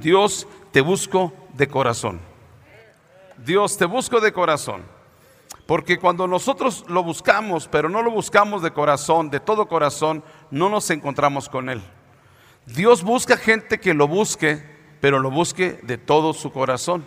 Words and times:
Dios 0.00 0.46
te 0.72 0.80
busco 0.80 1.32
de 1.54 1.68
corazón. 1.68 2.20
Dios 3.38 3.76
te 3.76 3.84
busco 3.84 4.20
de 4.20 4.32
corazón. 4.32 4.82
Porque 5.66 5.98
cuando 5.98 6.26
nosotros 6.26 6.84
lo 6.88 7.02
buscamos, 7.02 7.68
pero 7.68 7.88
no 7.88 8.02
lo 8.02 8.10
buscamos 8.10 8.62
de 8.62 8.72
corazón, 8.72 9.30
de 9.30 9.40
todo 9.40 9.66
corazón, 9.66 10.22
no 10.50 10.68
nos 10.68 10.90
encontramos 10.90 11.48
con 11.48 11.70
Él. 11.70 11.82
Dios 12.66 13.02
busca 13.02 13.36
gente 13.36 13.80
que 13.80 13.94
lo 13.94 14.06
busque, 14.06 14.62
pero 15.00 15.18
lo 15.18 15.30
busque 15.30 15.80
de 15.82 15.96
todo 15.96 16.34
su 16.34 16.52
corazón. 16.52 17.04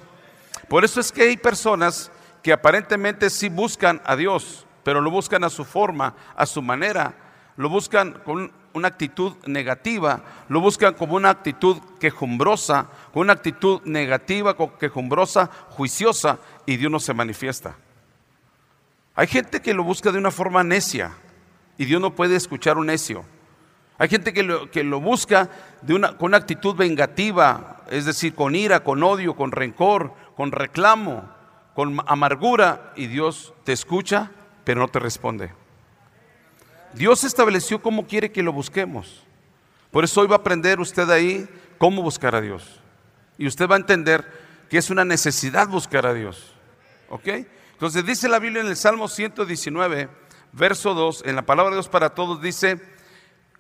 Por 0.70 0.84
eso 0.84 1.00
es 1.00 1.12
que 1.12 1.24
hay 1.24 1.38
personas 1.38 2.12
que 2.42 2.52
aparentemente 2.52 3.30
sí 3.30 3.50
buscan 3.50 4.02
a 4.06 4.16
Dios, 4.16 4.66
pero 4.84 5.02
lo 5.02 5.12
buscan 5.12 5.44
a 5.44 5.50
su 5.50 5.64
forma, 5.64 6.16
a 6.36 6.46
su 6.46 6.62
manera, 6.62 7.16
lo 7.58 7.70
buscan 7.70 8.22
con 8.24 8.52
una 8.78 8.88
actitud 8.88 9.34
negativa, 9.46 10.24
lo 10.50 10.62
buscan 10.62 10.94
como 10.94 11.16
una 11.16 11.30
actitud 11.30 11.78
quejumbrosa, 12.00 12.88
con 13.14 13.24
una 13.24 13.34
actitud 13.34 13.82
negativa, 13.84 14.56
quejumbrosa, 14.80 15.50
juiciosa, 15.70 16.40
y 16.66 16.78
Dios 16.78 16.92
no 16.92 17.00
se 17.00 17.14
manifiesta. 17.14 17.76
Hay 19.16 19.28
gente 19.28 19.62
que 19.62 19.74
lo 19.74 19.84
busca 19.84 20.12
de 20.12 20.18
una 20.18 20.32
forma 20.32 20.64
necia, 20.64 21.12
y 21.78 21.86
Dios 21.86 22.02
no 22.02 22.16
puede 22.16 22.36
escuchar 22.36 22.78
un 22.78 22.88
necio. 22.88 23.26
Hay 23.98 24.10
gente 24.10 24.32
que 24.32 24.44
lo, 24.44 24.70
que 24.70 24.84
lo 24.84 25.02
busca 25.02 25.50
de 25.82 25.96
una, 25.96 26.18
con 26.18 26.28
una 26.28 26.38
actitud 26.38 26.76
vengativa, 26.76 27.84
es 27.90 28.06
decir, 28.06 28.36
con 28.36 28.56
ira, 28.56 28.84
con 28.84 29.02
odio, 29.04 29.36
con 29.36 29.52
rencor, 29.52 30.14
con 30.36 30.52
reclamo, 30.52 31.30
con 31.74 31.98
amargura, 32.06 32.94
y 32.96 33.08
Dios 33.08 33.54
te 33.64 33.74
escucha, 33.74 34.32
pero 34.64 34.82
no 34.82 34.88
te 34.88 35.00
responde. 35.00 35.52
Dios 36.94 37.24
estableció 37.24 37.82
cómo 37.82 38.08
quiere 38.08 38.32
que 38.32 38.44
lo 38.44 38.54
busquemos. 38.54 39.24
Por 39.92 40.04
eso 40.04 40.22
hoy 40.22 40.28
va 40.28 40.36
a 40.36 40.40
aprender 40.40 40.80
usted 40.80 41.10
ahí 41.10 41.48
cómo 41.78 42.02
buscar 42.02 42.36
a 42.36 42.42
Dios. 42.42 42.80
Y 43.38 43.48
usted 43.48 43.68
va 43.70 43.76
a 43.76 43.80
entender 43.80 44.26
que 44.70 44.78
es 44.78 44.90
una 44.90 45.06
necesidad 45.06 45.68
buscar 45.68 46.06
a 46.06 46.14
Dios. 46.14 46.54
¿Ok? 47.10 47.28
Entonces 47.74 48.06
dice 48.06 48.28
la 48.28 48.40
Biblia 48.40 48.62
en 48.62 48.68
el 48.68 48.76
Salmo 48.76 49.08
119, 49.08 50.10
verso 50.52 50.94
2, 50.94 51.24
en 51.26 51.36
la 51.36 51.44
palabra 51.44 51.72
de 51.72 51.78
Dios 51.78 51.90
para 51.90 52.10
todos, 52.10 52.42
dice, 52.42 52.82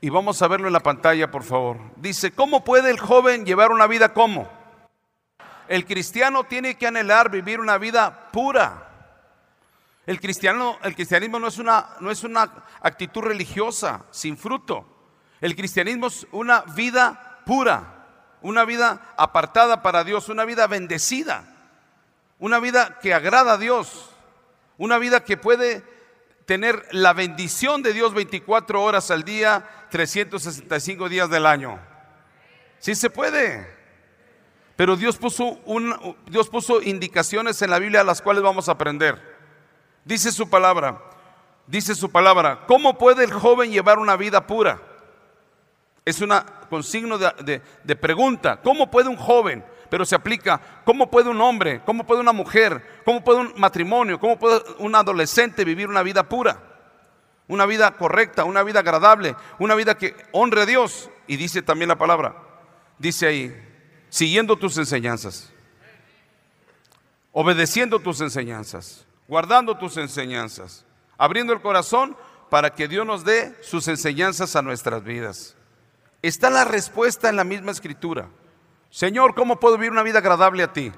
y 0.01 0.09
vamos 0.09 0.41
a 0.41 0.47
verlo 0.47 0.67
en 0.67 0.73
la 0.73 0.81
pantalla, 0.81 1.31
por 1.31 1.43
favor. 1.43 1.77
Dice, 1.95 2.31
¿cómo 2.31 2.63
puede 2.63 2.89
el 2.89 2.99
joven 2.99 3.45
llevar 3.45 3.71
una 3.71 3.87
vida 3.87 4.13
como? 4.13 4.49
El 5.67 5.85
cristiano 5.85 6.45
tiene 6.45 6.77
que 6.77 6.87
anhelar 6.87 7.29
vivir 7.29 7.59
una 7.59 7.77
vida 7.77 8.29
pura. 8.31 8.86
El, 10.07 10.21
cristiano, 10.21 10.79
el 10.83 10.95
cristianismo 10.95 11.37
no 11.37 11.47
es, 11.47 11.57
una, 11.57 11.89
no 11.99 12.09
es 12.09 12.23
una 12.23 12.65
actitud 12.81 13.21
religiosa 13.21 14.05
sin 14.09 14.37
fruto. 14.37 14.85
El 15.41 15.53
cristianismo 15.53 16.07
es 16.07 16.25
una 16.31 16.61
vida 16.61 17.41
pura, 17.45 18.07
una 18.41 18.63
vida 18.63 19.13
apartada 19.17 19.81
para 19.81 20.05
Dios, 20.05 20.29
una 20.29 20.45
vida 20.45 20.65
bendecida, 20.65 21.43
una 22.39 22.59
vida 22.59 22.99
que 23.01 23.13
agrada 23.13 23.53
a 23.53 23.57
Dios, 23.57 24.09
una 24.77 24.97
vida 24.97 25.25
que 25.25 25.35
puede 25.35 25.83
tener 26.45 26.87
la 26.91 27.11
bendición 27.11 27.83
de 27.83 27.91
Dios 27.91 28.13
24 28.13 28.81
horas 28.81 29.11
al 29.11 29.25
día, 29.25 29.67
365 29.91 31.09
días 31.09 31.29
del 31.29 31.45
año. 31.45 31.79
Sí 32.79 32.95
se 32.95 33.09
puede. 33.09 33.75
Pero 34.77 34.95
Dios 34.95 35.17
puso, 35.17 35.59
un, 35.65 36.15
Dios 36.27 36.47
puso 36.47 36.81
indicaciones 36.81 37.61
en 37.61 37.71
la 37.71 37.79
Biblia 37.79 38.01
a 38.01 38.05
las 38.05 38.21
cuales 38.21 38.41
vamos 38.41 38.69
a 38.69 38.73
aprender. 38.73 39.36
Dice 40.07 40.31
su 40.31 40.49
palabra, 40.49 41.01
dice 41.67 41.93
su 41.93 42.09
palabra, 42.09 42.61
¿cómo 42.65 42.97
puede 42.97 43.25
el 43.25 43.33
joven 43.33 43.71
llevar 43.71 43.99
una 43.99 44.15
vida 44.15 44.47
pura? 44.47 44.81
Es 46.05 46.21
una 46.21 46.45
consigno 46.69 47.17
de, 47.17 47.61
de 47.83 47.95
pregunta, 47.97 48.61
¿cómo 48.63 48.89
puede 48.89 49.09
un 49.09 49.17
joven? 49.17 49.65
Pero 49.89 50.05
se 50.05 50.15
aplica, 50.15 50.61
¿cómo 50.85 51.11
puede 51.11 51.29
un 51.29 51.41
hombre? 51.41 51.81
¿Cómo 51.85 52.05
puede 52.05 52.21
una 52.21 52.31
mujer? 52.31 53.01
¿Cómo 53.03 53.21
puede 53.21 53.41
un 53.41 53.53
matrimonio? 53.57 54.17
¿Cómo 54.17 54.39
puede 54.39 54.61
un 54.79 54.95
adolescente 54.95 55.65
vivir 55.65 55.89
una 55.89 56.03
vida 56.03 56.23
pura? 56.23 56.57
Una 57.49 57.65
vida 57.65 57.91
correcta, 57.91 58.45
una 58.45 58.63
vida 58.63 58.79
agradable, 58.79 59.35
una 59.59 59.75
vida 59.75 59.97
que 59.97 60.15
honre 60.31 60.61
a 60.61 60.65
Dios. 60.65 61.09
Y 61.27 61.35
dice 61.35 61.61
también 61.61 61.89
la 61.89 61.97
palabra, 61.97 62.33
dice 62.97 63.27
ahí, 63.27 63.53
siguiendo 64.07 64.55
tus 64.55 64.77
enseñanzas, 64.77 65.51
obedeciendo 67.33 67.99
tus 67.99 68.21
enseñanzas 68.21 69.06
guardando 69.27 69.77
tus 69.77 69.97
enseñanzas, 69.97 70.85
abriendo 71.17 71.53
el 71.53 71.61
corazón 71.61 72.15
para 72.49 72.73
que 72.73 72.87
Dios 72.87 73.05
nos 73.05 73.23
dé 73.23 73.55
sus 73.61 73.87
enseñanzas 73.87 74.55
a 74.55 74.61
nuestras 74.61 75.03
vidas. 75.03 75.55
Está 76.21 76.49
la 76.49 76.65
respuesta 76.65 77.29
en 77.29 77.35
la 77.35 77.43
misma 77.43 77.71
escritura. 77.71 78.29
Señor, 78.89 79.35
¿cómo 79.35 79.59
puedo 79.59 79.77
vivir 79.77 79.91
una 79.91 80.03
vida 80.03 80.19
agradable 80.19 80.63
a 80.63 80.73
ti? 80.73 80.91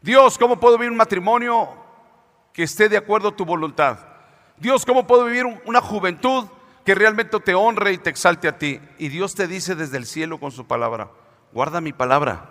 Dios, 0.00 0.38
¿cómo 0.38 0.58
puedo 0.58 0.78
vivir 0.78 0.90
un 0.90 0.96
matrimonio 0.96 1.68
que 2.52 2.62
esté 2.62 2.88
de 2.88 2.96
acuerdo 2.96 3.28
a 3.28 3.36
tu 3.36 3.44
voluntad? 3.44 3.98
Dios, 4.56 4.84
¿cómo 4.86 5.06
puedo 5.06 5.24
vivir 5.24 5.44
una 5.66 5.80
juventud 5.80 6.46
que 6.84 6.94
realmente 6.94 7.38
te 7.40 7.54
honre 7.54 7.92
y 7.92 7.98
te 7.98 8.10
exalte 8.10 8.48
a 8.48 8.58
ti? 8.58 8.80
Y 8.98 9.08
Dios 9.08 9.34
te 9.34 9.46
dice 9.46 9.74
desde 9.74 9.96
el 9.96 10.06
cielo 10.06 10.38
con 10.38 10.50
su 10.50 10.66
palabra, 10.66 11.10
guarda 11.52 11.80
mi 11.80 11.92
palabra, 11.92 12.50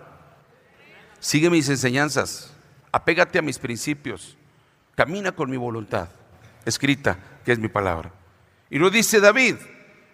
sigue 1.18 1.50
mis 1.50 1.68
enseñanzas, 1.68 2.54
apégate 2.92 3.38
a 3.38 3.42
mis 3.42 3.58
principios, 3.58 4.36
camina 4.94 5.32
con 5.32 5.50
mi 5.50 5.56
voluntad, 5.56 6.08
escrita, 6.64 7.18
que 7.44 7.52
es 7.52 7.58
mi 7.58 7.68
palabra. 7.68 8.12
Y 8.70 8.78
lo 8.78 8.90
dice 8.90 9.20
David 9.20 9.56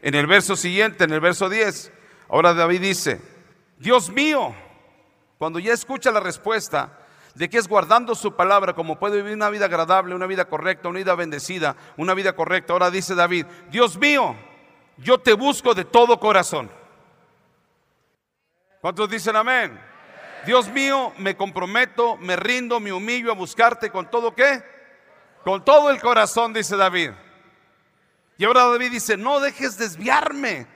en 0.02 0.14
el 0.14 0.26
verso 0.26 0.56
siguiente, 0.56 1.04
en 1.04 1.12
el 1.12 1.20
verso 1.20 1.48
10. 1.48 1.92
Ahora 2.28 2.54
David 2.54 2.80
dice, 2.80 3.20
Dios 3.78 4.10
mío, 4.10 4.54
cuando 5.38 5.58
ya 5.58 5.72
escucha 5.72 6.10
la 6.10 6.20
respuesta 6.20 6.98
de 7.34 7.48
que 7.48 7.58
es 7.58 7.68
guardando 7.68 8.14
su 8.14 8.34
palabra 8.34 8.74
como 8.74 8.98
puede 8.98 9.16
vivir 9.18 9.34
una 9.34 9.50
vida 9.50 9.66
agradable, 9.66 10.14
una 10.14 10.26
vida 10.26 10.46
correcta, 10.46 10.88
una 10.88 10.98
vida 10.98 11.14
bendecida, 11.14 11.76
una 11.96 12.14
vida 12.14 12.34
correcta. 12.34 12.72
Ahora 12.72 12.90
dice 12.90 13.14
David, 13.14 13.46
Dios 13.70 13.96
mío, 13.98 14.36
yo 14.98 15.18
te 15.18 15.32
busco 15.32 15.74
de 15.74 15.84
todo 15.84 16.18
corazón. 16.18 16.70
¿Cuántos 18.80 19.10
dicen 19.10 19.36
amén? 19.36 19.89
Dios 20.46 20.68
mío, 20.68 21.12
me 21.18 21.36
comprometo, 21.36 22.16
me 22.16 22.36
rindo, 22.36 22.80
me 22.80 22.92
humillo 22.92 23.30
a 23.30 23.34
buscarte 23.34 23.90
con 23.90 24.10
todo 24.10 24.34
qué? 24.34 24.62
Con 25.44 25.64
todo 25.64 25.90
el 25.90 26.00
corazón, 26.00 26.52
dice 26.52 26.76
David. 26.76 27.10
Y 28.38 28.44
ahora 28.44 28.64
David 28.64 28.92
dice, 28.92 29.16
no 29.16 29.38
dejes 29.40 29.76
desviarme. 29.76 30.66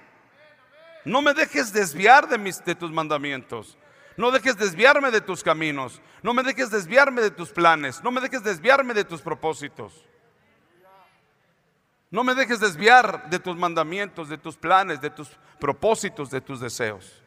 No 1.04 1.22
me 1.22 1.34
dejes 1.34 1.72
desviar 1.72 2.28
de, 2.28 2.38
mis, 2.38 2.62
de 2.64 2.74
tus 2.74 2.90
mandamientos. 2.90 3.78
No 4.16 4.30
dejes 4.30 4.56
desviarme 4.56 5.10
de 5.10 5.20
tus 5.20 5.42
caminos. 5.42 6.00
No 6.22 6.34
me 6.34 6.42
dejes 6.42 6.70
desviarme 6.70 7.22
de 7.22 7.30
tus 7.30 7.50
planes. 7.50 8.02
No 8.02 8.10
me 8.10 8.20
dejes 8.20 8.44
desviarme 8.44 8.94
de 8.94 9.04
tus 9.04 9.22
propósitos. 9.22 10.04
No 12.10 12.22
me 12.22 12.34
dejes 12.34 12.60
desviar 12.60 13.28
de 13.28 13.38
tus 13.40 13.56
mandamientos, 13.56 14.28
de 14.28 14.38
tus 14.38 14.56
planes, 14.56 15.00
de 15.00 15.10
tus 15.10 15.30
propósitos, 15.58 16.30
de 16.30 16.40
tus 16.40 16.60
deseos. 16.60 17.23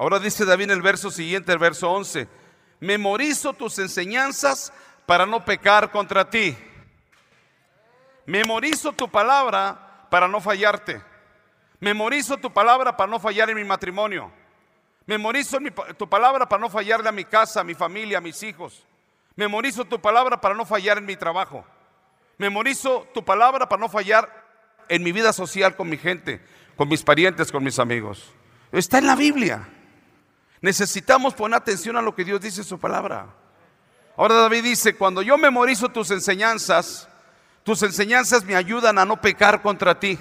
Ahora 0.00 0.18
dice 0.18 0.46
David 0.46 0.64
en 0.64 0.70
el 0.70 0.80
verso 0.80 1.10
siguiente, 1.10 1.52
el 1.52 1.58
verso 1.58 1.90
11, 1.90 2.26
memorizo 2.80 3.52
tus 3.52 3.78
enseñanzas 3.78 4.72
para 5.04 5.26
no 5.26 5.44
pecar 5.44 5.90
contra 5.90 6.30
ti. 6.30 6.56
Memorizo 8.24 8.94
tu 8.94 9.10
palabra 9.10 10.06
para 10.08 10.26
no 10.26 10.40
fallarte. 10.40 11.02
Memorizo 11.80 12.38
tu 12.38 12.50
palabra 12.50 12.96
para 12.96 13.10
no 13.10 13.20
fallar 13.20 13.50
en 13.50 13.56
mi 13.58 13.64
matrimonio. 13.64 14.32
Memorizo 15.04 15.58
tu 15.98 16.08
palabra 16.08 16.48
para 16.48 16.62
no 16.62 16.70
fallarle 16.70 17.10
a 17.10 17.12
mi 17.12 17.26
casa, 17.26 17.60
a 17.60 17.64
mi 17.64 17.74
familia, 17.74 18.16
a 18.16 18.22
mis 18.22 18.42
hijos. 18.42 18.82
Memorizo 19.36 19.84
tu 19.84 20.00
palabra 20.00 20.40
para 20.40 20.54
no 20.54 20.64
fallar 20.64 20.96
en 20.96 21.04
mi 21.04 21.16
trabajo. 21.16 21.62
Memorizo 22.38 23.06
tu 23.12 23.22
palabra 23.22 23.68
para 23.68 23.80
no 23.80 23.90
fallar 23.90 24.46
en 24.88 25.02
mi 25.02 25.12
vida 25.12 25.34
social 25.34 25.76
con 25.76 25.90
mi 25.90 25.98
gente, 25.98 26.40
con 26.74 26.88
mis 26.88 27.02
parientes, 27.02 27.52
con 27.52 27.62
mis 27.62 27.78
amigos. 27.78 28.32
Está 28.72 28.96
en 28.96 29.06
la 29.06 29.14
Biblia. 29.14 29.68
Necesitamos 30.60 31.34
poner 31.34 31.56
atención 31.56 31.96
a 31.96 32.02
lo 32.02 32.14
que 32.14 32.24
Dios 32.24 32.40
dice 32.40 32.60
en 32.60 32.66
su 32.66 32.78
palabra. 32.78 33.26
Ahora 34.16 34.34
David 34.34 34.64
dice, 34.64 34.94
cuando 34.96 35.22
yo 35.22 35.38
memorizo 35.38 35.88
tus 35.88 36.10
enseñanzas, 36.10 37.08
tus 37.62 37.82
enseñanzas 37.82 38.44
me 38.44 38.56
ayudan 38.56 38.98
a 38.98 39.04
no 39.04 39.20
pecar 39.20 39.62
contra 39.62 39.98
ti. 39.98 40.18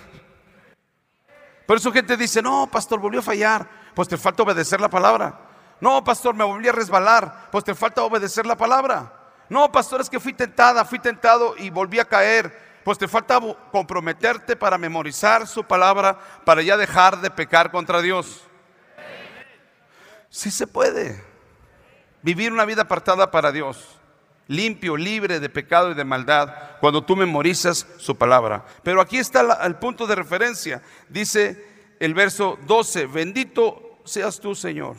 Por 1.66 1.78
eso 1.78 1.92
gente 1.92 2.16
dice, 2.16 2.42
no, 2.42 2.70
pastor, 2.72 3.00
volvió 3.00 3.20
a 3.20 3.24
fallar, 3.24 3.70
pues 3.94 4.08
te 4.08 4.18
falta 4.18 4.44
obedecer 4.44 4.80
la 4.80 4.90
palabra. 4.90 5.40
No, 5.82 6.04
pastor, 6.04 6.34
me 6.34 6.44
volví 6.44 6.68
a 6.68 6.72
resbalar, 6.72 7.50
pues 7.52 7.64
te 7.64 7.76
falta 7.76 8.04
obedecer 8.04 8.46
la 8.46 8.58
palabra. 8.58 9.14
No, 9.50 9.72
pastor, 9.72 10.02
es 10.02 10.10
que 10.10 10.20
fui 10.20 10.34
tentada, 10.34 10.86
fui 10.86 11.00
tentado 11.00 11.56
y 11.58 11.70
volví 11.70 12.00
a 12.00 12.06
caer. 12.06 12.70
Pues 12.84 12.98
te 12.98 13.08
falta 13.08 13.40
comprometerte 13.72 14.56
para 14.56 14.78
memorizar 14.78 15.46
su 15.48 15.64
palabra, 15.64 16.18
para 16.46 16.62
ya 16.62 16.78
dejar 16.78 17.20
de 17.20 17.30
pecar 17.30 17.72
contra 17.72 18.02
Dios. 18.02 18.49
Sí 20.30 20.52
se 20.52 20.68
puede. 20.68 21.24
Vivir 22.22 22.52
una 22.52 22.66
vida 22.66 22.84
apartada 22.84 23.32
para 23.32 23.52
Dios, 23.52 24.00
limpio, 24.48 24.98
libre 24.98 25.40
de 25.40 25.50
pecado 25.50 25.92
y 25.92 25.94
de 25.94 26.04
maldad, 26.04 26.54
cuando 26.80 27.04
tú 27.04 27.16
memorizas 27.16 27.88
su 27.98 28.18
palabra. 28.18 28.66
Pero 28.84 29.02
aquí 29.02 29.18
está 29.18 29.66
el 29.66 29.76
punto 29.76 30.06
de 30.06 30.16
referencia. 30.16 30.82
Dice 31.08 31.96
el 32.00 32.14
verso 32.14 32.58
12, 32.66 33.06
bendito 33.08 34.00
seas 34.04 34.40
tú, 34.40 34.56
Señor. 34.56 34.98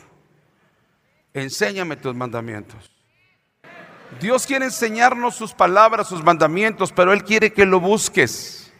Enséñame 1.33 1.95
tus 1.95 2.15
mandamientos. 2.15 2.91
Dios 4.19 4.45
quiere 4.45 4.65
enseñarnos 4.65 5.35
sus 5.35 5.53
palabras, 5.53 6.09
sus 6.09 6.23
mandamientos, 6.23 6.91
pero 6.91 7.13
Él 7.13 7.23
quiere 7.23 7.53
que 7.53 7.65
lo 7.65 7.79
busques. 7.79 8.73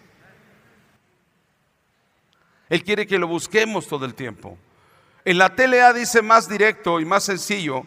Él 2.70 2.84
quiere 2.84 3.08
que 3.08 3.18
lo 3.18 3.28
busquemos 3.28 3.88
todo 3.88 4.06
el 4.06 4.14
tiempo. 4.14 4.58
En 5.24 5.38
la 5.38 5.56
TLA 5.56 5.94
dice 5.94 6.22
más 6.22 6.50
directo 6.50 7.00
y 7.00 7.06
más 7.06 7.24
sencillo, 7.24 7.86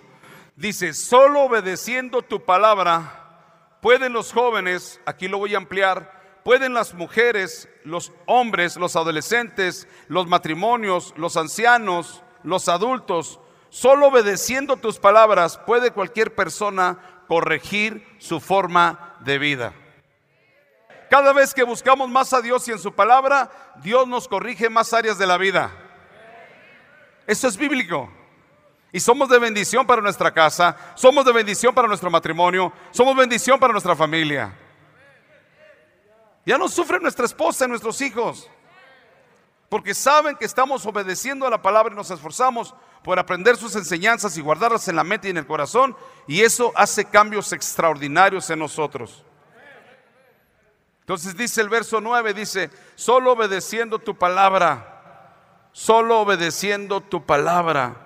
dice, 0.54 0.94
solo 0.94 1.42
obedeciendo 1.42 2.22
tu 2.22 2.44
palabra 2.44 3.20
pueden 3.80 4.12
los 4.12 4.32
jóvenes, 4.32 5.00
aquí 5.04 5.28
lo 5.28 5.38
voy 5.38 5.54
a 5.54 5.58
ampliar, 5.58 6.40
pueden 6.44 6.74
las 6.74 6.94
mujeres, 6.94 7.68
los 7.82 8.12
hombres, 8.26 8.76
los 8.76 8.96
adolescentes, 8.96 9.88
los 10.08 10.26
matrimonios, 10.26 11.12
los 11.16 11.36
ancianos, 11.36 12.22
los 12.44 12.68
adultos, 12.68 13.40
solo 13.68 14.06
obedeciendo 14.06 14.76
tus 14.76 14.98
palabras 14.98 15.58
puede 15.58 15.90
cualquier 15.90 16.34
persona 16.34 16.98
corregir 17.26 18.06
su 18.18 18.40
forma 18.40 19.16
de 19.20 19.38
vida. 19.38 19.74
Cada 21.10 21.32
vez 21.32 21.52
que 21.52 21.64
buscamos 21.64 22.08
más 22.08 22.32
a 22.32 22.40
Dios 22.40 22.66
y 22.68 22.72
en 22.72 22.78
su 22.78 22.92
palabra, 22.94 23.50
Dios 23.82 24.06
nos 24.06 24.28
corrige 24.28 24.70
más 24.70 24.92
áreas 24.92 25.18
de 25.18 25.26
la 25.26 25.36
vida. 25.36 25.83
Eso 27.26 27.48
es 27.48 27.56
bíblico. 27.56 28.10
Y 28.92 29.00
somos 29.00 29.28
de 29.28 29.38
bendición 29.38 29.86
para 29.86 30.00
nuestra 30.00 30.32
casa, 30.32 30.76
somos 30.94 31.24
de 31.24 31.32
bendición 31.32 31.74
para 31.74 31.88
nuestro 31.88 32.10
matrimonio, 32.10 32.72
somos 32.92 33.16
bendición 33.16 33.58
para 33.58 33.72
nuestra 33.72 33.96
familia. 33.96 34.56
Ya 36.46 36.56
no 36.58 36.68
sufre 36.68 37.00
nuestra 37.00 37.24
esposa 37.24 37.64
y 37.64 37.68
nuestros 37.68 38.00
hijos, 38.00 38.48
porque 39.68 39.94
saben 39.94 40.36
que 40.36 40.44
estamos 40.44 40.86
obedeciendo 40.86 41.44
a 41.44 41.50
la 41.50 41.60
palabra 41.60 41.92
y 41.92 41.96
nos 41.96 42.10
esforzamos 42.10 42.74
por 43.02 43.18
aprender 43.18 43.56
sus 43.56 43.74
enseñanzas 43.74 44.36
y 44.36 44.40
guardarlas 44.40 44.86
en 44.86 44.94
la 44.94 45.02
mente 45.02 45.26
y 45.26 45.32
en 45.32 45.38
el 45.38 45.46
corazón, 45.46 45.96
y 46.28 46.42
eso 46.42 46.72
hace 46.76 47.04
cambios 47.04 47.52
extraordinarios 47.52 48.48
en 48.50 48.60
nosotros. 48.60 49.24
Entonces 51.00 51.36
dice 51.36 51.60
el 51.60 51.68
verso 51.68 52.00
9, 52.00 52.32
dice, 52.32 52.70
solo 52.94 53.32
obedeciendo 53.32 53.98
tu 53.98 54.16
palabra, 54.16 54.93
solo 55.74 56.20
obedeciendo 56.20 57.00
tu 57.00 57.26
palabra, 57.26 57.96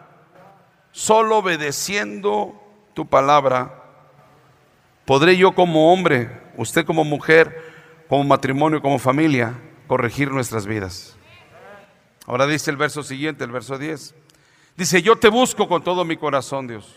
solo 0.90 1.36
obedeciendo 1.36 2.60
tu 2.94 3.06
palabra, 3.06 3.84
podré 5.04 5.36
yo 5.36 5.54
como 5.54 5.92
hombre, 5.92 6.30
usted 6.56 6.86
como 6.86 7.04
mujer, 7.04 7.62
como 8.08 8.24
matrimonio, 8.24 8.80
como 8.80 8.98
familia, 8.98 9.54
corregir 9.86 10.32
nuestras 10.32 10.66
vidas. 10.66 11.16
Ahora 12.26 12.46
dice 12.46 12.70
el 12.70 12.78
verso 12.78 13.02
siguiente, 13.02 13.44
el 13.44 13.52
verso 13.52 13.76
10. 13.78 14.14
Dice, 14.74 15.02
yo 15.02 15.16
te 15.16 15.28
busco 15.28 15.68
con 15.68 15.84
todo 15.84 16.06
mi 16.06 16.16
corazón, 16.16 16.68
Dios. 16.68 16.96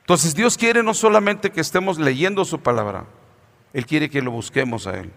Entonces 0.00 0.34
Dios 0.34 0.56
quiere 0.56 0.82
no 0.82 0.94
solamente 0.94 1.50
que 1.50 1.60
estemos 1.60 1.98
leyendo 1.98 2.46
su 2.46 2.60
palabra, 2.60 3.04
Él 3.74 3.84
quiere 3.84 4.08
que 4.08 4.22
lo 4.22 4.30
busquemos 4.30 4.86
a 4.86 4.98
Él. 4.98 5.12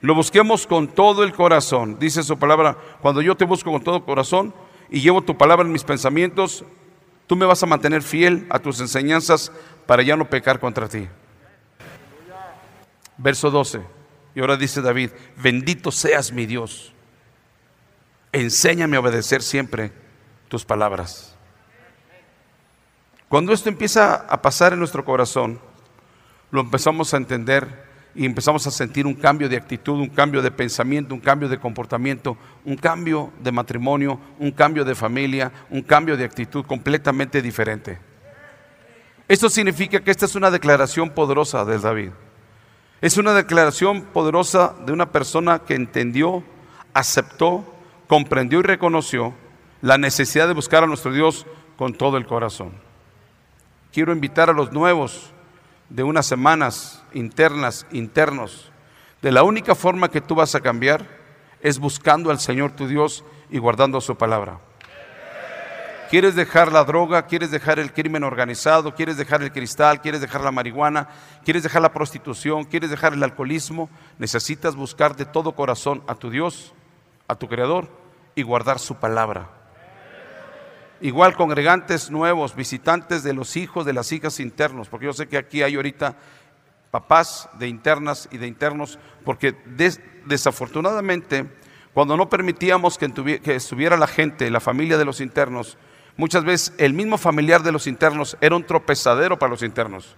Lo 0.00 0.14
busquemos 0.14 0.66
con 0.66 0.88
todo 0.88 1.24
el 1.24 1.32
corazón. 1.32 1.98
Dice 1.98 2.22
su 2.22 2.38
palabra, 2.38 2.76
cuando 3.00 3.22
yo 3.22 3.36
te 3.36 3.44
busco 3.44 3.72
con 3.72 3.82
todo 3.82 4.04
corazón 4.04 4.54
y 4.90 5.00
llevo 5.00 5.22
tu 5.22 5.36
palabra 5.36 5.64
en 5.64 5.72
mis 5.72 5.84
pensamientos, 5.84 6.64
tú 7.26 7.36
me 7.36 7.46
vas 7.46 7.62
a 7.62 7.66
mantener 7.66 8.02
fiel 8.02 8.46
a 8.50 8.58
tus 8.58 8.80
enseñanzas 8.80 9.50
para 9.86 10.02
ya 10.02 10.16
no 10.16 10.28
pecar 10.28 10.60
contra 10.60 10.88
ti. 10.88 11.08
Verso 13.16 13.50
12. 13.50 13.80
Y 14.34 14.40
ahora 14.40 14.56
dice 14.56 14.82
David, 14.82 15.10
bendito 15.36 15.90
seas 15.90 16.30
mi 16.30 16.44
Dios 16.44 16.92
enséñame 18.40 18.96
a 18.96 19.00
obedecer 19.00 19.42
siempre 19.42 19.92
tus 20.48 20.64
palabras. 20.64 21.34
Cuando 23.28 23.52
esto 23.52 23.68
empieza 23.68 24.14
a 24.14 24.42
pasar 24.42 24.72
en 24.72 24.78
nuestro 24.78 25.04
corazón, 25.04 25.58
lo 26.50 26.60
empezamos 26.60 27.12
a 27.12 27.16
entender 27.16 27.85
y 28.16 28.24
empezamos 28.24 28.66
a 28.66 28.70
sentir 28.70 29.06
un 29.06 29.14
cambio 29.14 29.48
de 29.48 29.56
actitud, 29.56 30.00
un 30.00 30.08
cambio 30.08 30.42
de 30.42 30.50
pensamiento, 30.50 31.14
un 31.14 31.20
cambio 31.20 31.48
de 31.48 31.58
comportamiento, 31.58 32.36
un 32.64 32.76
cambio 32.76 33.30
de 33.40 33.52
matrimonio, 33.52 34.18
un 34.38 34.50
cambio 34.50 34.84
de 34.84 34.94
familia, 34.94 35.52
un 35.70 35.82
cambio 35.82 36.16
de 36.16 36.24
actitud 36.24 36.64
completamente 36.64 37.42
diferente. 37.42 37.98
Esto 39.28 39.50
significa 39.50 40.00
que 40.00 40.10
esta 40.10 40.24
es 40.24 40.34
una 40.34 40.50
declaración 40.50 41.10
poderosa 41.10 41.64
de 41.64 41.78
David. 41.78 42.10
Es 43.00 43.18
una 43.18 43.34
declaración 43.34 44.02
poderosa 44.02 44.74
de 44.86 44.92
una 44.92 45.12
persona 45.12 45.58
que 45.58 45.74
entendió, 45.74 46.42
aceptó 46.94 47.76
comprendió 48.06 48.60
y 48.60 48.62
reconoció 48.62 49.34
la 49.82 49.98
necesidad 49.98 50.46
de 50.46 50.54
buscar 50.54 50.84
a 50.84 50.86
nuestro 50.86 51.12
Dios 51.12 51.46
con 51.76 51.94
todo 51.94 52.16
el 52.16 52.26
corazón. 52.26 52.72
Quiero 53.92 54.12
invitar 54.12 54.50
a 54.50 54.52
los 54.52 54.72
nuevos 54.72 55.32
de 55.88 56.02
unas 56.02 56.26
semanas 56.26 57.02
internas, 57.12 57.86
internos, 57.90 58.70
de 59.22 59.32
la 59.32 59.42
única 59.42 59.74
forma 59.74 60.10
que 60.10 60.20
tú 60.20 60.34
vas 60.34 60.54
a 60.54 60.60
cambiar 60.60 61.06
es 61.60 61.78
buscando 61.78 62.30
al 62.30 62.38
Señor 62.38 62.72
tu 62.72 62.86
Dios 62.86 63.24
y 63.50 63.58
guardando 63.58 64.00
su 64.00 64.16
palabra. 64.16 64.60
¿Quieres 66.10 66.36
dejar 66.36 66.70
la 66.70 66.84
droga? 66.84 67.26
¿Quieres 67.26 67.50
dejar 67.50 67.80
el 67.80 67.92
crimen 67.92 68.22
organizado? 68.22 68.94
¿Quieres 68.94 69.16
dejar 69.16 69.42
el 69.42 69.50
cristal? 69.50 70.00
¿Quieres 70.00 70.20
dejar 70.20 70.42
la 70.42 70.52
marihuana? 70.52 71.08
¿Quieres 71.44 71.64
dejar 71.64 71.82
la 71.82 71.92
prostitución? 71.92 72.64
¿Quieres 72.64 72.90
dejar 72.90 73.14
el 73.14 73.22
alcoholismo? 73.24 73.90
Necesitas 74.18 74.76
buscar 74.76 75.16
de 75.16 75.24
todo 75.24 75.52
corazón 75.52 76.04
a 76.06 76.14
tu 76.14 76.30
Dios 76.30 76.74
a 77.28 77.34
tu 77.34 77.48
Creador 77.48 77.88
y 78.34 78.42
guardar 78.42 78.78
su 78.78 78.96
palabra. 78.96 79.50
Igual 81.00 81.36
congregantes 81.36 82.10
nuevos, 82.10 82.54
visitantes 82.54 83.22
de 83.22 83.34
los 83.34 83.56
hijos 83.56 83.84
de 83.84 83.92
las 83.92 84.12
hijas 84.12 84.40
internos, 84.40 84.88
porque 84.88 85.06
yo 85.06 85.12
sé 85.12 85.28
que 85.28 85.36
aquí 85.36 85.62
hay 85.62 85.74
ahorita 85.76 86.16
papás 86.90 87.48
de 87.58 87.68
internas 87.68 88.28
y 88.32 88.38
de 88.38 88.46
internos, 88.46 88.98
porque 89.24 89.54
desafortunadamente 90.24 91.46
cuando 91.96 92.18
no 92.18 92.28
permitíamos 92.28 92.98
que, 92.98 93.10
que 93.40 93.54
estuviera 93.54 93.96
la 93.96 94.06
gente, 94.06 94.50
la 94.50 94.60
familia 94.60 94.98
de 94.98 95.06
los 95.06 95.22
internos, 95.22 95.78
muchas 96.18 96.44
veces 96.44 96.74
el 96.76 96.92
mismo 96.92 97.16
familiar 97.16 97.62
de 97.62 97.72
los 97.72 97.86
internos 97.86 98.36
era 98.42 98.54
un 98.54 98.66
tropezadero 98.66 99.38
para 99.38 99.48
los 99.48 99.62
internos. 99.62 100.14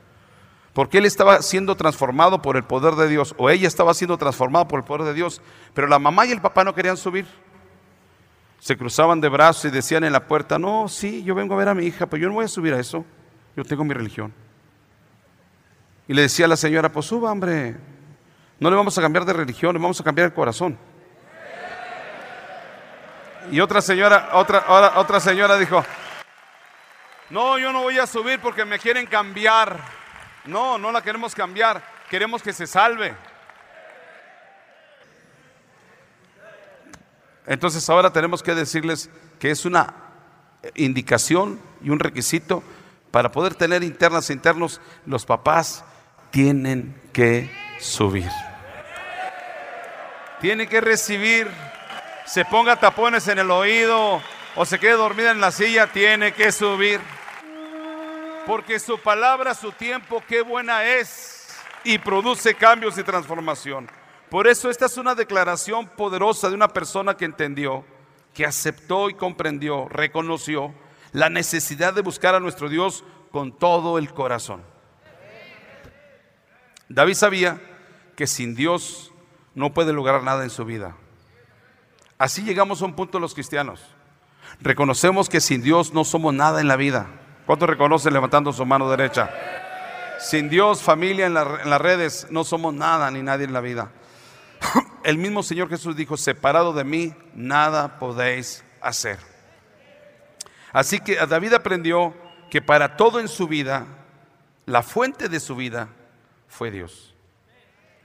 Porque 0.73 0.99
él 0.99 1.07
estaba 1.07 1.41
siendo 1.41 1.77
transformado 1.77 2.43
por 2.43 2.57
el 2.57 2.65
poder 2.65 2.95
de 2.95 3.09
Dios, 3.09 3.33
o 3.39 3.49
ella 3.49 3.69
estaba 3.69 3.95
siendo 3.95 4.19
transformada 4.19 4.67
por 4.67 4.81
el 4.81 4.85
poder 4.85 5.07
de 5.07 5.15
Dios, 5.15 5.41
pero 5.73 5.87
la 5.87 6.01
mamá 6.01 6.27
y 6.27 6.33
el 6.33 6.41
papá 6.41 6.65
no 6.65 6.75
querían 6.75 6.97
subir. 6.97 7.27
Se 8.61 8.77
cruzaban 8.77 9.21
de 9.21 9.29
brazos 9.29 9.67
y 9.67 9.71
decían 9.71 10.05
en 10.05 10.13
la 10.13 10.27
puerta, 10.27 10.59
no, 10.59 10.89
sí, 10.89 11.23
yo 11.23 11.35
vengo 11.35 11.55
a 11.55 11.59
ver 11.59 11.69
a 11.69 11.75
mi 11.75 11.85
hija, 11.85 12.07
pero 12.07 12.23
yo 12.23 12.29
no 12.29 12.35
voy 12.35 12.45
a 12.45 12.49
subir 12.49 12.75
a 12.75 12.81
eso, 12.81 13.05
yo 13.57 13.65
tengo 13.65 13.85
mi 13.85 13.95
religión. 13.95 14.33
Y 16.09 16.15
le 16.15 16.23
decía 16.23 16.47
a 16.47 16.49
la 16.49 16.57
señora, 16.57 16.91
pues 16.91 17.07
suba, 17.07 17.31
hombre, 17.31 17.77
no 18.59 18.71
le 18.71 18.77
vamos 18.77 18.97
a 18.99 19.03
cambiar 19.03 19.25
de 19.25 19.33
religión, 19.33 19.75
le 19.75 19.81
vamos 19.81 20.01
a 20.01 20.05
cambiar 20.05 20.27
el 20.27 20.35
corazón. 20.35 20.79
Y 23.51 23.61
otra 23.61 23.81
señora, 23.81 24.31
otra, 24.33 24.65
otra 24.97 25.21
señora 25.21 25.57
dijo, 25.57 25.85
no, 27.31 27.59
yo 27.59 27.73
no 27.73 27.83
voy 27.83 27.99
a 27.99 28.07
subir 28.07 28.41
porque 28.41 28.65
me 28.65 28.79
quieren 28.79 29.07
cambiar. 29.07 29.79
No, 30.47 30.79
no 30.79 30.91
la 30.91 31.03
queremos 31.03 31.35
cambiar, 31.35 31.83
queremos 32.09 32.43
que 32.43 32.53
se 32.53 32.67
salve. 32.67 33.15
Entonces 37.49 37.89
ahora 37.89 38.13
tenemos 38.13 38.43
que 38.43 38.55
decirles 38.55 39.09
que 39.41 39.51
es 39.51 39.65
una 39.65 39.95
indicación 40.75 41.59
y 41.83 41.89
un 41.89 41.99
requisito 41.99 42.63
para 43.11 43.33
poder 43.33 43.55
tener 43.55 43.83
internas 43.83 44.29
e 44.29 44.35
internos, 44.35 44.83
los 45.07 45.25
papás 45.25 45.83
tienen 46.31 46.95
que 47.15 47.51
subir. 47.81 48.31
Tienen 50.43 50.69
que 50.69 50.83
recibir, 50.83 51.49
se 52.27 52.45
ponga 52.45 52.77
tapones 52.77 53.27
en 53.29 53.39
el 53.39 53.51
oído 53.51 54.23
o 54.55 54.65
se 54.67 54.79
quede 54.79 54.93
dormida 54.93 55.31
en 55.31 55.41
la 55.41 55.51
silla, 55.51 55.87
tiene 55.87 56.33
que 56.33 56.53
subir 56.53 57.01
porque 58.47 58.79
su 58.79 58.99
palabra, 58.99 59.55
su 59.55 59.73
tiempo, 59.73 60.23
qué 60.29 60.43
buena 60.43 60.85
es 60.85 61.49
y 61.83 61.99
produce 61.99 62.55
cambios 62.55 62.99
y 62.99 63.03
transformación. 63.03 63.89
Por 64.31 64.47
eso 64.47 64.69
esta 64.71 64.87
es 64.87 64.97
una 64.97 65.15
declaración 65.15 65.89
poderosa 65.89 66.49
de 66.49 66.55
una 66.55 66.69
persona 66.69 67.17
que 67.17 67.25
entendió, 67.25 67.85
que 68.35 68.45
aceptó 68.45 69.09
y 69.09 69.15
comprendió, 69.15 69.89
reconoció 69.89 70.75
la 71.13 71.31
necesidad 71.31 71.95
de 71.95 72.03
buscar 72.03 72.35
a 72.35 72.41
nuestro 72.41 72.69
Dios 72.69 73.05
con 73.31 73.53
todo 73.57 73.99
el 73.99 74.13
corazón. 74.13 74.63
David 76.89 77.15
sabía 77.15 77.61
que 78.17 78.27
sin 78.27 78.55
Dios 78.55 79.13
no 79.55 79.73
puede 79.73 79.93
lograr 79.93 80.23
nada 80.23 80.45
en 80.45 80.51
su 80.51 80.65
vida. 80.65 80.97
Así 82.19 82.43
llegamos 82.43 82.83
a 82.83 82.85
un 82.85 82.95
punto 82.95 83.21
los 83.21 83.35
cristianos. 83.35 83.81
Reconocemos 84.61 85.29
que 85.29 85.41
sin 85.41 85.63
Dios 85.63 85.93
no 85.93 86.05
somos 86.05 86.35
nada 86.35 86.61
en 86.61 86.69
la 86.69 86.77
vida. 86.77 87.07
¿Cuántos 87.47 87.69
reconocen 87.69 88.13
levantando 88.13 88.53
su 88.53 88.65
mano 88.67 88.91
derecha? 88.91 89.31
Sin 90.19 90.49
Dios, 90.49 90.83
familia 90.83 91.27
en, 91.27 91.35
las 91.35 91.81
redes, 91.81 92.27
no 92.31 92.45
somos 92.45 92.75
nada 92.75 93.11
ni 93.11 93.23
nadie 93.23 93.45
en 93.45 93.53
la 93.53 93.61
vida. 93.61 93.93
El 95.05 95.19
mismo 95.19 95.43
Señor 95.43 95.69
Jesús 95.69 95.97
dijo, 95.97 96.17
separado 96.17 96.73
de 96.73 96.85
mí, 96.85 97.15
nada 97.35 97.99
podéis 97.99 98.65
hacer. 98.81 99.19
Así 100.73 101.01
que 101.01 101.15
David 101.27 101.55
aprendió 101.55 102.15
que 102.51 102.61
para 102.61 102.97
todo 102.97 103.21
en 103.21 103.29
su 103.29 103.49
vida, 103.49 103.87
la 104.67 104.83
fuente 104.83 105.29
de 105.29 105.41
su 105.41 105.57
vida 105.57 105.89
fue 106.49 106.71
Dios. 106.71 107.15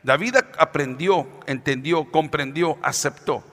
David 0.03 0.35
aprendió, 0.57 1.27
entendió, 1.45 2.11
comprendió, 2.11 2.77
aceptó 2.81 3.43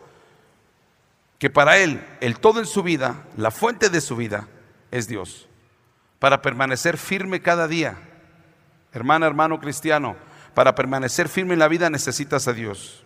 que 1.41 1.49
para 1.49 1.79
él 1.79 2.07
el 2.21 2.39
todo 2.39 2.61
en 2.61 2.67
su 2.67 2.83
vida, 2.83 3.25
la 3.37 3.51
fuente 3.51 3.89
de 3.89 4.03
su 4.03 4.15
vida 4.15 4.47
es 4.91 5.09
Dios. 5.09 5.49
Para 6.19 6.43
permanecer 6.43 6.99
firme 6.99 7.41
cada 7.41 7.67
día, 7.67 7.97
hermana, 8.93 9.27
hermano 9.27 9.59
cristiano, 9.59 10.17
para 10.61 10.75
permanecer 10.75 11.31
firme 11.31 11.55
en 11.55 11.59
la 11.59 11.69
vida 11.69 11.89
necesitas 11.89 12.47
a 12.47 12.53
Dios 12.53 13.03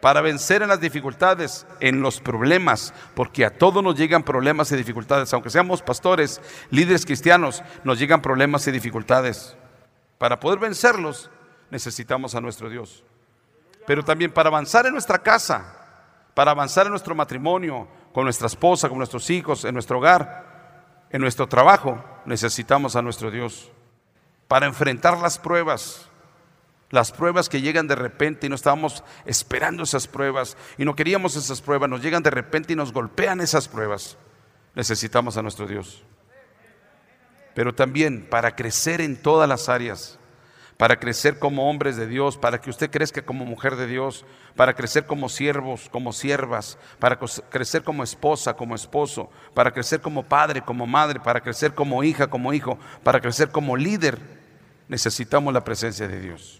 para 0.00 0.20
vencer 0.20 0.62
en 0.62 0.68
las 0.68 0.80
dificultades, 0.80 1.66
en 1.80 2.00
los 2.00 2.20
problemas, 2.20 2.94
porque 3.16 3.44
a 3.44 3.58
todos 3.58 3.82
nos 3.82 3.96
llegan 3.96 4.22
problemas 4.22 4.70
y 4.70 4.76
dificultades, 4.76 5.34
aunque 5.34 5.50
seamos 5.50 5.82
pastores, 5.82 6.40
líderes 6.70 7.04
cristianos, 7.04 7.64
nos 7.82 7.98
llegan 7.98 8.22
problemas 8.22 8.68
y 8.68 8.70
dificultades. 8.70 9.56
Para 10.16 10.38
poder 10.38 10.60
vencerlos, 10.60 11.28
necesitamos 11.72 12.36
a 12.36 12.40
nuestro 12.40 12.70
Dios. 12.70 13.02
Pero 13.84 14.04
también 14.04 14.30
para 14.30 14.48
avanzar 14.48 14.86
en 14.86 14.92
nuestra 14.92 15.18
casa, 15.18 15.74
para 16.34 16.52
avanzar 16.52 16.86
en 16.86 16.92
nuestro 16.92 17.16
matrimonio, 17.16 17.88
con 18.12 18.22
nuestra 18.22 18.46
esposa, 18.46 18.88
con 18.88 18.98
nuestros 18.98 19.28
hijos, 19.28 19.64
en 19.64 19.74
nuestro 19.74 19.98
hogar, 19.98 21.02
en 21.10 21.20
nuestro 21.20 21.48
trabajo, 21.48 22.00
necesitamos 22.26 22.94
a 22.94 23.02
nuestro 23.02 23.32
Dios. 23.32 23.72
Para 24.46 24.66
enfrentar 24.66 25.18
las 25.18 25.36
pruebas, 25.36 26.09
las 26.90 27.12
pruebas 27.12 27.48
que 27.48 27.60
llegan 27.60 27.86
de 27.86 27.94
repente 27.94 28.46
y 28.46 28.48
no 28.48 28.56
estábamos 28.56 29.04
esperando 29.24 29.84
esas 29.84 30.08
pruebas 30.08 30.56
y 30.76 30.84
no 30.84 30.96
queríamos 30.96 31.36
esas 31.36 31.60
pruebas, 31.60 31.88
nos 31.88 32.02
llegan 32.02 32.22
de 32.22 32.30
repente 32.30 32.72
y 32.72 32.76
nos 32.76 32.92
golpean 32.92 33.40
esas 33.40 33.68
pruebas. 33.68 34.18
Necesitamos 34.74 35.36
a 35.36 35.42
nuestro 35.42 35.66
Dios. 35.66 36.02
Pero 37.54 37.74
también 37.74 38.26
para 38.28 38.54
crecer 38.56 39.00
en 39.00 39.20
todas 39.20 39.48
las 39.48 39.68
áreas, 39.68 40.18
para 40.76 40.98
crecer 40.98 41.38
como 41.38 41.68
hombres 41.68 41.96
de 41.96 42.06
Dios, 42.06 42.38
para 42.38 42.60
que 42.60 42.70
usted 42.70 42.90
crezca 42.90 43.22
como 43.22 43.44
mujer 43.44 43.76
de 43.76 43.86
Dios, 43.86 44.24
para 44.56 44.74
crecer 44.74 45.06
como 45.06 45.28
siervos, 45.28 45.88
como 45.90 46.12
siervas, 46.12 46.78
para 46.98 47.18
crecer 47.18 47.84
como 47.84 48.02
esposa, 48.02 48.54
como 48.54 48.74
esposo, 48.74 49.30
para 49.54 49.72
crecer 49.72 50.00
como 50.00 50.24
padre, 50.24 50.62
como 50.62 50.86
madre, 50.86 51.20
para 51.20 51.40
crecer 51.40 51.74
como 51.74 52.02
hija, 52.02 52.28
como 52.28 52.52
hijo, 52.52 52.78
para 53.04 53.20
crecer 53.20 53.50
como 53.50 53.76
líder, 53.76 54.18
necesitamos 54.88 55.52
la 55.52 55.62
presencia 55.62 56.08
de 56.08 56.20
Dios. 56.20 56.59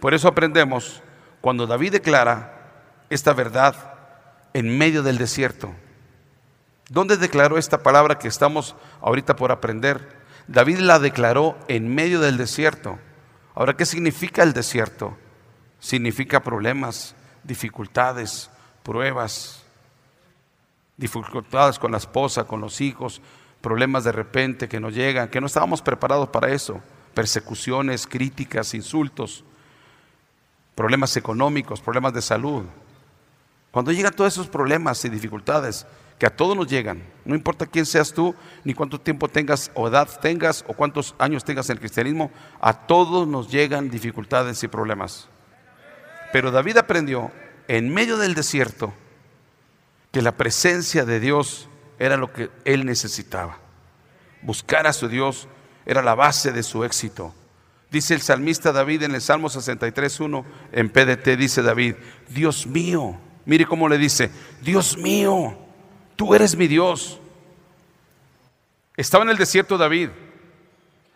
Por 0.00 0.14
eso 0.14 0.28
aprendemos 0.28 1.02
cuando 1.40 1.66
David 1.66 1.92
declara 1.92 2.56
esta 3.10 3.34
verdad 3.34 3.74
en 4.54 4.76
medio 4.78 5.02
del 5.02 5.18
desierto. 5.18 5.74
¿Dónde 6.88 7.16
declaró 7.16 7.58
esta 7.58 7.82
palabra 7.82 8.18
que 8.18 8.28
estamos 8.28 8.74
ahorita 9.02 9.36
por 9.36 9.52
aprender? 9.52 10.18
David 10.48 10.78
la 10.78 10.98
declaró 10.98 11.56
en 11.68 11.94
medio 11.94 12.20
del 12.20 12.36
desierto. 12.36 12.98
Ahora, 13.54 13.76
¿qué 13.76 13.84
significa 13.84 14.42
el 14.42 14.54
desierto? 14.54 15.16
Significa 15.78 16.40
problemas, 16.40 17.14
dificultades, 17.44 18.50
pruebas, 18.82 19.62
dificultades 20.96 21.78
con 21.78 21.92
la 21.92 21.98
esposa, 21.98 22.44
con 22.44 22.60
los 22.60 22.80
hijos, 22.80 23.20
problemas 23.60 24.04
de 24.04 24.12
repente 24.12 24.68
que 24.68 24.80
nos 24.80 24.94
llegan, 24.94 25.28
que 25.28 25.40
no 25.40 25.46
estábamos 25.46 25.82
preparados 25.82 26.30
para 26.30 26.50
eso, 26.50 26.80
persecuciones, 27.14 28.06
críticas, 28.06 28.74
insultos 28.74 29.44
problemas 30.74 31.16
económicos, 31.16 31.80
problemas 31.80 32.12
de 32.12 32.22
salud. 32.22 32.64
Cuando 33.70 33.92
llegan 33.92 34.14
todos 34.14 34.32
esos 34.32 34.48
problemas 34.48 35.04
y 35.04 35.08
dificultades, 35.08 35.86
que 36.18 36.26
a 36.26 36.36
todos 36.36 36.54
nos 36.54 36.66
llegan, 36.66 37.02
no 37.24 37.34
importa 37.34 37.64
quién 37.64 37.86
seas 37.86 38.12
tú, 38.12 38.34
ni 38.62 38.74
cuánto 38.74 39.00
tiempo 39.00 39.28
tengas 39.28 39.70
o 39.74 39.88
edad 39.88 40.08
tengas 40.20 40.64
o 40.68 40.74
cuántos 40.74 41.14
años 41.18 41.44
tengas 41.44 41.70
en 41.70 41.76
el 41.76 41.80
cristianismo, 41.80 42.30
a 42.60 42.74
todos 42.74 43.26
nos 43.26 43.50
llegan 43.50 43.88
dificultades 43.88 44.62
y 44.62 44.68
problemas. 44.68 45.28
Pero 46.32 46.50
David 46.50 46.76
aprendió 46.76 47.30
en 47.68 47.88
medio 47.92 48.18
del 48.18 48.34
desierto 48.34 48.92
que 50.12 50.20
la 50.20 50.32
presencia 50.32 51.04
de 51.04 51.20
Dios 51.20 51.68
era 51.98 52.16
lo 52.16 52.32
que 52.32 52.50
él 52.64 52.84
necesitaba. 52.84 53.58
Buscar 54.42 54.86
a 54.86 54.92
su 54.92 55.08
Dios 55.08 55.48
era 55.86 56.02
la 56.02 56.14
base 56.14 56.52
de 56.52 56.62
su 56.62 56.84
éxito. 56.84 57.34
Dice 57.90 58.14
el 58.14 58.22
salmista 58.22 58.70
David 58.70 59.02
en 59.02 59.14
el 59.16 59.20
Salmo 59.20 59.48
63.1, 59.48 60.44
en 60.70 60.90
PDT 60.90 61.36
dice 61.36 61.60
David, 61.60 61.96
Dios 62.28 62.66
mío, 62.66 63.18
mire 63.44 63.66
cómo 63.66 63.88
le 63.88 63.98
dice, 63.98 64.30
Dios 64.62 64.96
mío, 64.96 65.58
tú 66.14 66.32
eres 66.32 66.56
mi 66.56 66.68
Dios. 66.68 67.20
Estaba 68.96 69.24
en 69.24 69.30
el 69.30 69.36
desierto 69.36 69.76
David, 69.76 70.10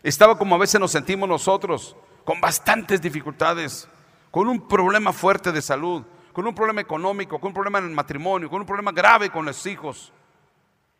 estaba 0.03 0.37
como 0.37 0.57
a 0.57 0.59
veces 0.59 0.81
nos 0.81 0.91
sentimos 0.91 1.29
nosotros, 1.29 1.95
con 2.25 2.41
bastantes 2.41 3.01
dificultades, 3.01 3.89
con 4.33 4.49
un 4.49 4.67
problema 4.67 5.13
fuerte 5.13 5.53
de 5.53 5.63
salud, 5.63 6.03
con 6.33 6.45
un 6.45 6.57
problema 6.57 6.81
económico, 6.81 7.39
con 7.39 7.49
un 7.49 7.55
problema 7.55 7.79
en 7.79 7.85
el 7.85 7.93
matrimonio, 7.93 8.51
con 8.51 8.61
un 8.61 8.67
problema 8.67 8.91
grave 8.91 9.31
con 9.31 9.45
los 9.45 9.65
hijos, 9.67 10.13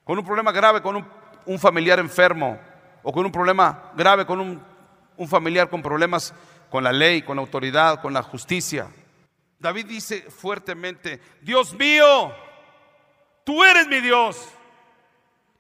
con 0.05 0.17
un 0.17 0.25
problema 0.25 0.53
grave 0.53 0.81
con 0.81 0.95
un, 0.95 1.05
un 1.47 1.59
familiar 1.59 1.99
enfermo, 1.99 2.61
o 3.03 3.13
con 3.13 3.27
un 3.27 3.33
problema 3.33 3.91
grave 3.97 4.25
con 4.25 4.39
un 4.39 4.74
un 5.17 5.29
familiar 5.29 5.69
con 5.69 5.83
problemas 5.83 6.35
con 6.71 6.83
la 6.83 6.93
ley, 6.93 7.23
con 7.23 7.37
la 7.37 7.43
autoridad, 7.43 8.01
con 8.01 8.13
la 8.13 8.23
justicia. 8.23 8.89
David 9.59 9.87
dice 9.87 10.23
fuertemente, 10.23 11.21
Dios 11.41 11.73
mío, 11.73 12.35
tú 13.45 13.63
eres 13.63 13.87
mi 13.87 14.01
Dios, 14.01 14.49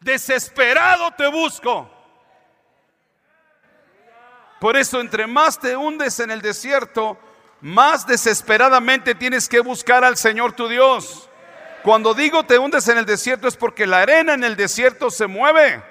desesperado 0.00 1.12
te 1.12 1.28
busco. 1.28 1.90
Por 4.60 4.76
eso, 4.76 5.00
entre 5.00 5.26
más 5.26 5.58
te 5.58 5.76
hundes 5.76 6.18
en 6.20 6.30
el 6.30 6.40
desierto, 6.40 7.18
más 7.60 8.06
desesperadamente 8.06 9.14
tienes 9.14 9.48
que 9.48 9.60
buscar 9.60 10.04
al 10.04 10.16
Señor 10.16 10.52
tu 10.52 10.68
Dios. 10.68 11.28
Cuando 11.82 12.14
digo 12.14 12.44
te 12.44 12.58
hundes 12.58 12.88
en 12.88 12.98
el 12.98 13.04
desierto 13.04 13.46
es 13.46 13.56
porque 13.56 13.86
la 13.86 14.00
arena 14.00 14.34
en 14.34 14.42
el 14.42 14.56
desierto 14.56 15.10
se 15.10 15.26
mueve. 15.26 15.82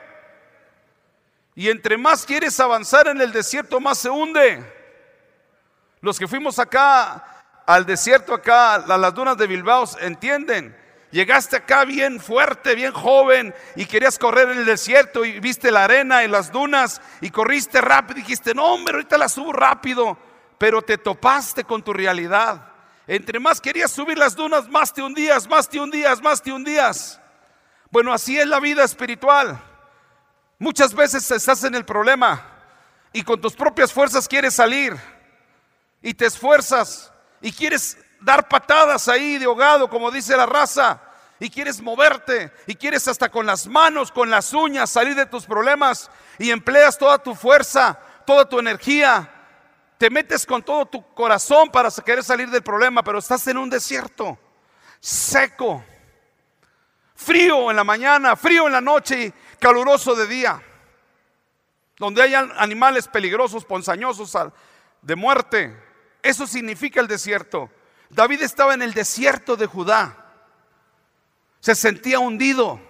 Y 1.55 1.69
entre 1.69 1.97
más 1.97 2.25
quieres 2.25 2.59
avanzar 2.59 3.07
en 3.07 3.21
el 3.21 3.31
desierto, 3.31 3.79
más 3.79 3.99
se 3.99 4.09
hunde. 4.09 4.63
Los 6.01 6.19
que 6.19 6.27
fuimos 6.27 6.59
acá 6.59 7.43
al 7.65 7.85
desierto, 7.85 8.33
acá 8.33 8.75
a 8.75 8.97
las 8.97 9.13
dunas 9.13 9.37
de 9.37 9.47
Bilbao, 9.47 9.85
entienden. 10.01 10.75
Llegaste 11.11 11.57
acá 11.57 11.85
bien 11.85 12.19
fuerte, 12.19 12.73
bien 12.73 12.91
joven 12.91 13.53
y 13.75 13.85
querías 13.85 14.17
correr 14.17 14.49
en 14.49 14.57
el 14.57 14.65
desierto 14.65 15.23
y 15.23 15.39
viste 15.39 15.69
la 15.69 15.83
arena 15.83 16.23
y 16.23 16.27
las 16.27 16.51
dunas 16.51 17.01
y 17.21 17.29
corriste 17.29 17.81
rápido 17.81 18.17
y 18.17 18.23
dijiste, 18.23 18.55
no 18.55 18.65
hombre, 18.65 18.95
ahorita 18.95 19.19
la 19.19 19.29
subo 19.29 19.53
rápido, 19.53 20.17
pero 20.57 20.81
te 20.81 20.97
topaste 20.97 21.65
con 21.65 21.83
tu 21.83 21.93
realidad. 21.93 22.67
Entre 23.05 23.39
más 23.39 23.61
querías 23.61 23.91
subir 23.91 24.17
las 24.17 24.35
dunas, 24.35 24.67
más 24.69 24.91
te 24.91 25.03
hundías, 25.03 25.47
más 25.47 25.69
te 25.69 25.79
hundías, 25.79 26.19
más 26.19 26.41
te 26.41 26.51
hundías. 26.51 27.21
Bueno, 27.91 28.11
así 28.11 28.39
es 28.39 28.47
la 28.47 28.59
vida 28.59 28.83
espiritual. 28.83 29.61
Muchas 30.59 30.93
veces 30.93 31.29
estás 31.31 31.63
en 31.63 31.75
el 31.75 31.85
problema 31.85 32.41
y 33.11 33.23
con 33.23 33.39
tus 33.41 33.53
propias 33.53 33.91
fuerzas 33.91 34.27
quieres 34.27 34.55
salir 34.55 34.95
y 36.01 36.13
te 36.13 36.25
esfuerzas 36.25 37.11
y 37.41 37.51
quieres 37.51 37.97
dar 38.19 38.47
patadas 38.47 39.07
ahí 39.07 39.37
de 39.37 39.45
ahogado, 39.45 39.89
como 39.89 40.09
dice 40.11 40.35
la 40.37 40.45
raza, 40.45 41.01
y 41.39 41.49
quieres 41.49 41.81
moverte 41.81 42.53
y 42.67 42.75
quieres 42.75 43.07
hasta 43.07 43.29
con 43.29 43.45
las 43.45 43.67
manos, 43.67 44.11
con 44.11 44.29
las 44.29 44.53
uñas 44.53 44.89
salir 44.89 45.15
de 45.15 45.25
tus 45.25 45.45
problemas 45.45 46.09
y 46.39 46.51
empleas 46.51 46.97
toda 46.97 47.17
tu 47.17 47.35
fuerza, 47.35 47.99
toda 48.25 48.47
tu 48.47 48.59
energía, 48.59 49.29
te 49.97 50.09
metes 50.09 50.45
con 50.45 50.63
todo 50.63 50.85
tu 50.85 51.13
corazón 51.13 51.69
para 51.69 51.89
querer 51.91 52.23
salir 52.23 52.49
del 52.49 52.63
problema, 52.63 53.03
pero 53.03 53.19
estás 53.19 53.45
en 53.47 53.57
un 53.57 53.69
desierto 53.69 54.37
seco, 54.99 55.83
frío 57.15 57.69
en 57.69 57.75
la 57.75 57.83
mañana, 57.83 58.35
frío 58.35 58.67
en 58.67 58.73
la 58.73 58.81
noche 58.81 59.33
caluroso 59.63 60.13
de 60.13 60.27
día, 60.27 60.61
donde 61.97 62.21
hay 62.21 62.33
animales 62.35 63.07
peligrosos, 63.07 63.63
ponzañosos 63.63 64.37
de 65.01 65.15
muerte. 65.15 65.81
Eso 66.21 66.45
significa 66.45 66.99
el 66.99 67.07
desierto. 67.07 67.71
David 68.09 68.41
estaba 68.41 68.73
en 68.73 68.81
el 68.81 68.93
desierto 68.93 69.55
de 69.55 69.65
Judá. 69.65 70.17
Se 71.61 71.75
sentía 71.75 72.19
hundido, 72.19 72.81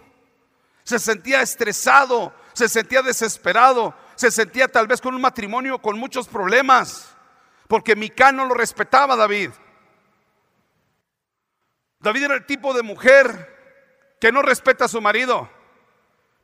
se 0.83 0.97
sentía 0.97 1.43
estresado, 1.43 2.33
se 2.53 2.67
sentía 2.67 3.03
desesperado, 3.03 3.95
se 4.15 4.31
sentía 4.31 4.67
tal 4.67 4.87
vez 4.87 4.99
con 4.99 5.13
un 5.13 5.21
matrimonio 5.21 5.77
con 5.77 5.99
muchos 5.99 6.27
problemas, 6.27 7.15
porque 7.67 7.95
Mica 7.95 8.31
no 8.31 8.45
lo 8.47 8.55
respetaba 8.55 9.15
David. 9.15 9.51
David 11.99 12.23
era 12.23 12.33
el 12.33 12.47
tipo 12.47 12.73
de 12.73 12.81
mujer 12.81 14.15
que 14.19 14.31
no 14.31 14.41
respeta 14.41 14.85
a 14.85 14.89
su 14.89 14.99
marido. 15.01 15.47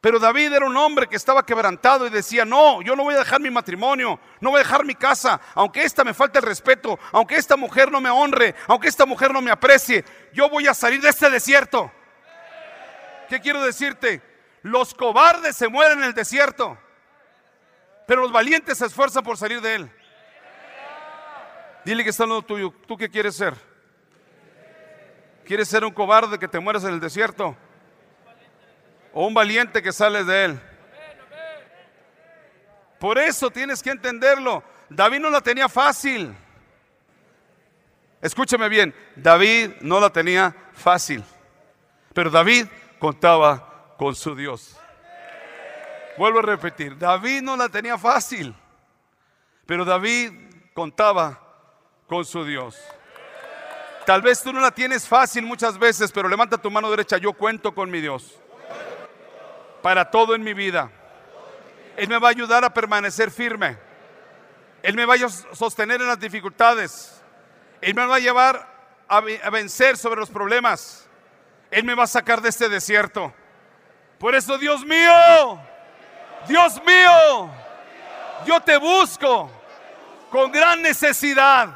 Pero 0.02 0.18
David 0.18 0.54
era 0.54 0.66
un 0.66 0.78
hombre 0.78 1.08
que 1.08 1.18
estaba 1.18 1.46
quebrantado 1.46 2.08
y 2.08 2.10
decía, 2.10 2.46
no, 2.46 2.82
yo 2.82 2.96
no 2.96 3.04
voy 3.04 3.16
a 3.16 3.20
dejar 3.20 3.42
mi 3.42 3.50
matrimonio, 3.50 4.18
no 4.40 4.52
voy 4.52 4.62
a 4.62 4.64
dejar 4.64 4.86
mi 4.86 4.96
casa, 4.96 5.42
aunque 5.56 5.84
esta 5.84 6.06
me 6.06 6.14
falte 6.14 6.40
el 6.40 6.46
respeto, 6.46 6.98
aunque 7.12 7.36
esta 7.36 7.58
mujer 7.58 7.92
no 7.92 8.00
me 8.00 8.10
honre, 8.10 8.56
aunque 8.68 8.88
esta 8.88 9.06
mujer 9.06 9.34
no 9.34 9.42
me 9.42 9.52
aprecie, 9.52 10.06
yo 10.32 10.50
voy 10.50 10.68
a 10.68 10.74
salir 10.74 11.02
de 11.02 11.10
este 11.10 11.30
desierto. 11.30 11.92
¿Qué 13.28 13.42
quiero 13.42 13.62
decirte? 13.62 14.22
Los 14.62 14.94
cobardes 14.94 15.58
se 15.58 15.68
mueren 15.68 16.00
en 16.00 16.06
el 16.06 16.14
desierto, 16.14 16.78
pero 18.08 18.22
los 18.22 18.32
valientes 18.32 18.78
se 18.78 18.86
esfuerzan 18.86 19.24
por 19.24 19.38
salir 19.38 19.60
de 19.60 19.76
él. 19.76 19.92
Dile 21.84 22.04
que 22.06 22.10
está 22.10 22.26
lo 22.26 22.42
tuyo. 22.42 22.74
¿Tú 22.88 22.96
qué 22.96 23.10
quieres 23.10 23.36
ser? 23.36 23.54
¿Quieres 25.46 25.68
ser 25.68 25.84
un 25.84 25.92
cobarde 25.92 26.40
que 26.40 26.48
te 26.48 26.60
mueras 26.60 26.84
en 26.86 26.94
el 26.94 27.00
desierto? 27.00 27.58
¿O 29.22 29.28
un 29.28 29.34
valiente 29.34 29.84
que 29.84 29.92
sales 29.92 30.26
de 30.26 30.46
él? 30.46 30.62
Por 32.98 33.18
eso 33.18 33.52
tienes 33.52 33.84
que 33.84 33.90
entenderlo. 33.90 34.64
David 34.90 35.20
no 35.20 35.30
la 35.30 35.42
tenía 35.42 35.68
fácil. 35.68 36.34
Escúchame 38.22 38.70
bien, 38.70 38.96
David 39.18 39.72
no 39.82 40.00
la 40.00 40.10
tenía 40.10 40.56
fácil. 40.72 41.22
Pero 42.14 42.30
David 42.30 42.68
contaba 42.98 43.94
con 43.98 44.16
su 44.16 44.34
Dios. 44.36 44.78
Vuelvo 46.18 46.40
a 46.40 46.44
repetir, 46.44 46.98
David 46.98 47.42
no 47.42 47.58
la 47.58 47.68
tenía 47.68 47.98
fácil. 47.98 48.56
Pero 49.66 49.84
David 49.84 50.32
contaba 50.74 51.42
con 52.08 52.24
su 52.24 52.46
Dios. 52.46 52.78
Tal 54.06 54.22
vez 54.22 54.42
tú 54.42 54.54
no 54.54 54.62
la 54.62 54.72
tienes 54.72 55.06
fácil 55.06 55.44
muchas 55.44 55.78
veces, 55.78 56.10
pero 56.10 56.30
levanta 56.30 56.58
tu 56.58 56.72
mano 56.72 56.90
derecha, 56.90 57.18
yo 57.18 57.34
cuento 57.34 57.76
con 57.76 57.92
mi 57.92 58.00
Dios. 58.00 58.40
Para 59.82 60.10
todo 60.10 60.36
en 60.36 60.44
mi 60.44 60.54
vida. 60.54 60.92
Él 61.98 62.08
me 62.08 62.18
va 62.18 62.30
a 62.30 62.32
ayudar 62.32 62.64
a 62.64 62.74
permanecer 62.74 63.32
firme. 63.32 63.78
Él 64.82 64.96
me 64.96 65.06
va 65.06 65.16
a 65.16 65.30
sostener 65.56 66.02
en 66.02 66.08
las 66.08 66.20
dificultades. 66.20 67.22
Él 67.82 67.94
me 67.94 68.06
va 68.06 68.16
a 68.16 68.20
llevar 68.20 68.68
a, 69.08 69.20
vencer 69.50 69.98
sobre 69.98 70.20
los 70.20 70.30
problemas. 70.30 71.08
Él 71.72 71.84
me 71.84 71.96
va 71.96 72.04
a 72.04 72.08
sacar 72.08 72.42
de 72.42 72.50
este 72.50 72.70
desierto. 72.70 73.34
Por 74.18 74.36
eso, 74.36 74.58
Dios 74.58 74.86
mío, 74.86 75.60
Dios 76.48 76.82
mío, 76.86 77.50
yo 78.46 78.60
te 78.62 78.78
busco 78.78 79.52
con 80.30 80.52
gran 80.52 80.82
necesidad. 80.82 81.70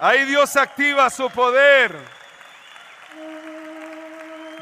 Ahí 0.00 0.24
Dios 0.24 0.56
activa 0.56 1.08
su 1.10 1.30
poder. 1.30 2.21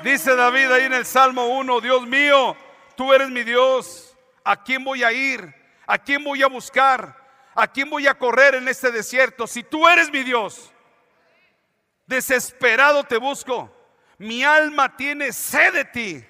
Dice 0.02 0.34
David 0.34 0.72
ahí 0.72 0.84
en 0.84 0.94
el 0.94 1.04
Salmo 1.04 1.46
1, 1.46 1.80
Dios 1.82 2.06
mío, 2.06 2.56
tú 2.96 3.12
eres 3.12 3.28
mi 3.28 3.44
Dios. 3.44 4.16
¿A 4.42 4.62
quién 4.62 4.82
voy 4.82 5.02
a 5.02 5.12
ir? 5.12 5.54
¿A 5.86 5.98
quién 5.98 6.24
voy 6.24 6.42
a 6.42 6.46
buscar? 6.46 7.16
¿A 7.54 7.66
quién 7.66 7.90
voy 7.90 8.06
a 8.06 8.16
correr 8.16 8.54
en 8.54 8.66
este 8.68 8.90
desierto? 8.90 9.46
Si 9.46 9.62
tú 9.62 9.86
eres 9.86 10.10
mi 10.10 10.22
Dios, 10.22 10.72
desesperado 12.06 13.04
te 13.04 13.18
busco. 13.18 13.76
Mi 14.16 14.42
alma 14.42 14.96
tiene 14.96 15.32
sed 15.32 15.74
de 15.74 15.84
ti. 15.84 16.24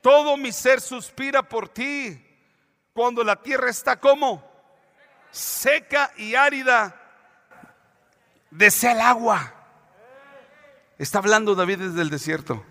Todo 0.00 0.38
mi 0.38 0.50
ser 0.50 0.80
suspira 0.80 1.42
por 1.42 1.68
ti. 1.68 2.24
Cuando 2.94 3.22
la 3.22 3.36
tierra 3.36 3.68
está 3.68 4.00
como 4.00 4.42
seca 5.30 6.10
y 6.16 6.34
árida, 6.34 6.98
desea 8.50 8.92
el 8.92 9.00
agua. 9.02 9.54
Está 10.96 11.18
hablando 11.18 11.54
David 11.54 11.78
desde 11.78 12.00
el 12.00 12.08
desierto 12.08 12.64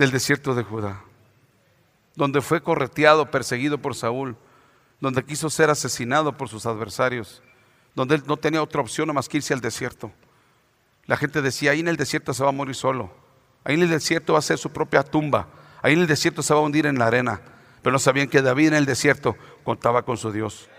del 0.00 0.10
desierto 0.12 0.54
de 0.54 0.62
Judá, 0.62 1.02
donde 2.16 2.40
fue 2.40 2.62
correteado, 2.62 3.30
perseguido 3.30 3.76
por 3.76 3.94
Saúl, 3.94 4.34
donde 4.98 5.22
quiso 5.26 5.50
ser 5.50 5.68
asesinado 5.68 6.38
por 6.38 6.48
sus 6.48 6.64
adversarios, 6.64 7.42
donde 7.94 8.14
él 8.14 8.22
no 8.26 8.38
tenía 8.38 8.62
otra 8.62 8.80
opción 8.80 9.12
más 9.12 9.28
que 9.28 9.36
irse 9.36 9.52
al 9.52 9.60
desierto. 9.60 10.10
La 11.04 11.18
gente 11.18 11.42
decía, 11.42 11.72
ahí 11.72 11.80
en 11.80 11.88
el 11.88 11.98
desierto 11.98 12.32
se 12.32 12.42
va 12.42 12.48
a 12.48 12.52
morir 12.52 12.74
solo, 12.74 13.12
ahí 13.62 13.74
en 13.74 13.82
el 13.82 13.90
desierto 13.90 14.32
va 14.32 14.38
a 14.38 14.42
ser 14.42 14.56
su 14.56 14.70
propia 14.70 15.02
tumba, 15.02 15.48
ahí 15.82 15.92
en 15.92 16.00
el 16.00 16.06
desierto 16.06 16.42
se 16.42 16.54
va 16.54 16.60
a 16.60 16.62
hundir 16.62 16.86
en 16.86 16.98
la 16.98 17.08
arena, 17.08 17.42
pero 17.82 17.92
no 17.92 17.98
sabían 17.98 18.28
que 18.28 18.40
David 18.40 18.68
en 18.68 18.74
el 18.76 18.86
desierto 18.86 19.36
contaba 19.64 20.02
con 20.02 20.16
su 20.16 20.32
Dios. 20.32 20.70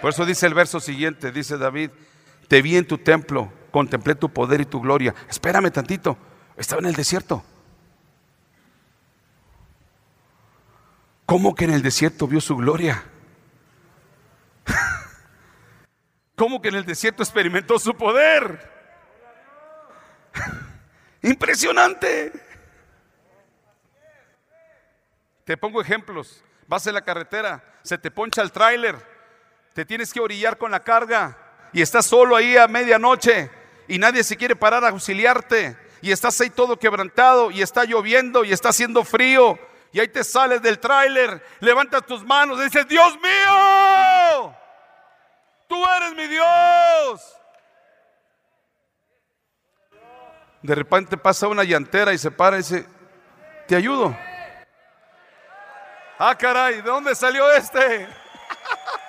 Por 0.00 0.10
eso 0.10 0.26
dice 0.26 0.48
el 0.48 0.54
verso 0.54 0.80
siguiente, 0.80 1.30
dice 1.30 1.58
David, 1.58 1.90
te 2.48 2.60
vi 2.60 2.76
en 2.76 2.88
tu 2.88 2.98
templo, 2.98 3.52
contemplé 3.70 4.16
tu 4.16 4.30
poder 4.30 4.60
y 4.60 4.64
tu 4.64 4.80
gloria. 4.80 5.14
Espérame 5.30 5.70
tantito, 5.70 6.18
estaba 6.56 6.80
en 6.80 6.86
el 6.86 6.96
desierto. 6.96 7.44
¿Cómo 11.26 11.54
que 11.54 11.64
en 11.64 11.72
el 11.72 11.82
desierto 11.82 12.26
vio 12.26 12.40
su 12.40 12.56
gloria? 12.56 13.04
¿Cómo 16.36 16.60
que 16.60 16.68
en 16.68 16.76
el 16.76 16.84
desierto 16.84 17.22
experimentó 17.22 17.78
su 17.78 17.94
poder? 17.96 18.70
Impresionante. 21.22 22.32
Te 25.44 25.56
pongo 25.56 25.80
ejemplos. 25.80 26.44
Vas 26.66 26.86
en 26.86 26.94
la 26.94 27.02
carretera, 27.02 27.62
se 27.82 27.98
te 27.98 28.10
poncha 28.10 28.40
el 28.40 28.52
tráiler, 28.52 28.96
te 29.74 29.84
tienes 29.84 30.12
que 30.12 30.20
orillar 30.20 30.56
con 30.56 30.70
la 30.70 30.80
carga 30.80 31.36
y 31.72 31.82
estás 31.82 32.06
solo 32.06 32.36
ahí 32.36 32.56
a 32.56 32.68
medianoche 32.68 33.50
y 33.88 33.98
nadie 33.98 34.24
se 34.24 34.36
quiere 34.36 34.56
parar 34.56 34.84
a 34.84 34.88
auxiliarte 34.88 35.76
y 36.00 36.12
estás 36.12 36.40
ahí 36.40 36.50
todo 36.50 36.78
quebrantado 36.78 37.50
y 37.50 37.60
está 37.60 37.84
lloviendo 37.84 38.44
y 38.44 38.52
está 38.52 38.70
haciendo 38.70 39.04
frío 39.04 39.58
y 39.92 40.00
ahí 40.00 40.08
te 40.08 40.24
sales 40.24 40.62
del 40.62 40.78
tráiler, 40.78 41.44
levantas 41.60 42.04
tus 42.06 42.24
manos 42.24 42.58
y 42.58 42.64
dices, 42.64 42.88
Dios 42.88 43.14
mío, 43.20 44.56
tú 45.68 45.84
eres 45.96 46.14
mi 46.14 46.26
Dios. 46.26 47.36
De 50.62 50.74
repente 50.74 51.16
pasa 51.16 51.48
una 51.48 51.64
llantera 51.64 52.12
y 52.12 52.18
se 52.18 52.30
para 52.30 52.56
y 52.56 52.60
dice, 52.60 52.86
te 53.68 53.76
ayudo. 53.76 54.16
Ah, 56.18 56.36
caray, 56.38 56.76
¿de 56.76 56.82
dónde 56.82 57.14
salió 57.14 57.50
este? 57.52 58.08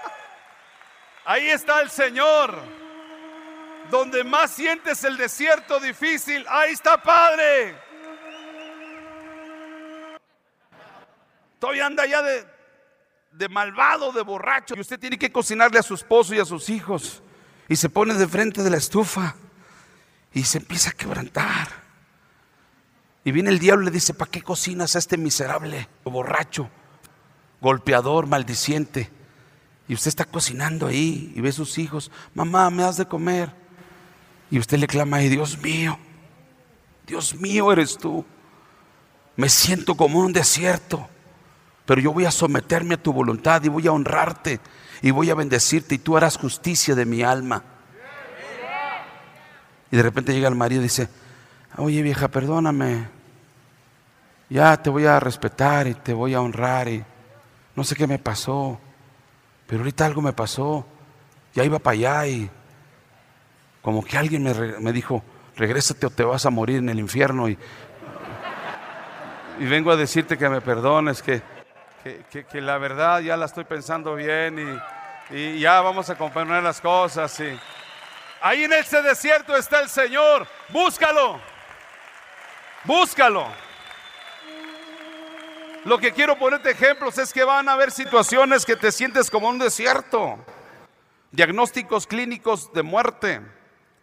Ahí 1.25 1.49
está 1.49 1.79
el 1.81 1.89
Señor. 1.89 2.57
Donde 3.89 4.23
más 4.23 4.51
sientes 4.51 5.03
el 5.03 5.15
desierto 5.17 5.79
difícil, 5.79 6.45
ahí 6.49 6.71
está 6.71 6.97
Padre. 6.97 7.75
Todavía 11.63 11.85
anda 11.85 12.05
ya 12.05 12.21
de, 12.21 12.45
de 13.31 13.47
malvado, 13.47 14.11
de 14.11 14.21
borracho. 14.21 14.73
Y 14.75 14.81
usted 14.81 14.99
tiene 14.99 15.17
que 15.17 15.31
cocinarle 15.31 15.79
a 15.79 15.81
su 15.81 15.93
esposo 15.93 16.35
y 16.35 16.39
a 16.39 16.43
sus 16.43 16.67
hijos. 16.69 17.23
Y 17.69 17.77
se 17.77 17.87
pone 17.87 18.15
de 18.15 18.27
frente 18.27 18.63
de 18.63 18.69
la 18.69 18.75
estufa. 18.75 19.37
Y 20.33 20.43
se 20.43 20.57
empieza 20.57 20.89
a 20.89 20.91
quebrantar. 20.91 21.69
Y 23.23 23.31
viene 23.31 23.49
el 23.49 23.59
diablo 23.59 23.83
y 23.83 23.85
le 23.85 23.91
dice, 23.91 24.13
¿para 24.13 24.29
qué 24.29 24.41
cocinas 24.41 24.97
a 24.97 24.99
este 24.99 25.15
miserable, 25.15 25.87
borracho, 26.03 26.69
golpeador, 27.61 28.27
maldiciente? 28.27 29.09
Y 29.87 29.93
usted 29.93 30.09
está 30.09 30.25
cocinando 30.25 30.87
ahí 30.87 31.31
y 31.33 31.39
ve 31.39 31.47
a 31.47 31.53
sus 31.53 31.77
hijos, 31.77 32.11
mamá, 32.33 32.69
me 32.71 32.83
has 32.83 32.97
de 32.97 33.07
comer. 33.07 33.49
Y 34.51 34.59
usted 34.59 34.79
le 34.79 34.87
clama, 34.87 35.15
ay 35.15 35.29
Dios 35.29 35.57
mío, 35.59 35.97
Dios 37.07 37.35
mío 37.35 37.71
eres 37.71 37.97
tú. 37.97 38.25
Me 39.37 39.47
siento 39.47 39.95
como 39.95 40.19
un 40.19 40.33
desierto. 40.33 41.09
Pero 41.85 42.01
yo 42.01 42.13
voy 42.13 42.25
a 42.25 42.31
someterme 42.31 42.95
a 42.95 43.01
tu 43.01 43.11
voluntad 43.11 43.63
y 43.63 43.69
voy 43.69 43.87
a 43.87 43.91
honrarte 43.91 44.59
y 45.01 45.11
voy 45.11 45.29
a 45.29 45.35
bendecirte 45.35 45.95
y 45.95 45.97
tú 45.97 46.15
harás 46.15 46.37
justicia 46.37 46.95
de 46.95 47.05
mi 47.05 47.23
alma. 47.23 47.63
Y 49.91 49.97
de 49.97 50.03
repente 50.03 50.33
llega 50.33 50.47
el 50.47 50.55
marido 50.55 50.81
y 50.81 50.85
dice, 50.85 51.09
oye 51.77 52.01
vieja, 52.01 52.29
perdóname. 52.29 53.07
Ya 54.49 54.81
te 54.81 54.89
voy 54.89 55.05
a 55.05 55.19
respetar 55.19 55.87
y 55.87 55.93
te 55.93 56.13
voy 56.13 56.33
a 56.33 56.41
honrar 56.41 56.87
y 56.87 57.03
no 57.75 57.83
sé 57.83 57.95
qué 57.95 58.07
me 58.07 58.17
pasó. 58.17 58.79
Pero 59.67 59.81
ahorita 59.81 60.05
algo 60.05 60.21
me 60.21 60.33
pasó. 60.33 60.85
Ya 61.53 61.63
iba 61.63 61.79
para 61.79 61.93
allá 61.93 62.27
y 62.27 62.49
como 63.81 64.03
que 64.03 64.17
alguien 64.17 64.43
me, 64.43 64.53
me 64.53 64.93
dijo, 64.93 65.21
regrésate 65.57 66.05
o 66.05 66.09
te 66.09 66.23
vas 66.23 66.45
a 66.45 66.49
morir 66.49 66.77
en 66.77 66.89
el 66.89 66.99
infierno. 66.99 67.49
Y, 67.49 67.57
y 69.59 69.65
vengo 69.65 69.91
a 69.91 69.95
decirte 69.95 70.37
que 70.37 70.49
me 70.49 70.61
perdones, 70.61 71.21
que 71.21 71.41
que, 72.03 72.61
la 72.61 72.77
verdad 72.77 73.21
ya 73.21 73.37
la 73.37 73.45
estoy 73.45 73.63
pensando 73.63 74.15
bien 74.15 74.81
y, 75.31 75.59
ya 75.59 75.81
vamos 75.81 76.09
a 76.09 76.15
componer 76.15 76.61
las 76.61 76.81
cosas. 76.81 77.39
Y... 77.39 77.57
Ahí 78.41 78.65
en 78.65 78.73
ese 78.73 79.01
desierto 79.01 79.55
está 79.55 79.79
el 79.79 79.89
Señor. 79.89 80.45
Búscalo. 80.69 81.39
Búscalo. 82.83 83.47
Lo 85.85 85.97
que 85.97 86.11
quiero 86.11 86.37
ponerte 86.37 86.71
ejemplos 86.71 87.17
es 87.17 87.31
que 87.31 87.43
van 87.43 87.67
a 87.69 87.73
haber 87.73 87.91
situaciones 87.91 88.65
que 88.65 88.75
te 88.75 88.91
sientes 88.91 89.31
como 89.31 89.47
un 89.47 89.59
desierto. 89.59 90.37
Diagnósticos 91.31 92.05
clínicos 92.05 92.71
de 92.73 92.83
muerte. 92.83 93.41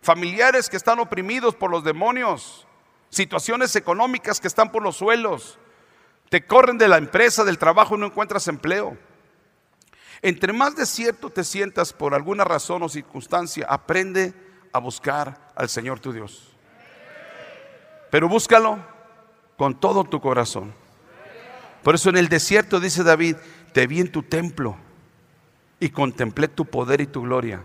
Familiares 0.03 0.71
que 0.71 0.79
están 0.79 0.99
oprimidos 0.99 1.55
por 1.55 1.71
los 1.71 1.85
demonios. 1.85 2.67
Situaciones 3.11 3.77
económicas 3.77 4.41
que 4.41 4.49
están 4.49 4.73
por 4.73 4.83
los 4.83 4.97
suelos 4.97 5.59
te 6.31 6.47
corren 6.47 6.79
de 6.79 6.89
la 6.89 6.97
empresa, 6.97 7.45
del 7.45 7.59
trabajo 7.59 7.97
no 7.97 8.07
encuentras 8.07 8.47
empleo. 8.49 8.97
Entre 10.23 10.53
más 10.53 10.77
desierto 10.77 11.29
te 11.29 11.43
sientas 11.43 11.93
por 11.93 12.15
alguna 12.15 12.45
razón 12.45 12.85
o 12.85 12.89
circunstancia, 12.89 13.67
aprende 13.69 14.33
a 14.73 14.79
buscar 14.79 15.51
al 15.57 15.69
Señor 15.69 15.99
tu 15.99 16.13
Dios. 16.13 16.53
Pero 18.11 18.29
búscalo 18.29 18.79
con 19.57 19.79
todo 19.79 20.05
tu 20.05 20.21
corazón. 20.21 20.73
Por 21.83 21.97
eso 21.97 22.11
en 22.11 22.17
el 22.17 22.29
desierto 22.29 22.79
dice 22.79 23.03
David, 23.03 23.37
te 23.73 23.89
vi 23.89 24.01
en 24.01 24.13
tu 24.13 24.23
templo 24.23 24.77
y 25.81 25.91
contemplé 25.91 26.47
tu 26.47 26.65
poder 26.65 27.01
y 27.01 27.07
tu 27.07 27.23
gloria. 27.23 27.65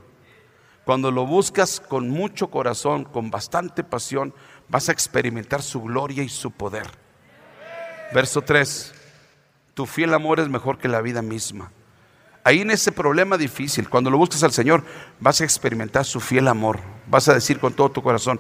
Cuando 0.86 1.12
lo 1.12 1.28
buscas 1.28 1.80
con 1.80 2.10
mucho 2.10 2.50
corazón, 2.50 3.04
con 3.04 3.30
bastante 3.30 3.84
pasión, 3.84 4.34
vas 4.70 4.90
a 4.90 4.92
experimentar 4.92 5.62
su 5.62 5.84
gloria 5.84 6.24
y 6.24 6.30
su 6.30 6.50
poder. 6.50 7.05
Verso 8.16 8.42
3, 8.42 8.94
tu 9.74 9.86
fiel 9.86 10.14
amor 10.14 10.40
es 10.40 10.48
mejor 10.48 10.78
que 10.78 10.88
la 10.88 11.02
vida 11.02 11.22
misma. 11.22 11.74
Ahí 12.46 12.62
en 12.62 12.72
ese 12.72 12.94
problema 12.94 13.36
difícil, 13.36 13.90
cuando 13.90 14.10
lo 14.10 14.18
buscas 14.18 14.42
al 14.44 14.54
Señor, 14.54 14.86
vas 15.20 15.42
a 15.42 15.44
experimentar 15.44 16.06
su 16.06 16.22
fiel 16.22 16.48
amor. 16.48 16.80
Vas 17.08 17.28
a 17.28 17.34
decir 17.34 17.60
con 17.60 17.74
todo 17.74 17.92
tu 17.92 18.02
corazón, 18.02 18.40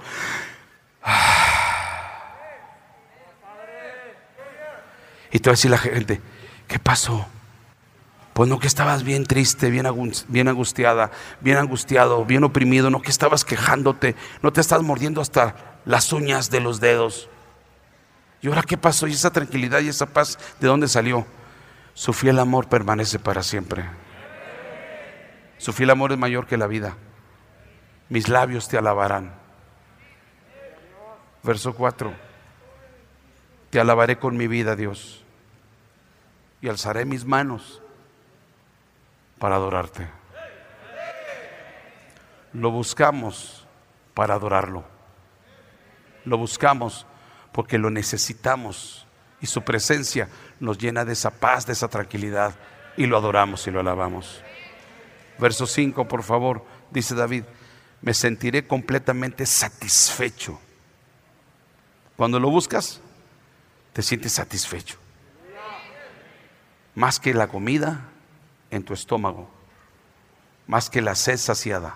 y 5.29 5.39
te 5.39 5.49
va 5.49 5.51
a 5.51 5.57
decir 5.57 5.71
la 5.71 5.77
gente, 5.77 6.21
¿qué 6.69 6.79
pasó? 6.79 7.27
Pues 8.31 8.47
no 8.47 8.59
que 8.59 8.67
estabas 8.67 9.03
bien 9.03 9.25
triste, 9.25 9.69
bien, 9.69 9.88
bien 10.29 10.47
angustiada, 10.47 11.11
bien 11.41 11.57
angustiado, 11.57 12.23
bien 12.23 12.45
oprimido, 12.45 12.89
no 12.89 13.01
que 13.01 13.11
estabas 13.11 13.43
quejándote, 13.43 14.15
no 14.41 14.53
te 14.53 14.61
estás 14.61 14.81
mordiendo 14.83 15.19
hasta 15.19 15.81
las 15.83 16.13
uñas 16.13 16.49
de 16.49 16.61
los 16.61 16.79
dedos. 16.79 17.27
¿Y 18.45 18.47
ahora 18.47 18.62
qué 18.62 18.77
pasó? 18.77 19.08
¿Y 19.08 19.13
esa 19.13 19.31
tranquilidad 19.31 19.79
y 19.79 19.88
esa 19.88 20.05
paz 20.05 20.38
de 20.60 20.67
dónde 20.67 20.88
salió? 20.88 21.25
Su 21.95 22.13
fiel 22.13 22.38
amor 22.38 22.69
permanece 22.69 23.17
para 23.17 23.41
siempre. 23.41 23.89
Su 25.58 25.73
fiel 25.73 25.89
amor 25.89 26.12
es 26.12 26.19
mayor 26.19 26.45
que 26.45 26.55
la 26.55 26.67
vida. 26.67 26.95
Mis 28.08 28.29
labios 28.29 28.67
te 28.67 28.77
alabarán. 28.77 29.34
Verso 31.41 31.73
4. 31.73 32.13
Te 33.71 33.79
alabaré 33.79 34.19
con 34.19 34.38
mi 34.38 34.45
vida, 34.45 34.75
Dios. 34.75 35.23
Y 36.62 36.69
alzaré 36.69 37.03
mis 37.03 37.25
manos 37.25 37.81
para 39.39 39.55
adorarte. 39.55 40.08
Lo 42.53 42.69
buscamos 42.69 43.65
para 44.13 44.36
adorarlo. 44.36 44.84
Lo 46.25 46.38
buscamos 46.38 47.08
porque 47.55 47.77
lo 47.77 47.89
necesitamos 47.89 49.07
y 49.39 49.47
su 49.47 49.61
presencia 49.61 50.27
nos 50.59 50.77
llena 50.77 51.05
de 51.05 51.13
esa 51.13 51.31
paz, 51.31 51.65
de 51.65 51.71
esa 51.71 51.87
tranquilidad 51.87 52.53
y 52.97 53.05
lo 53.05 53.15
adoramos 53.15 53.65
y 53.65 53.71
lo 53.71 53.79
alabamos. 53.79 54.43
Verso 55.39 55.65
5, 55.65 56.05
por 56.05 56.23
favor, 56.23 56.65
dice 56.91 57.15
David, 57.15 57.45
me 58.01 58.13
sentiré 58.13 58.67
completamente 58.67 59.45
satisfecho. 59.45 60.59
Cuando 62.17 62.41
lo 62.41 62.49
buscas, 62.49 62.99
te 63.93 64.01
sientes 64.01 64.33
satisfecho. 64.33 64.97
Más 66.93 67.21
que 67.21 67.33
la 67.33 67.47
comida 67.47 68.01
en 68.69 68.83
tu 68.83 68.93
estómago, 68.93 69.49
más 70.67 70.89
que 70.89 71.01
la 71.01 71.15
sed 71.15 71.37
saciada, 71.37 71.95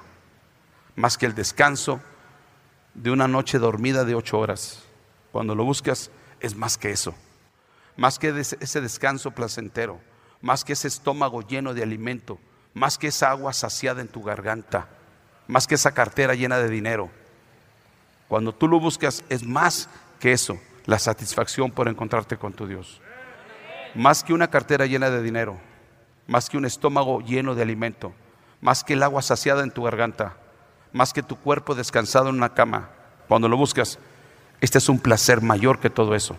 más 0.96 1.18
que 1.18 1.26
el 1.26 1.36
descanso 1.36 2.00
de 2.94 3.12
una 3.12 3.28
noche 3.28 3.60
dormida 3.60 4.06
de 4.06 4.16
ocho 4.16 4.40
horas. 4.40 4.86
Cuando 5.32 5.56
lo 5.56 5.64
buscas, 5.64 6.12
es 6.40 6.56
más 6.56 6.78
que 6.78 6.92
eso 6.92 7.14
más 8.00 8.18
que 8.18 8.30
ese 8.30 8.80
descanso 8.80 9.32
placentero, 9.32 10.00
más 10.42 10.64
que 10.64 10.72
ese 10.72 10.88
estómago 10.88 11.42
lleno 11.42 11.74
de 11.74 11.84
alimento, 11.84 12.40
más 12.74 12.98
que 12.98 13.08
esa 13.08 13.30
agua 13.30 13.52
saciada 13.52 14.00
en 14.00 14.08
tu 14.08 14.24
garganta, 14.24 14.88
más 15.48 15.68
que 15.68 15.76
esa 15.76 15.92
cartera 15.92 16.34
llena 16.34 16.60
de 16.60 16.70
dinero. 16.70 17.10
Cuando 18.30 18.56
tú 18.56 18.70
lo 18.70 18.80
buscas 18.80 19.26
es 19.28 19.44
más 19.44 19.90
que 20.18 20.32
eso, 20.32 20.58
la 20.86 20.98
satisfacción 20.98 21.72
por 21.72 21.90
encontrarte 21.90 22.38
con 22.38 22.54
tu 22.54 22.68
Dios. 22.68 23.02
Más 23.96 24.24
que 24.24 24.34
una 24.34 24.50
cartera 24.50 24.86
llena 24.86 25.10
de 25.10 25.22
dinero, 25.22 25.60
más 26.26 26.50
que 26.50 26.56
un 26.56 26.64
estómago 26.64 27.20
lleno 27.20 27.54
de 27.54 27.64
alimento, 27.64 28.14
más 28.62 28.86
que 28.86 28.94
el 28.94 29.04
agua 29.04 29.22
saciada 29.22 29.64
en 29.64 29.72
tu 29.72 29.84
garganta, 29.84 30.38
más 30.94 31.12
que 31.12 31.22
tu 31.22 31.36
cuerpo 31.36 31.76
descansado 31.76 32.30
en 32.30 32.36
una 32.36 32.54
cama. 32.54 32.92
Cuando 33.28 33.50
lo 33.50 33.58
buscas, 33.58 34.00
este 34.62 34.78
es 34.78 34.90
un 34.90 35.00
placer 35.00 35.42
mayor 35.42 35.80
que 35.80 35.90
todo 35.90 36.16
eso. 36.16 36.36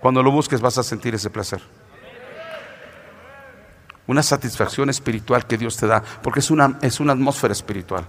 Cuando 0.00 0.22
lo 0.22 0.30
busques 0.30 0.60
vas 0.60 0.78
a 0.78 0.82
sentir 0.82 1.14
ese 1.14 1.30
placer. 1.30 1.62
Una 4.06 4.22
satisfacción 4.22 4.90
espiritual 4.90 5.46
que 5.46 5.56
Dios 5.56 5.76
te 5.76 5.86
da, 5.86 6.02
porque 6.22 6.40
es 6.40 6.50
una, 6.50 6.78
es 6.82 7.00
una 7.00 7.12
atmósfera 7.12 7.52
espiritual. 7.52 8.04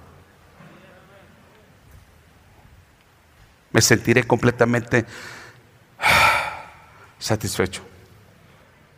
Me 3.71 3.81
sentiré 3.81 4.23
completamente 4.23 5.05
satisfecho. 7.19 7.83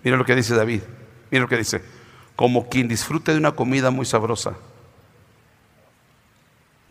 Mira 0.03 0.17
lo 0.17 0.25
que 0.25 0.35
dice 0.35 0.55
David. 0.55 0.81
Mira 1.31 1.41
lo 1.41 1.49
que 1.49 1.57
dice. 1.57 1.81
Como 2.35 2.69
quien 2.69 2.87
disfrute 2.87 3.31
de 3.31 3.37
una 3.37 3.53
comida 3.53 3.91
muy 3.91 4.05
sabrosa. 4.05 4.55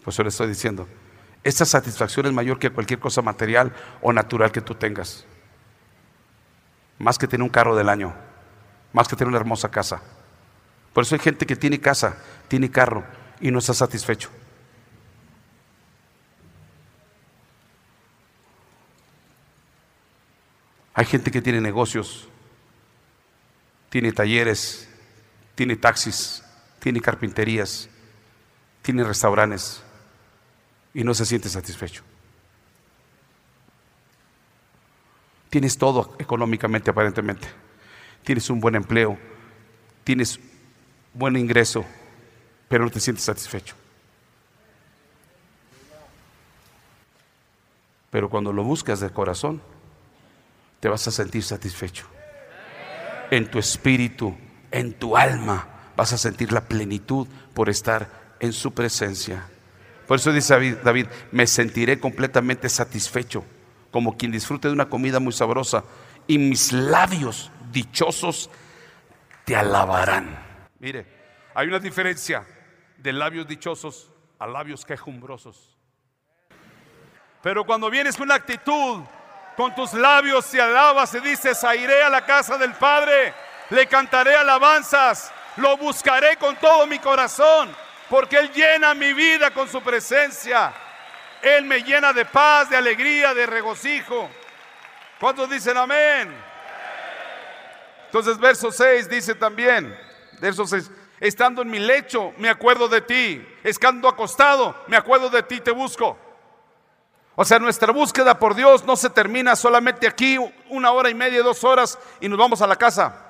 Pues 0.03 0.17
eso 0.17 0.23
le 0.23 0.29
estoy 0.31 0.49
diciendo. 0.49 0.87
Esta 1.45 1.67
satisfacción 1.67 2.25
es 2.27 2.33
mayor 2.33 2.59
que 2.59 2.71
cualquier 2.71 2.99
cosa 2.99 3.21
material 3.23 3.73
o 4.01 4.13
natural 4.13 4.51
que 4.51 4.63
tú 4.63 4.75
tengas 4.75 5.27
más 6.99 7.19
que 7.19 7.29
tener 7.29 7.43
un 7.43 7.51
carro 7.51 7.77
del 7.77 7.91
año, 7.91 8.15
más 8.93 9.07
que 9.07 9.15
tener 9.15 9.29
una 9.29 9.37
hermosa 9.37 9.71
casa. 9.71 10.01
Por 10.95 11.05
eso 11.05 11.15
hay 11.15 11.19
gente 11.19 11.45
que 11.45 11.55
tiene 11.55 11.79
casa, 11.79 12.17
tiene 12.49 12.71
carro 12.71 13.05
y 13.41 13.51
no 13.51 13.59
está 13.59 13.75
satisfecho. 13.75 14.31
Hay 20.95 21.05
gente 21.05 21.31
que 21.31 21.43
tiene 21.43 21.61
negocios, 21.61 22.27
tiene 23.91 24.13
talleres, 24.13 24.89
tiene 25.55 25.77
taxis, 25.77 26.43
tiene 26.79 27.01
carpinterías, 27.01 27.91
tiene 28.81 29.05
restaurantes 29.05 29.84
y 30.95 31.03
no 31.03 31.13
se 31.13 31.27
siente 31.27 31.49
satisfecho. 31.49 32.03
Tienes 35.51 35.77
todo 35.77 36.17
económicamente 36.19 36.91
aparentemente. 36.91 37.49
Tienes 38.23 38.49
un 38.49 38.61
buen 38.61 38.75
empleo, 38.77 39.19
tienes 40.03 40.41
buen 41.13 41.37
ingreso, 41.37 41.85
pero 42.69 42.85
no 42.85 42.91
te 42.91 43.01
sientes 43.01 43.25
satisfecho. 43.25 43.75
Pero 48.11 48.31
cuando 48.31 48.53
lo 48.53 48.63
buscas 48.63 49.01
de 49.01 49.11
corazón, 49.11 49.61
te 50.81 50.89
vas 50.89 51.07
a 51.09 51.11
sentir 51.11 51.43
satisfecho. 51.43 52.07
En 53.31 53.51
tu 53.51 53.59
espíritu, 53.59 54.37
en 54.71 54.95
tu 54.95 55.17
alma, 55.17 55.67
vas 55.97 56.13
a 56.13 56.19
sentir 56.19 56.53
la 56.53 56.63
plenitud 56.63 57.27
por 57.55 57.69
estar 57.69 58.37
en 58.41 58.53
su 58.53 58.73
presencia. 58.73 59.49
Por 60.07 60.19
eso 60.19 60.33
dice 60.33 60.77
David, 60.83 61.07
me 61.33 61.47
sentiré 61.47 61.99
completamente 61.99 62.69
satisfecho 62.69 63.45
como 63.91 64.17
quien 64.17 64.33
disfrute 64.33 64.67
de 64.67 64.75
una 64.75 64.89
comida 64.89 65.21
muy 65.21 65.33
sabrosa, 65.33 65.85
y 66.27 66.37
mis 66.37 66.73
labios 66.73 67.53
dichosos 67.71 68.51
te 69.45 69.55
alabarán. 69.55 70.37
Mire, 70.81 71.07
hay 71.55 71.69
una 71.69 71.79
diferencia 71.79 72.45
de 72.97 73.13
labios 73.13 73.47
dichosos 73.47 74.11
a 74.41 74.49
labios 74.49 74.85
quejumbrosos. 74.85 75.79
Pero 77.41 77.65
cuando 77.65 77.89
vienes 77.89 78.17
con 78.17 78.25
una 78.25 78.35
actitud, 78.35 79.03
con 79.57 79.73
tus 79.77 79.93
labios 79.93 80.51
te 80.51 80.61
alabas 80.61 81.15
y 81.15 81.21
dices, 81.21 81.65
iré 81.79 82.03
a 82.03 82.11
la 82.11 82.27
casa 82.27 82.59
del 82.59 82.73
Padre, 82.73 83.33
le 83.71 83.87
cantaré 83.87 84.35
alabanzas, 84.35 85.31
lo 85.57 85.77
buscaré 85.77 86.37
con 86.37 86.57
todo 86.57 86.85
mi 86.89 86.99
corazón, 86.99 87.71
porque 88.15 88.37
Él 88.37 88.53
llena 88.53 88.95
mi 88.95 89.13
vida 89.13 89.51
con 89.51 89.69
su 89.69 89.83
presencia. 89.83 90.73
Él 91.43 91.65
me 91.65 91.83
llena 91.83 92.13
de 92.13 92.25
paz, 92.25 92.71
de 92.71 92.77
alegría, 92.77 93.35
de 93.35 93.45
regocijo. 93.45 94.31
¿Cuántos 95.19 95.51
dicen 95.51 95.77
amén? 95.77 96.33
Entonces 98.05 98.39
verso 98.39 98.71
6 98.71 99.09
dice 99.09 99.35
también, 99.35 99.99
verso 100.41 100.65
6, 100.65 100.93
estando 101.19 101.63
en 101.63 101.69
mi 101.69 101.81
lecho 101.81 102.33
me 102.39 102.49
acuerdo 102.49 102.87
de 102.87 103.01
ti, 103.01 103.45
estando 103.65 104.09
acostado 104.09 104.85
me 104.87 104.97
acuerdo 104.97 105.29
de 105.29 105.43
ti, 105.43 105.59
te 105.59 105.73
busco. 105.73 106.17
O 107.35 107.45
sea, 107.45 107.59
nuestra 107.59 107.93
búsqueda 107.93 108.39
por 108.39 108.55
Dios 108.55 108.85
no 108.85 108.95
se 108.95 109.11
termina 109.11 109.57
solamente 109.57 110.07
aquí, 110.07 110.39
una 110.69 110.93
hora 110.93 111.11
y 111.11 111.15
media, 111.15 111.43
dos 111.43 111.65
horas 111.65 111.99
y 112.21 112.29
nos 112.29 112.39
vamos 112.39 112.63
a 112.63 112.69
la 112.69 112.77
casa. 112.77 113.24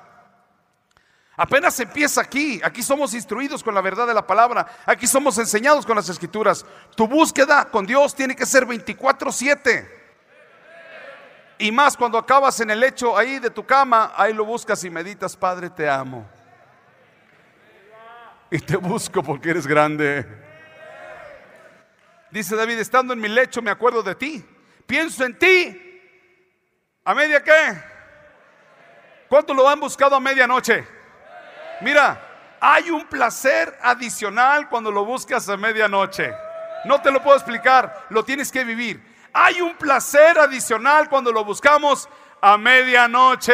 Apenas 1.37 1.79
empieza 1.81 2.21
aquí. 2.21 2.61
Aquí 2.63 2.83
somos 2.83 3.13
instruidos 3.15 3.63
con 3.63 3.75
la 3.75 3.81
verdad 3.81 4.07
de 4.07 4.15
la 4.15 4.27
palabra. 4.27 4.67
Aquí 4.87 5.07
somos 5.07 5.37
enseñados 5.39 5.85
con 5.85 5.97
las 5.97 6.09
escrituras. 6.09 6.65
Tu 6.97 7.09
búsqueda 7.09 7.65
con 7.65 7.87
Dios 7.87 8.15
tiene 8.15 8.37
que 8.37 8.47
ser 8.47 8.65
24/7. 8.67 10.03
Y 11.59 11.73
más 11.73 11.97
cuando 11.97 12.19
acabas 12.19 12.59
en 12.61 12.71
el 12.71 12.81
lecho 12.81 13.17
ahí 13.17 13.39
de 13.39 13.51
tu 13.51 13.65
cama, 13.65 14.13
ahí 14.17 14.33
lo 14.33 14.45
buscas 14.45 14.83
y 14.85 14.91
meditas, 14.91 15.37
Padre, 15.37 15.71
te 15.71 15.89
amo. 15.89 16.29
Y 18.51 18.59
te 18.59 18.77
busco 18.77 19.23
porque 19.23 19.51
eres 19.51 19.67
grande. 19.67 20.27
Dice 22.31 22.55
David, 22.57 22.79
estando 22.79 23.13
en 23.13 23.21
mi 23.21 23.29
lecho 23.29 23.63
me 23.63 23.71
acuerdo 23.71 24.03
de 24.03 24.15
ti. 24.15 24.45
Pienso 24.87 25.25
en 25.25 25.39
ti. 25.39 25.81
¿A 27.05 27.15
media 27.15 27.43
qué? 27.43 27.81
¿Cuánto 29.29 29.55
lo 29.55 29.69
han 29.69 29.81
buscado 29.81 30.15
a 30.17 30.21
medianoche? 30.21 30.94
Mira, 31.81 32.21
hay 32.61 32.91
un 32.91 33.07
placer 33.07 33.79
adicional 33.83 34.69
cuando 34.69 34.91
lo 34.91 35.05
buscas 35.05 35.49
a 35.49 35.57
medianoche. 35.57 36.33
No 36.85 37.01
te 37.01 37.11
lo 37.11 37.23
puedo 37.23 37.37
explicar, 37.37 38.07
lo 38.11 38.25
tienes 38.25 38.51
que 38.51 38.65
vivir. 38.65 39.15
Hay 39.33 39.61
un 39.61 39.75
placer 39.77 40.39
adicional 40.39 41.09
cuando 41.09 41.33
lo 41.33 41.45
buscamos 41.45 42.09
a 42.41 42.57
medianoche. 42.57 43.53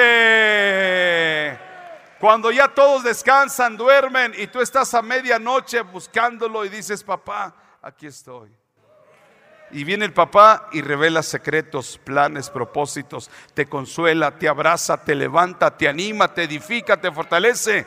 Cuando 2.18 2.50
ya 2.50 2.68
todos 2.68 3.02
descansan, 3.02 3.76
duermen 3.76 4.34
y 4.36 4.46
tú 4.48 4.60
estás 4.60 4.92
a 4.94 5.00
medianoche 5.00 5.80
buscándolo 5.80 6.64
y 6.64 6.68
dices, 6.68 7.02
papá, 7.02 7.54
aquí 7.80 8.06
estoy. 8.06 8.54
Y 9.70 9.84
viene 9.84 10.04
el 10.04 10.12
papá 10.12 10.68
y 10.72 10.82
revela 10.82 11.22
secretos, 11.22 11.98
planes, 12.04 12.50
propósitos, 12.50 13.30
te 13.54 13.66
consuela, 13.66 14.32
te 14.32 14.48
abraza, 14.48 15.02
te 15.02 15.14
levanta, 15.14 15.76
te 15.76 15.88
anima, 15.88 16.34
te 16.34 16.42
edifica, 16.42 17.00
te 17.00 17.10
fortalece. 17.10 17.86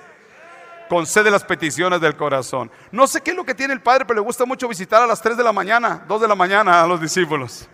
Concede 0.89 1.31
las 1.31 1.43
peticiones 1.43 1.99
del 2.01 2.15
corazón. 2.15 2.71
No 2.91 3.07
sé 3.07 3.21
qué 3.21 3.31
es 3.31 3.37
lo 3.37 3.45
que 3.45 3.55
tiene 3.55 3.73
el 3.73 3.81
padre, 3.81 4.05
pero 4.05 4.19
le 4.19 4.25
gusta 4.25 4.45
mucho 4.45 4.67
visitar 4.67 5.01
a 5.01 5.07
las 5.07 5.21
3 5.21 5.37
de 5.37 5.43
la 5.43 5.53
mañana, 5.53 6.03
2 6.07 6.21
de 6.21 6.27
la 6.27 6.35
mañana 6.35 6.83
a 6.83 6.87
los 6.87 7.01
discípulos. 7.01 7.67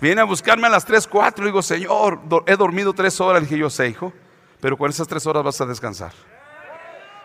Viene 0.00 0.20
a 0.20 0.24
buscarme 0.24 0.66
a 0.66 0.70
las 0.70 0.84
3, 0.84 1.06
4. 1.06 1.44
Le 1.44 1.50
digo, 1.50 1.62
Señor, 1.62 2.20
he 2.46 2.56
dormido 2.56 2.92
3 2.92 3.20
horas. 3.20 3.42
Le 3.42 3.48
dije, 3.48 3.58
yo 3.58 3.70
sé, 3.70 3.88
hijo 3.88 4.12
pero 4.60 4.76
con 4.76 4.90
esas 4.90 5.06
tres 5.06 5.26
horas 5.26 5.42
vas 5.42 5.60
a 5.60 5.66
descansar. 5.66 6.12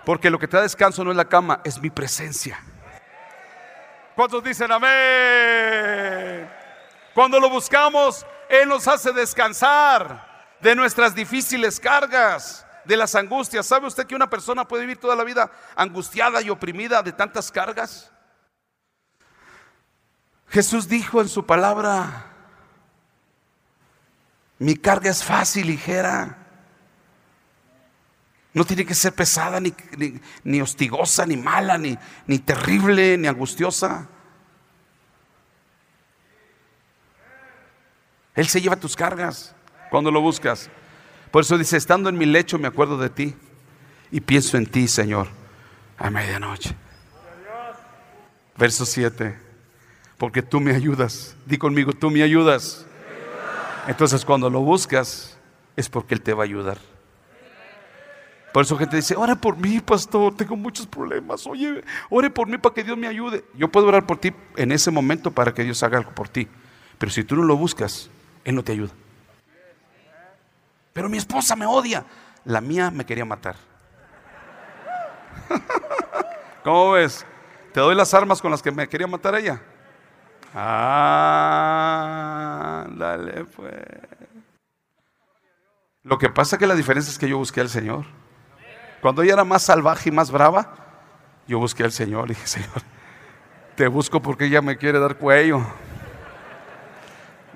Porque 0.05 0.29
lo 0.29 0.37
que 0.37 0.47
te 0.47 0.57
da 0.57 0.63
descanso 0.63 1.03
no 1.03 1.11
es 1.11 1.17
la 1.17 1.25
cama, 1.25 1.61
es 1.63 1.79
mi 1.79 1.89
presencia. 1.89 2.59
¿Cuántos 4.15 4.43
dicen 4.43 4.71
amén? 4.71 6.49
Cuando 7.13 7.39
lo 7.39 7.49
buscamos, 7.49 8.25
Él 8.49 8.67
nos 8.67 8.87
hace 8.87 9.11
descansar 9.13 10.53
de 10.59 10.75
nuestras 10.75 11.15
difíciles 11.15 11.79
cargas, 11.79 12.62
de 12.85 12.97
las 12.97 13.15
angustias. 13.15 13.65
¿Sabe 13.65 13.87
usted 13.87 14.05
que 14.05 14.15
una 14.15 14.29
persona 14.29 14.67
puede 14.67 14.83
vivir 14.83 14.97
toda 14.97 15.15
la 15.15 15.23
vida 15.23 15.51
angustiada 15.75 16.41
y 16.41 16.49
oprimida 16.49 17.03
de 17.03 17.11
tantas 17.11 17.51
cargas? 17.51 18.11
Jesús 20.49 20.87
dijo 20.87 21.21
en 21.21 21.29
su 21.29 21.45
palabra, 21.45 22.27
mi 24.59 24.75
carga 24.75 25.09
es 25.09 25.23
fácil, 25.23 25.67
ligera. 25.67 26.37
No 28.53 28.63
tiene 28.63 28.85
que 28.85 28.93
ser 28.93 29.13
pesada, 29.13 29.59
ni, 29.59 29.73
ni, 30.43 30.61
hostigosa, 30.61 31.25
ni 31.25 31.37
mala, 31.37 31.77
ni, 31.79 31.97
ni 32.27 32.37
terrible, 32.37 33.17
ni 33.17 33.27
angustiosa. 33.27 34.07
Él 38.35 38.47
se 38.47 38.61
lleva 38.61 38.75
tus 38.75 38.95
cargas 38.95 39.55
cuando 39.89 40.11
lo 40.11 40.21
buscas. 40.21 40.69
Por 41.33 41.41
eso 41.41 41.57
dice, 41.57 41.77
estando 41.77 42.09
en 42.09 42.17
mi 42.19 42.27
lecho 42.27 42.59
me 42.59 42.67
acuerdo 42.67 42.95
de 42.95 43.09
ti 43.09 43.33
y 44.11 44.21
pienso 44.21 44.55
en 44.55 44.67
ti, 44.67 44.87
Señor, 44.87 45.25
a 45.97 46.11
medianoche. 46.11 46.75
Verso 48.55 48.85
7, 48.85 49.35
porque 50.19 50.43
tú 50.43 50.59
me 50.59 50.75
ayudas. 50.75 51.35
Di 51.47 51.57
conmigo, 51.57 51.91
tú 51.91 52.11
me 52.11 52.21
ayudas. 52.21 52.85
Entonces 53.87 54.23
cuando 54.23 54.47
lo 54.47 54.59
buscas 54.59 55.35
es 55.75 55.89
porque 55.89 56.13
Él 56.13 56.21
te 56.21 56.35
va 56.35 56.43
a 56.43 56.45
ayudar. 56.45 56.77
Por 58.53 58.61
eso 58.61 58.77
gente 58.77 58.97
dice, 58.97 59.15
ora 59.15 59.33
por 59.35 59.57
mí, 59.57 59.79
pastor, 59.79 60.37
tengo 60.37 60.55
muchos 60.55 60.85
problemas. 60.85 61.47
Oye, 61.47 61.83
ore 62.11 62.29
por 62.29 62.47
mí 62.47 62.59
para 62.59 62.75
que 62.75 62.83
Dios 62.83 62.95
me 62.95 63.07
ayude. 63.07 63.43
Yo 63.55 63.69
puedo 63.69 63.87
orar 63.87 64.05
por 64.05 64.19
ti 64.19 64.31
en 64.55 64.71
ese 64.71 64.91
momento 64.91 65.31
para 65.31 65.51
que 65.51 65.63
Dios 65.63 65.81
haga 65.81 65.97
algo 65.97 66.11
por 66.11 66.29
ti. 66.29 66.47
Pero 66.99 67.11
si 67.11 67.23
tú 67.23 67.35
no 67.35 67.41
lo 67.41 67.57
buscas, 67.57 68.11
Él 68.45 68.53
no 68.53 68.63
te 68.63 68.73
ayuda. 68.73 68.93
Pero 70.93 71.09
mi 71.09 71.17
esposa 71.17 71.55
me 71.55 71.65
odia. 71.65 72.05
La 72.45 72.61
mía 72.61 72.91
me 72.91 73.05
quería 73.05 73.25
matar. 73.25 73.55
¿Cómo 76.63 76.91
ves? 76.91 77.25
¿Te 77.73 77.79
doy 77.79 77.95
las 77.95 78.13
armas 78.13 78.39
con 78.41 78.51
las 78.51 78.61
que 78.61 78.71
me 78.71 78.87
quería 78.87 79.07
matar 79.07 79.33
ella? 79.35 79.59
Ah, 80.53 81.25
dale 82.91 83.45
pues. 83.45 83.73
Lo 86.03 86.19
que 86.19 86.29
pasa 86.29 86.59
que 86.59 86.67
la 86.67 86.75
diferencia 86.75 87.09
es 87.09 87.17
que 87.17 87.27
yo 87.27 87.39
busqué 87.39 87.61
al 87.61 87.69
Señor. 87.69 88.05
Cuando 89.01 89.23
ella 89.23 89.33
era 89.33 89.43
más 89.43 89.63
salvaje 89.63 90.09
y 90.09 90.11
más 90.11 90.29
brava, 90.29 90.75
yo 91.47 91.57
busqué 91.57 91.83
al 91.83 91.91
Señor 91.91 92.25
y 92.25 92.35
dije, 92.35 92.45
Señor, 92.45 92.83
te 93.75 93.87
busco 93.87 94.21
porque 94.21 94.45
ella 94.45 94.61
me 94.61 94.77
quiere 94.77 94.99
dar 94.99 95.17
cuello. 95.17 95.65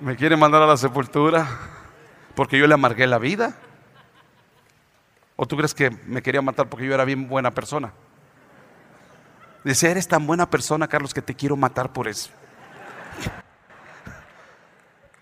Me 0.02 0.15
quiere 0.15 0.36
mandar 0.36 0.63
a 0.63 0.67
la 0.67 0.78
sepultura 0.78 1.47
porque 2.38 2.60
yo 2.60 2.67
le 2.67 2.76
amargué 2.76 3.08
la 3.08 3.17
vida. 3.17 3.56
¿O 5.36 5.47
tú 5.47 5.58
crees 5.58 5.73
que 5.73 5.89
me 5.89 6.21
quería 6.21 6.39
matar 6.39 6.69
porque 6.69 6.86
yo 6.86 6.93
era 6.93 7.04
bien 7.04 7.28
buena 7.28 7.50
persona? 7.50 7.91
Dice, 9.63 9.89
eres 9.89 10.08
tan 10.08 10.28
buena 10.28 10.47
persona, 10.47 10.88
Carlos, 10.88 11.15
que 11.15 11.21
te 11.23 11.34
quiero 11.34 11.56
matar 11.56 11.91
por 11.91 12.08
eso. 12.08 12.30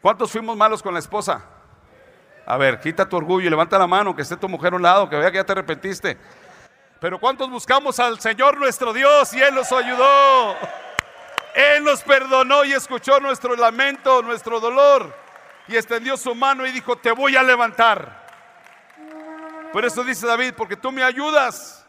¿Cuántos 0.02 0.30
fuimos 0.30 0.58
malos 0.58 0.84
con 0.84 0.94
la 0.94 1.00
esposa? 1.00 1.42
A 2.46 2.58
ver, 2.58 2.82
quita 2.82 3.08
tu 3.08 3.16
orgullo 3.16 3.48
y 3.48 3.50
levanta 3.50 3.80
la 3.80 3.88
mano, 3.88 4.14
que 4.14 4.22
esté 4.22 4.36
tu 4.36 4.50
mujer 4.50 4.74
a 4.74 4.76
un 4.76 4.82
lado, 4.82 5.10
que 5.10 5.16
vea 5.16 5.32
que 5.32 5.38
ya 5.38 5.46
te 5.46 5.54
arrepentiste. 5.54 6.18
Pero 7.00 7.18
¿cuántos 7.18 7.50
buscamos 7.50 7.98
al 7.98 8.20
Señor 8.20 8.58
nuestro 8.58 8.92
Dios 8.92 9.34
y 9.34 9.42
Él 9.42 9.56
nos 9.56 9.72
ayudó? 9.72 10.58
Él 11.56 11.82
nos 11.86 12.04
perdonó 12.04 12.66
y 12.66 12.74
escuchó 12.74 13.22
nuestro 13.22 13.56
lamento, 13.56 14.22
nuestro 14.22 14.60
dolor. 14.60 15.25
Y 15.68 15.76
extendió 15.76 16.16
su 16.18 16.36
mano 16.36 16.66
y 16.66 16.72
dijo, 16.72 16.96
te 16.98 17.12
voy 17.12 17.36
a 17.36 17.44
levantar. 17.44 18.26
Por 19.72 19.84
eso 19.84 20.04
dice 20.04 20.28
David, 20.28 20.54
porque 20.56 20.78
tú 20.78 20.92
me 20.92 21.04
ayudas 21.04 21.86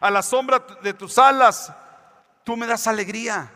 a 0.00 0.10
la 0.10 0.22
sombra 0.22 0.58
de 0.82 0.92
tus 0.92 1.18
alas, 1.18 1.72
tú 2.42 2.56
me 2.56 2.66
das 2.66 2.86
alegría. 2.86 3.50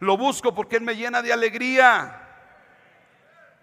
Lo 0.00 0.16
busco 0.16 0.54
porque 0.54 0.76
Él 0.76 0.82
me 0.82 0.96
llena 0.96 1.22
de 1.22 1.32
alegría. 1.32 2.26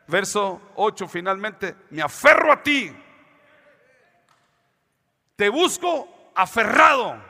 Verso 0.08 0.62
8 0.76 1.08
finalmente, 1.08 1.76
me 1.90 2.02
aferro 2.02 2.54
a 2.54 2.64
ti. 2.64 2.96
Te 5.36 5.50
busco 5.50 6.32
aferrado. 6.34 7.22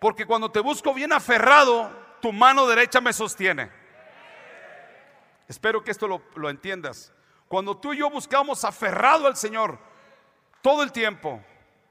Porque 0.00 0.26
cuando 0.26 0.50
te 0.50 0.60
busco 0.60 0.94
bien 0.94 1.12
aferrado, 1.12 1.90
tu 2.20 2.32
mano 2.32 2.66
derecha 2.66 3.00
me 3.00 3.12
sostiene. 3.12 3.81
Espero 5.52 5.84
que 5.84 5.90
esto 5.90 6.08
lo, 6.08 6.22
lo 6.34 6.48
entiendas. 6.48 7.12
Cuando 7.46 7.76
tú 7.76 7.92
y 7.92 7.98
yo 7.98 8.08
buscamos 8.08 8.64
aferrado 8.64 9.26
al 9.26 9.36
Señor 9.36 9.78
todo 10.62 10.82
el 10.82 10.90
tiempo, 10.92 11.44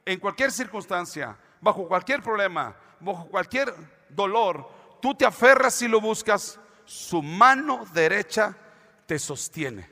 en 0.03 0.19
cualquier 0.19 0.51
circunstancia, 0.51 1.37
bajo 1.59 1.87
cualquier 1.87 2.23
problema, 2.23 2.75
bajo 2.99 3.27
cualquier 3.27 3.71
dolor, 4.09 4.67
tú 4.99 5.13
te 5.13 5.27
aferras 5.27 5.79
y 5.83 5.87
lo 5.87 6.01
buscas, 6.01 6.59
su 6.85 7.21
mano 7.21 7.85
derecha 7.93 8.57
te 9.05 9.19
sostiene. 9.19 9.87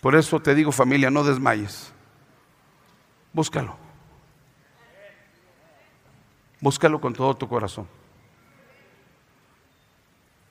Por 0.00 0.16
eso 0.16 0.40
te 0.40 0.54
digo 0.54 0.72
familia, 0.72 1.10
no 1.10 1.24
desmayes. 1.24 1.92
Búscalo. 3.34 3.76
Búscalo 6.58 6.98
con 7.02 7.12
todo 7.12 7.36
tu 7.36 7.46
corazón. 7.46 7.97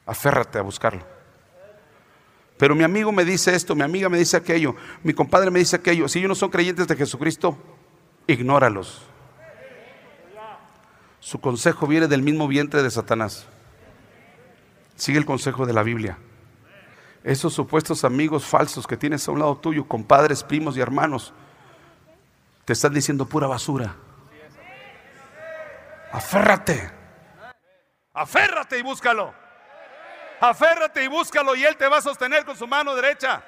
Aférrate 0.07 0.57
a 0.57 0.61
buscarlo. 0.61 1.05
Pero 2.57 2.73
mi 2.73 2.83
amigo 2.83 3.11
me 3.11 3.23
dice 3.23 3.53
esto, 3.53 3.75
mi 3.75 3.83
amiga 3.83 4.09
me 4.09 4.17
dice 4.17 4.35
aquello, 4.35 4.75
mi 5.03 5.13
compadre 5.13 5.51
me 5.51 5.59
dice 5.59 5.75
aquello. 5.75 6.07
Si 6.07 6.17
ellos 6.17 6.29
no 6.29 6.35
son 6.35 6.49
creyentes 6.49 6.87
de 6.87 6.95
Jesucristo, 6.95 7.57
ignóralos. 8.25 9.03
Su 11.19 11.39
consejo 11.39 11.85
viene 11.85 12.07
del 12.07 12.23
mismo 12.23 12.47
vientre 12.47 12.81
de 12.81 12.89
Satanás. 12.89 13.45
Sigue 14.95 15.19
el 15.19 15.25
consejo 15.25 15.65
de 15.65 15.73
la 15.73 15.83
Biblia. 15.83 16.17
Esos 17.23 17.53
supuestos 17.53 18.03
amigos 18.05 18.45
falsos 18.45 18.87
que 18.87 18.97
tienes 18.97 19.27
a 19.27 19.31
un 19.31 19.39
lado 19.39 19.57
tuyo, 19.57 19.85
compadres, 19.85 20.43
primos 20.43 20.77
y 20.77 20.79
hermanos, 20.79 21.33
te 22.65 22.73
están 22.73 22.93
diciendo 22.93 23.25
pura 23.25 23.45
basura. 23.45 23.95
Aférrate. 26.11 26.89
Aférrate 28.13 28.79
y 28.79 28.81
búscalo. 28.81 29.46
Aférrate 30.39 31.03
y 31.03 31.07
búscalo 31.07 31.55
y 31.55 31.65
Él 31.65 31.75
te 31.77 31.87
va 31.87 31.97
a 31.97 32.01
sostener 32.01 32.45
con 32.45 32.55
su 32.55 32.67
mano 32.67 32.93
derecha. 32.95 33.43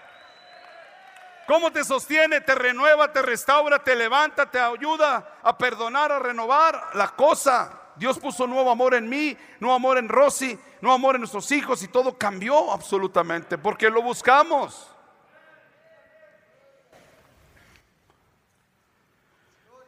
¿Cómo 1.47 1.71
te 1.71 1.83
sostiene? 1.83 2.41
Te 2.41 2.53
renueva, 2.53 3.11
te 3.11 3.21
restaura, 3.21 3.83
te 3.83 3.95
levanta, 3.95 4.49
te 4.49 4.59
ayuda 4.59 5.39
a 5.41 5.57
perdonar, 5.57 6.11
a 6.11 6.19
renovar 6.19 6.91
la 6.93 7.09
cosa. 7.09 7.71
Dios 7.95 8.19
puso 8.19 8.45
nuevo 8.47 8.69
amor 8.69 8.93
en 8.93 9.09
mí, 9.09 9.35
nuevo 9.59 9.75
amor 9.75 9.97
en 9.97 10.07
Rosy, 10.07 10.59
nuevo 10.79 10.95
amor 10.95 11.15
en 11.15 11.21
nuestros 11.21 11.51
hijos 11.51 11.81
y 11.83 11.87
todo 11.87 12.17
cambió 12.17 12.71
absolutamente 12.71 13.57
porque 13.57 13.89
lo 13.89 14.01
buscamos. 14.01 14.89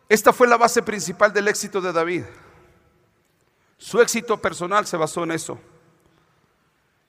Esta 0.09 0.33
fue 0.33 0.47
la 0.47 0.57
base 0.57 0.81
principal 0.81 1.31
del 1.31 1.47
éxito 1.47 1.79
de 1.79 1.93
David. 1.93 2.25
Su 3.77 4.01
éxito 4.01 4.35
personal 4.41 4.85
se 4.85 4.97
basó 4.97 5.23
en 5.23 5.31
eso. 5.31 5.57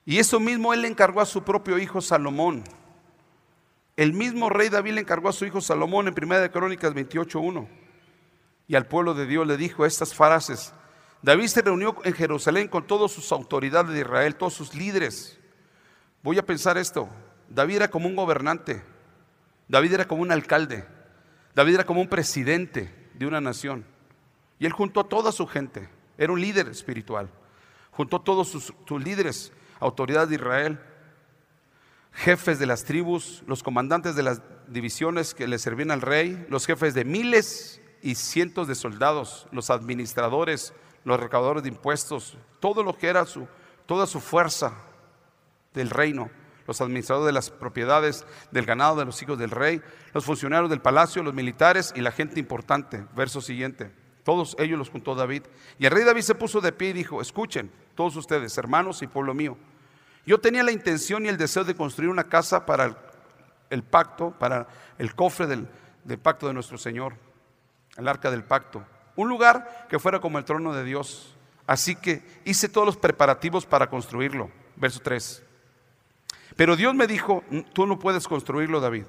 Y 0.04 0.18
eso 0.18 0.40
mismo 0.40 0.72
él 0.74 0.82
le 0.82 0.88
encargó 0.88 1.20
a 1.20 1.26
su 1.26 1.42
propio 1.42 1.78
hijo 1.78 2.00
Salomón. 2.00 2.64
El 3.96 4.12
mismo 4.12 4.48
rey 4.48 4.68
David 4.68 4.94
le 4.94 5.00
encargó 5.02 5.28
a 5.28 5.32
su 5.32 5.44
hijo 5.44 5.60
Salomón 5.60 6.08
en 6.08 6.14
1 6.16 6.40
de 6.40 6.50
Crónicas 6.50 6.94
28.1. 6.94 7.68
Y 8.66 8.74
al 8.74 8.86
pueblo 8.86 9.14
de 9.14 9.26
Dios 9.26 9.46
le 9.46 9.56
dijo 9.56 9.84
estas 9.84 10.14
frases. 10.14 10.72
David 11.20 11.46
se 11.46 11.62
reunió 11.62 11.96
en 12.04 12.14
Jerusalén 12.14 12.68
con 12.68 12.86
todas 12.86 13.12
sus 13.12 13.30
autoridades 13.30 13.92
de 13.92 14.00
Israel, 14.00 14.34
todos 14.34 14.54
sus 14.54 14.74
líderes. 14.74 15.38
Voy 16.22 16.38
a 16.38 16.46
pensar 16.46 16.78
esto. 16.78 17.08
David 17.48 17.76
era 17.76 17.88
como 17.88 18.08
un 18.08 18.16
gobernante. 18.16 18.82
David 19.68 19.92
era 19.92 20.08
como 20.08 20.22
un 20.22 20.32
alcalde. 20.32 20.84
David 21.54 21.74
era 21.74 21.84
como 21.84 22.00
un 22.00 22.08
presidente 22.08 23.10
de 23.14 23.26
una 23.26 23.40
nación. 23.40 23.84
Y 24.58 24.66
él 24.66 24.72
juntó 24.72 25.00
a 25.00 25.08
toda 25.08 25.32
su 25.32 25.46
gente. 25.46 25.88
Era 26.16 26.32
un 26.32 26.40
líder 26.40 26.68
espiritual. 26.68 27.28
Juntó 27.90 28.16
a 28.16 28.24
todos 28.24 28.48
sus, 28.48 28.72
sus 28.86 29.04
líderes, 29.04 29.52
autoridades 29.82 30.30
de 30.30 30.36
Israel 30.36 30.80
jefes 32.12 32.58
de 32.58 32.66
las 32.66 32.84
tribus, 32.84 33.42
los 33.46 33.62
comandantes 33.62 34.14
de 34.14 34.22
las 34.22 34.42
divisiones 34.68 35.34
que 35.34 35.48
le 35.48 35.58
servían 35.58 35.90
al 35.90 36.02
rey, 36.02 36.46
los 36.48 36.66
jefes 36.66 36.94
de 36.94 37.04
miles 37.04 37.80
y 38.02 38.14
cientos 38.14 38.68
de 38.68 38.74
soldados, 38.74 39.48
los 39.50 39.70
administradores, 39.70 40.72
los 41.04 41.18
recaudadores 41.18 41.62
de 41.62 41.70
impuestos, 41.70 42.36
todo 42.60 42.82
lo 42.82 42.96
que 42.96 43.08
era 43.08 43.24
su, 43.26 43.48
toda 43.86 44.06
su 44.06 44.20
fuerza 44.20 44.74
del 45.74 45.90
reino, 45.90 46.30
los 46.66 46.80
administradores 46.80 47.26
de 47.26 47.32
las 47.32 47.50
propiedades 47.50 48.24
del 48.50 48.66
ganado 48.66 48.96
de 48.96 49.04
los 49.04 49.20
hijos 49.22 49.38
del 49.38 49.50
rey, 49.50 49.80
los 50.12 50.24
funcionarios 50.24 50.70
del 50.70 50.80
palacio, 50.80 51.22
los 51.22 51.34
militares 51.34 51.92
y 51.96 52.02
la 52.02 52.12
gente 52.12 52.38
importante. 52.38 53.04
Verso 53.16 53.40
siguiente. 53.40 53.90
Todos 54.22 54.54
ellos 54.60 54.78
los 54.78 54.90
juntó 54.90 55.16
David. 55.16 55.42
Y 55.80 55.86
el 55.86 55.90
rey 55.90 56.04
David 56.04 56.22
se 56.22 56.36
puso 56.36 56.60
de 56.60 56.70
pie 56.70 56.90
y 56.90 56.92
dijo, 56.92 57.20
escuchen 57.20 57.72
todos 57.96 58.14
ustedes, 58.14 58.56
hermanos 58.58 59.02
y 59.02 59.08
pueblo 59.08 59.34
mío. 59.34 59.56
Yo 60.24 60.38
tenía 60.40 60.62
la 60.62 60.72
intención 60.72 61.26
y 61.26 61.28
el 61.28 61.37
deseo 61.37 61.64
de 61.64 61.74
construir 61.74 62.11
una 62.11 62.24
casa 62.24 62.64
para 62.64 62.96
el, 63.70 63.82
pacto, 63.82 64.30
para 64.30 64.68
el 64.98 65.14
cofre 65.14 65.46
del, 65.46 65.68
del 66.04 66.18
pacto 66.18 66.46
de 66.46 66.54
nuestro 66.54 66.78
Señor, 66.78 67.14
el 67.96 68.06
arca 68.06 68.30
del 68.30 68.44
pacto. 68.44 68.85
Un 69.16 69.28
lugar 69.28 69.87
que 69.88 69.98
fuera 69.98 70.20
como 70.20 70.38
el 70.38 70.44
trono 70.44 70.72
de 70.72 70.85
Dios. 70.85 71.35
Así 71.66 71.96
que 71.96 72.22
hice 72.44 72.68
todos 72.68 72.87
los 72.87 72.96
preparativos 72.96 73.66
para 73.66 73.88
construirlo. 73.88 74.50
Verso 74.76 75.00
3. 75.02 75.42
Pero 76.56 76.76
Dios 76.76 76.94
me 76.94 77.06
dijo, 77.06 77.42
tú 77.72 77.87
no 77.87 77.98
puedes 77.98 78.28
construirlo, 78.28 78.80
David. 78.80 79.04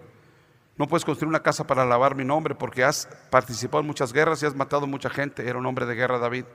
No 0.77 0.87
puedes 0.87 1.05
construir 1.05 1.29
una 1.29 1.41
casa 1.41 1.67
para 1.67 1.83
alabar 1.83 2.15
mi 2.15 2.25
nombre 2.25 2.55
porque 2.55 2.83
has 2.83 3.07
participado 3.29 3.81
en 3.81 3.87
muchas 3.87 4.11
guerras 4.11 4.41
y 4.41 4.45
has 4.45 4.55
matado 4.55 4.87
mucha 4.87 5.09
gente. 5.09 5.47
Era 5.47 5.59
un 5.59 5.65
hombre 5.65 5.85
de 5.85 5.95
guerra, 5.95 6.17
David. 6.17 6.45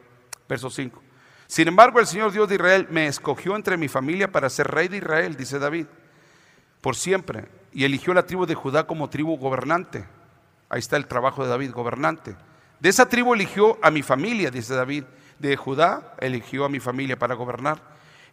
Verso 0.48 0.70
5. 0.70 1.00
Sin 1.48 1.66
embargo, 1.66 1.98
el 1.98 2.06
Señor 2.06 2.30
Dios 2.30 2.46
de 2.46 2.56
Israel 2.56 2.86
me 2.90 3.06
escogió 3.06 3.56
entre 3.56 3.78
mi 3.78 3.88
familia 3.88 4.30
para 4.30 4.50
ser 4.50 4.68
rey 4.68 4.86
de 4.86 4.98
Israel, 4.98 5.34
dice 5.34 5.58
David, 5.58 5.86
por 6.82 6.94
siempre, 6.94 7.48
y 7.72 7.84
eligió 7.84 8.12
la 8.12 8.26
tribu 8.26 8.44
de 8.44 8.54
Judá 8.54 8.86
como 8.86 9.08
tribu 9.08 9.38
gobernante. 9.38 10.04
Ahí 10.68 10.80
está 10.80 10.98
el 10.98 11.06
trabajo 11.06 11.42
de 11.42 11.48
David, 11.48 11.72
gobernante. 11.72 12.36
De 12.80 12.90
esa 12.90 13.08
tribu 13.08 13.32
eligió 13.32 13.78
a 13.82 13.90
mi 13.90 14.02
familia, 14.02 14.50
dice 14.50 14.74
David. 14.74 15.04
De 15.38 15.56
Judá 15.56 16.14
eligió 16.20 16.66
a 16.66 16.68
mi 16.68 16.80
familia 16.80 17.18
para 17.18 17.34
gobernar. 17.34 17.80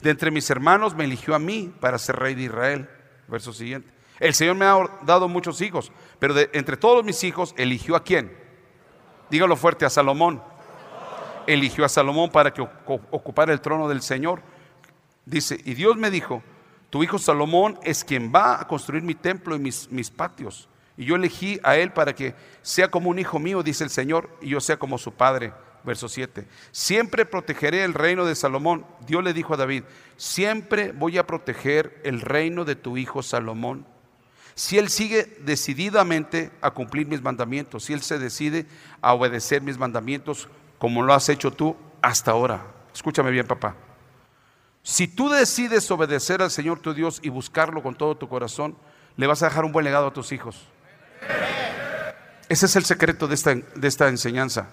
De 0.02 0.10
entre 0.10 0.30
mis 0.30 0.50
hermanos 0.50 0.94
me 0.94 1.06
eligió 1.06 1.36
a 1.36 1.40
mí 1.40 1.74
para 1.80 1.98
ser 1.98 2.18
rey 2.18 2.36
de 2.36 2.44
Israel. 2.44 2.90
Verso 3.30 3.54
siguiente. 3.54 3.90
El 4.20 4.34
Señor 4.34 4.56
me 4.58 4.66
ha 4.66 4.76
dado 5.04 5.30
muchos 5.30 5.62
hijos, 5.62 5.90
pero 6.20 6.34
de 6.34 6.50
entre 6.52 6.76
todos 6.76 7.06
mis 7.06 7.24
hijos 7.24 7.56
eligió 7.58 7.96
a 7.96 8.04
quién. 8.04 8.38
Dígalo 9.30 9.56
fuerte, 9.56 9.86
a 9.86 9.90
Salomón 9.90 10.42
eligió 11.48 11.86
a 11.86 11.90
Salomón 11.90 12.30
para 12.30 12.54
que 12.54 12.62
ocupara 12.62 13.54
el 13.54 13.62
trono 13.62 13.88
del 13.88 14.02
Señor. 14.02 14.42
Dice, 15.26 15.60
y 15.64 15.74
Dios 15.74 15.98
me 15.98 16.12
dijo, 16.12 16.44
tu 16.90 17.04
hijo 17.04 17.18
Salomón 17.18 17.80
es 17.84 18.04
quien 18.04 18.32
va 18.34 18.62
a 18.62 18.68
construir 18.68 19.04
mi 19.04 19.16
templo 19.16 19.56
y 19.56 19.60
mis, 19.60 19.90
mis 19.92 20.10
patios. 20.10 20.70
Y 20.98 21.06
yo 21.06 21.16
elegí 21.16 21.60
a 21.64 21.76
él 21.76 21.92
para 21.92 22.14
que 22.14 22.36
sea 22.62 22.90
como 22.90 23.10
un 23.10 23.20
hijo 23.20 23.40
mío, 23.40 23.64
dice 23.64 23.84
el 23.84 23.90
Señor, 23.90 24.30
y 24.42 24.50
yo 24.50 24.62
sea 24.62 24.78
como 24.78 24.98
su 24.98 25.12
padre. 25.14 25.54
Verso 25.84 26.10
7. 26.10 26.48
Siempre 26.72 27.26
protegeré 27.26 27.84
el 27.84 27.94
reino 27.94 28.26
de 28.26 28.34
Salomón. 28.36 28.86
Dios 29.06 29.24
le 29.24 29.34
dijo 29.34 29.54
a 29.54 29.58
David, 29.58 29.84
siempre 30.18 30.92
voy 30.92 31.18
a 31.20 31.28
proteger 31.28 32.02
el 32.04 32.22
reino 32.22 32.66
de 32.66 32.76
tu 32.76 32.98
hijo 32.98 33.22
Salomón. 33.22 33.86
Si 34.56 34.78
él 34.78 34.90
sigue 34.90 35.38
decididamente 35.42 36.52
a 36.62 36.72
cumplir 36.72 37.08
mis 37.08 37.22
mandamientos, 37.22 37.84
si 37.84 37.94
él 37.94 38.02
se 38.02 38.18
decide 38.18 38.66
a 39.02 39.14
obedecer 39.14 39.62
mis 39.62 39.78
mandamientos, 39.78 40.48
como 40.78 41.02
lo 41.02 41.14
has 41.14 41.30
hecho 41.30 41.52
tú 41.52 41.76
hasta 42.02 42.32
ahora. 42.32 42.66
Escúchame 42.94 43.32
bien, 43.32 43.48
papá. 43.48 43.76
Si 44.84 45.08
tú 45.08 45.30
decides 45.30 45.90
obedecer 45.90 46.42
al 46.42 46.52
Señor 46.52 46.80
tu 46.80 46.94
Dios 46.94 47.20
y 47.24 47.30
buscarlo 47.30 47.82
con 47.82 47.96
todo 47.96 48.16
tu 48.16 48.30
corazón, 48.30 48.78
le 49.18 49.28
vas 49.28 49.42
a 49.42 49.48
dejar 49.48 49.66
un 49.66 49.72
buen 49.72 49.84
legado 49.84 50.08
a 50.08 50.14
tus 50.14 50.32
hijos. 50.32 50.68
Ese 52.48 52.68
es 52.68 52.76
el 52.76 52.86
secreto 52.86 53.28
de 53.28 53.34
esta, 53.34 53.56
de 53.56 53.88
esta 53.88 54.08
enseñanza. 54.08 54.70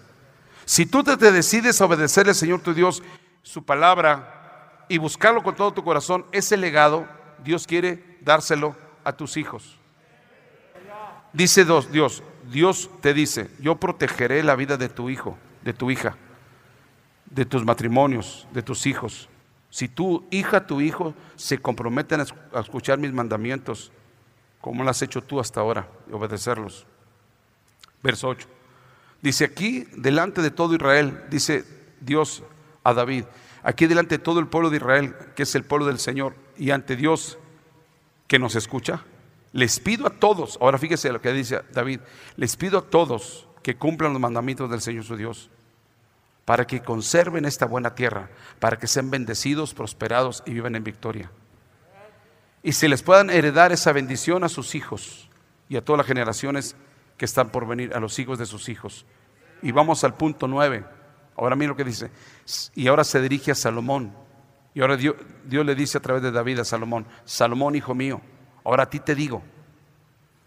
Si 0.66 0.84
tú 0.84 1.02
te, 1.02 1.16
decides 1.16 1.80
obedecer 1.80 2.28
al 2.28 2.34
Señor 2.34 2.60
tu 2.60 2.74
Dios, 2.74 3.02
su 3.42 3.64
palabra, 3.64 4.84
y 4.88 4.98
buscarlo 4.98 5.42
con 5.42 5.56
todo 5.56 5.72
tu 5.72 5.82
corazón, 5.82 6.26
ese 6.32 6.56
legado 6.56 7.06
Dios 7.42 7.66
quiere 7.66 8.18
dárselo 8.20 8.76
a 9.04 9.14
tus 9.14 9.36
hijos. 9.38 9.78
Dice 11.32 11.64
Dios, 11.64 11.88
Dios 12.50 12.90
te 13.00 13.14
dice, 13.14 13.50
yo 13.58 13.76
protegeré 13.76 14.42
la 14.42 14.54
vida 14.54 14.76
de 14.76 14.90
tu 14.90 15.08
hijo 15.08 15.38
de 15.64 15.72
tu 15.72 15.90
hija, 15.90 16.16
de 17.26 17.44
tus 17.44 17.64
matrimonios, 17.64 18.46
de 18.52 18.62
tus 18.62 18.86
hijos. 18.86 19.28
Si 19.70 19.88
tu 19.88 20.26
hija, 20.30 20.66
tu 20.66 20.80
hijo 20.80 21.14
se 21.36 21.58
comprometen 21.58 22.20
a 22.20 22.60
escuchar 22.60 22.98
mis 22.98 23.12
mandamientos, 23.12 23.90
como 24.60 24.84
lo 24.84 24.90
has 24.90 25.00
hecho 25.02 25.22
tú 25.22 25.40
hasta 25.40 25.60
ahora, 25.60 25.88
y 26.08 26.12
obedecerlos. 26.12 26.86
Verso 28.02 28.28
8. 28.28 28.48
Dice 29.22 29.44
aquí, 29.44 29.86
delante 29.96 30.42
de 30.42 30.50
todo 30.50 30.74
Israel, 30.74 31.24
dice 31.30 31.64
Dios 32.00 32.42
a 32.82 32.92
David, 32.92 33.24
aquí 33.62 33.86
delante 33.86 34.18
de 34.18 34.24
todo 34.24 34.40
el 34.40 34.48
pueblo 34.48 34.68
de 34.68 34.76
Israel, 34.76 35.14
que 35.36 35.44
es 35.44 35.54
el 35.54 35.64
pueblo 35.64 35.86
del 35.86 35.98
Señor, 35.98 36.34
y 36.58 36.70
ante 36.70 36.96
Dios 36.96 37.38
que 38.26 38.38
nos 38.38 38.56
escucha, 38.56 39.04
les 39.52 39.78
pido 39.80 40.06
a 40.06 40.10
todos, 40.10 40.58
ahora 40.60 40.78
fíjese 40.78 41.12
lo 41.12 41.20
que 41.20 41.32
dice 41.32 41.60
David, 41.72 42.00
les 42.36 42.56
pido 42.56 42.78
a 42.78 42.82
todos 42.82 43.46
que 43.62 43.76
cumplan 43.76 44.12
los 44.12 44.20
mandamientos 44.20 44.70
del 44.70 44.80
Señor 44.80 45.04
su 45.04 45.16
Dios, 45.16 45.50
para 46.44 46.66
que 46.66 46.82
conserven 46.82 47.44
esta 47.44 47.66
buena 47.66 47.94
tierra, 47.94 48.30
para 48.58 48.78
que 48.78 48.86
sean 48.86 49.10
bendecidos, 49.10 49.74
prosperados 49.74 50.42
y 50.46 50.52
vivan 50.52 50.74
en 50.74 50.84
victoria. 50.84 51.30
Y 52.62 52.72
se 52.72 52.88
les 52.88 53.02
puedan 53.02 53.30
heredar 53.30 53.72
esa 53.72 53.92
bendición 53.92 54.44
a 54.44 54.48
sus 54.48 54.74
hijos 54.74 55.28
y 55.68 55.76
a 55.76 55.84
todas 55.84 55.98
las 55.98 56.06
generaciones 56.06 56.76
que 57.16 57.24
están 57.24 57.50
por 57.50 57.66
venir, 57.66 57.94
a 57.94 58.00
los 58.00 58.18
hijos 58.18 58.38
de 58.38 58.46
sus 58.46 58.68
hijos. 58.68 59.06
Y 59.62 59.72
vamos 59.72 60.04
al 60.04 60.14
punto 60.14 60.46
nueve. 60.48 60.84
Ahora 61.36 61.56
mira 61.56 61.70
lo 61.70 61.76
que 61.76 61.84
dice. 61.84 62.10
Y 62.74 62.88
ahora 62.88 63.04
se 63.04 63.20
dirige 63.20 63.52
a 63.52 63.54
Salomón. 63.54 64.14
Y 64.74 64.80
ahora 64.80 64.96
Dios, 64.96 65.16
Dios 65.44 65.66
le 65.66 65.74
dice 65.74 65.98
a 65.98 66.00
través 66.00 66.22
de 66.22 66.30
David 66.30 66.60
a 66.60 66.64
Salomón, 66.64 67.06
Salomón, 67.24 67.74
hijo 67.74 67.94
mío, 67.94 68.20
ahora 68.64 68.84
a 68.84 68.90
ti 68.90 69.00
te 69.00 69.14
digo, 69.14 69.42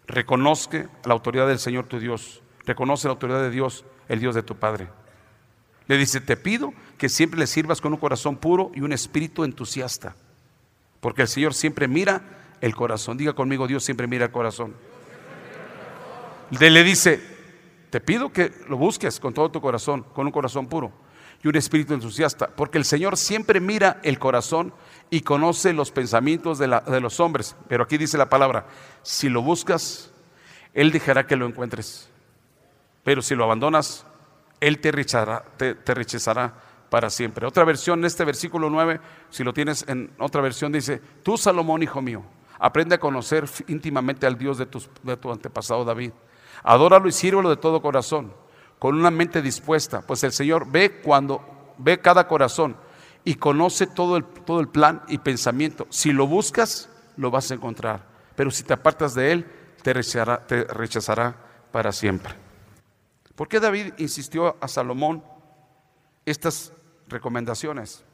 reconozca 0.06 0.88
la 1.04 1.12
autoridad 1.12 1.46
del 1.46 1.58
Señor 1.58 1.86
tu 1.86 2.00
Dios 2.00 2.42
reconoce 2.66 3.08
la 3.08 3.12
autoridad 3.12 3.40
de 3.40 3.50
Dios, 3.50 3.84
el 4.08 4.20
Dios 4.20 4.34
de 4.34 4.42
tu 4.42 4.56
Padre. 4.56 4.88
Le 5.86 5.96
dice, 5.96 6.20
te 6.20 6.36
pido 6.36 6.74
que 6.98 7.08
siempre 7.08 7.38
le 7.38 7.46
sirvas 7.46 7.80
con 7.80 7.92
un 7.92 7.98
corazón 7.98 8.36
puro 8.36 8.72
y 8.74 8.80
un 8.80 8.92
espíritu 8.92 9.44
entusiasta, 9.44 10.16
porque 11.00 11.22
el 11.22 11.28
Señor 11.28 11.54
siempre 11.54 11.88
mira 11.88 12.22
el 12.60 12.74
corazón. 12.74 13.16
Diga 13.16 13.34
conmigo, 13.34 13.66
Dios 13.66 13.84
siempre 13.84 14.06
mira 14.06 14.26
el 14.26 14.32
corazón. 14.32 14.74
Le 16.50 16.82
dice, 16.82 17.20
te 17.90 18.00
pido 18.00 18.32
que 18.32 18.52
lo 18.68 18.76
busques 18.76 19.20
con 19.20 19.32
todo 19.32 19.50
tu 19.50 19.60
corazón, 19.60 20.04
con 20.12 20.26
un 20.26 20.32
corazón 20.32 20.66
puro 20.66 20.92
y 21.42 21.48
un 21.48 21.56
espíritu 21.56 21.94
entusiasta, 21.94 22.48
porque 22.48 22.78
el 22.78 22.84
Señor 22.84 23.16
siempre 23.16 23.60
mira 23.60 24.00
el 24.02 24.18
corazón 24.18 24.72
y 25.10 25.20
conoce 25.20 25.72
los 25.72 25.90
pensamientos 25.92 26.58
de, 26.58 26.66
los 27.00 27.20
hombres. 27.20 27.56
Pero 27.68 27.84
aquí 27.84 27.98
dice 27.98 28.18
la 28.18 28.28
palabra, 28.28 28.66
si 29.02 29.28
lo 29.28 29.42
buscas, 29.42 30.10
Él 30.74 30.90
dejará 30.90 31.26
que 31.26 31.36
lo 31.36 31.46
encuentres. 31.46 32.08
Pero 33.06 33.22
si 33.22 33.36
lo 33.36 33.44
abandonas, 33.44 34.04
Él 34.58 34.80
te 34.80 34.90
rechazará, 34.90 36.54
para 36.90 37.08
siempre. 37.08 37.46
Otra 37.46 37.62
versión, 37.62 38.04
este 38.04 38.24
versículo 38.24 38.68
9, 38.68 39.00
si 39.30 39.44
lo 39.44 39.52
tienes 39.52 39.84
en 39.86 40.10
otra 40.18 40.40
versión, 40.40 40.72
dice, 40.72 41.00
tú 41.22 41.38
Salomón, 41.38 41.84
hijo 41.84 42.02
mío, 42.02 42.24
aprende 42.58 42.96
a 42.96 42.98
conocer 42.98 43.48
íntimamente 43.68 44.26
al 44.26 44.36
Dios 44.36 44.58
de 44.58 44.66
tu, 44.66 44.82
de 45.04 45.16
tu 45.16 45.30
antepasado 45.30 45.84
David. 45.84 46.10
Adóralo 46.64 47.06
y 47.06 47.12
sírvelo 47.12 47.48
de 47.48 47.56
todo 47.56 47.80
corazón, 47.80 48.32
con 48.80 48.96
una 48.96 49.12
mente 49.12 49.40
dispuesta, 49.40 50.02
pues 50.04 50.24
el 50.24 50.32
Señor 50.32 50.68
ve 50.68 51.00
cuando 51.00 51.74
ve 51.78 52.00
cada 52.00 52.26
corazón 52.26 52.76
y 53.22 53.36
conoce 53.36 53.86
todo 53.86 54.16
el, 54.16 54.24
todo 54.24 54.58
el 54.58 54.66
plan 54.66 55.02
y 55.06 55.18
pensamiento. 55.18 55.86
Si 55.90 56.10
lo 56.10 56.26
buscas, 56.26 56.88
lo 57.16 57.30
vas 57.30 57.52
a 57.52 57.54
encontrar. 57.54 58.04
Pero 58.34 58.50
si 58.50 58.64
te 58.64 58.72
apartas 58.72 59.14
de 59.14 59.30
Él, 59.30 59.46
te 59.84 59.94
te 59.94 60.64
rechazará 60.64 61.36
para 61.70 61.92
siempre. 61.92 62.45
¿Por 63.36 63.48
qué 63.48 63.60
David 63.60 63.92
insistió 63.98 64.56
a 64.60 64.66
Salomón 64.66 65.22
estas 66.26 66.72
recomendaciones. 67.08 68.04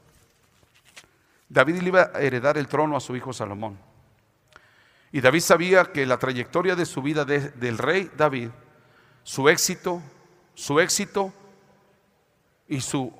David 1.49 1.81
le 1.81 1.87
iba 1.87 2.11
a 2.13 2.21
heredar 2.21 2.57
el 2.57 2.67
trono 2.67 2.95
a 2.95 3.01
su 3.01 3.15
hijo 3.15 3.33
Salomón. 3.33 3.77
Y 5.11 5.19
David 5.19 5.41
sabía 5.41 5.91
que 5.91 6.05
la 6.05 6.17
trayectoria 6.17 6.75
de 6.75 6.85
su 6.85 7.01
vida 7.01 7.25
del 7.25 7.77
rey 7.77 8.09
David, 8.15 8.49
su 9.23 9.49
éxito, 9.49 10.01
su 10.55 10.79
éxito 10.79 11.33
y 12.67 12.81
su 12.81 13.11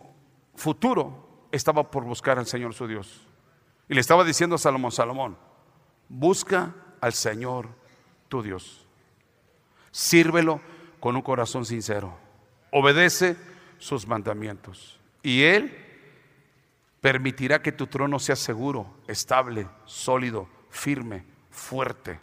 futuro 0.55 1.47
estaba 1.51 1.89
por 1.89 2.03
buscar 2.03 2.39
al 2.39 2.47
Señor 2.47 2.73
su 2.73 2.87
Dios. 2.87 3.27
Y 3.89 3.93
le 3.93 4.01
estaba 4.01 4.23
diciendo 4.23 4.55
a 4.55 4.59
Salomón, 4.59 4.91
Salomón, 4.91 5.37
busca 6.07 6.73
al 7.01 7.13
Señor 7.13 7.67
tu 8.29 8.41
Dios. 8.41 8.87
Sírvelo 9.91 10.61
con 11.03 11.17
un 11.17 11.21
corazón 11.21 11.65
sincero. 11.65 12.17
Obedece 12.71 13.35
sus 13.77 14.07
mandamientos. 14.07 14.97
Y 15.21 15.43
Él 15.43 15.75
permitirá 17.01 17.61
que 17.61 17.73
tu 17.73 17.87
trono 17.87 18.19
sea 18.19 18.37
seguro, 18.37 18.87
estable, 19.05 19.67
sólido, 19.83 20.47
firme, 20.69 21.25
fuerte. 21.51 22.21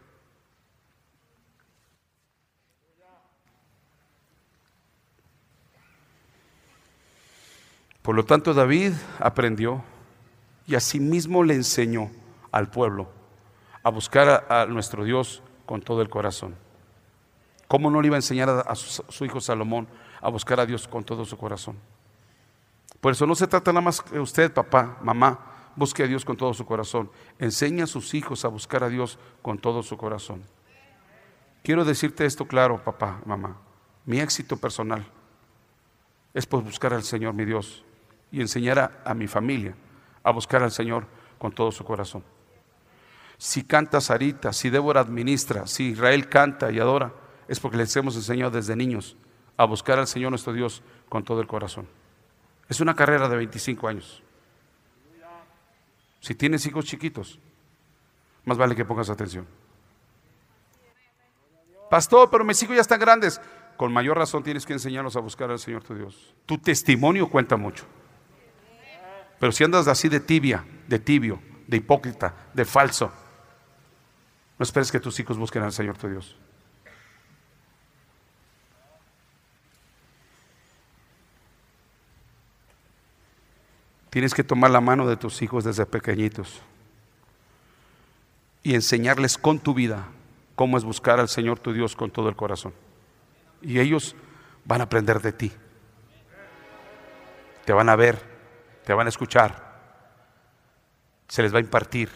Por 8.00 8.16
lo 8.16 8.24
tanto, 8.24 8.54
David 8.54 8.94
aprendió 9.18 9.84
y 10.66 10.74
asimismo 10.74 11.44
le 11.44 11.52
enseñó 11.52 12.10
al 12.50 12.70
pueblo 12.70 13.10
a 13.82 13.90
buscar 13.90 14.46
a, 14.48 14.64
nuestro 14.64 15.04
Dios 15.04 15.42
con 15.66 15.82
todo 15.82 16.00
el 16.00 16.08
corazón. 16.08 16.69
¿Cómo 17.70 17.88
no 17.88 18.02
le 18.02 18.08
iba 18.08 18.16
a 18.16 18.18
enseñar 18.18 18.48
a, 18.66 18.74
su, 18.74 19.24
hijo 19.24 19.40
Salomón 19.40 19.86
a 20.20 20.28
buscar 20.28 20.58
a 20.58 20.66
Dios 20.66 20.88
con 20.88 21.04
todo 21.04 21.24
su 21.24 21.38
corazón? 21.38 21.76
Por 23.00 23.12
eso 23.12 23.28
no 23.28 23.36
se 23.36 23.46
trata 23.46 23.70
nada 23.70 23.80
más 23.80 24.00
que 24.00 24.18
usted, 24.18 24.52
papá, 24.52 24.98
mamá, 25.00 25.38
busque 25.76 26.02
a 26.02 26.08
Dios 26.08 26.24
con 26.24 26.36
todo 26.36 26.52
su 26.52 26.66
corazón. 26.66 27.12
Enseña 27.38 27.84
a 27.84 27.86
sus 27.86 28.12
hijos 28.12 28.44
a 28.44 28.48
buscar 28.48 28.82
a 28.82 28.88
Dios 28.88 29.20
con 29.40 29.56
todo 29.56 29.84
su 29.84 29.96
corazón. 29.96 30.42
Quiero 31.62 31.84
decirte 31.84 32.26
esto 32.26 32.44
claro, 32.44 32.82
papá, 32.82 33.20
mamá. 33.24 33.56
Mi 34.04 34.18
éxito 34.18 34.56
personal 34.56 35.06
es 36.34 36.46
por 36.46 36.64
buscar 36.64 36.92
al 36.92 37.04
Señor, 37.04 37.34
mi 37.34 37.44
Dios, 37.44 37.84
y 38.32 38.40
enseñar 38.40 39.00
a, 39.04 39.14
mi 39.14 39.28
familia 39.28 39.76
a 40.24 40.32
buscar 40.32 40.64
al 40.64 40.72
Señor 40.72 41.06
con 41.38 41.52
todo 41.52 41.70
su 41.70 41.84
corazón. 41.84 42.24
Si 43.38 43.62
canta 43.62 44.00
Sarita, 44.00 44.52
si 44.52 44.70
Débora 44.70 45.02
administra, 45.02 45.68
si 45.68 45.90
Israel 45.90 46.28
canta 46.28 46.72
y 46.72 46.80
adora, 46.80 47.12
es 47.50 47.58
porque 47.58 47.76
les 47.76 47.94
hemos 47.96 48.14
enseñado 48.14 48.52
desde 48.52 48.76
niños 48.76 49.16
a 49.56 49.64
buscar 49.64 49.98
al 49.98 50.06
Señor 50.06 50.30
nuestro 50.30 50.52
Dios 50.52 50.84
con 51.08 51.24
todo 51.24 51.40
el 51.40 51.48
corazón. 51.48 51.88
Es 52.68 52.80
una 52.80 52.94
carrera 52.94 53.28
de 53.28 53.36
25 53.36 53.88
años. 53.88 54.22
Si 56.20 56.36
tienes 56.36 56.64
hijos 56.66 56.84
chiquitos, 56.84 57.40
más 58.44 58.56
vale 58.56 58.76
que 58.76 58.84
pongas 58.84 59.10
atención. 59.10 59.48
Pastor, 61.90 62.30
pero 62.30 62.44
mis 62.44 62.62
hijos 62.62 62.76
ya 62.76 62.82
están 62.82 63.00
grandes. 63.00 63.40
Con 63.76 63.92
mayor 63.92 64.16
razón 64.16 64.44
tienes 64.44 64.64
que 64.64 64.74
enseñarlos 64.74 65.16
a 65.16 65.20
buscar 65.20 65.50
al 65.50 65.58
Señor 65.58 65.82
tu 65.82 65.96
Dios. 65.96 66.32
Tu 66.46 66.56
testimonio 66.56 67.28
cuenta 67.28 67.56
mucho. 67.56 67.84
Pero 69.40 69.50
si 69.50 69.64
andas 69.64 69.88
así 69.88 70.08
de 70.08 70.20
tibia, 70.20 70.64
de 70.86 71.00
tibio, 71.00 71.42
de 71.66 71.78
hipócrita, 71.78 72.32
de 72.54 72.64
falso, 72.64 73.10
no 74.56 74.62
esperes 74.62 74.92
que 74.92 75.00
tus 75.00 75.18
hijos 75.18 75.36
busquen 75.36 75.64
al 75.64 75.72
Señor 75.72 75.98
tu 75.98 76.08
Dios. 76.08 76.36
Tienes 84.10 84.34
que 84.34 84.42
tomar 84.42 84.72
la 84.72 84.80
mano 84.80 85.06
de 85.06 85.16
tus 85.16 85.40
hijos 85.40 85.62
desde 85.62 85.86
pequeñitos 85.86 86.60
y 88.64 88.74
enseñarles 88.74 89.38
con 89.38 89.60
tu 89.60 89.72
vida 89.72 90.08
cómo 90.56 90.76
es 90.76 90.84
buscar 90.84 91.20
al 91.20 91.28
Señor 91.28 91.60
tu 91.60 91.72
Dios 91.72 91.94
con 91.94 92.10
todo 92.10 92.28
el 92.28 92.34
corazón. 92.34 92.74
Y 93.62 93.78
ellos 93.78 94.16
van 94.64 94.80
a 94.80 94.84
aprender 94.84 95.20
de 95.20 95.32
ti. 95.32 95.52
Te 97.64 97.72
van 97.72 97.88
a 97.88 97.94
ver, 97.94 98.20
te 98.84 98.92
van 98.92 99.06
a 99.06 99.10
escuchar, 99.10 99.78
se 101.28 101.42
les 101.42 101.54
va 101.54 101.58
a 101.58 101.62
impartir, 101.62 102.10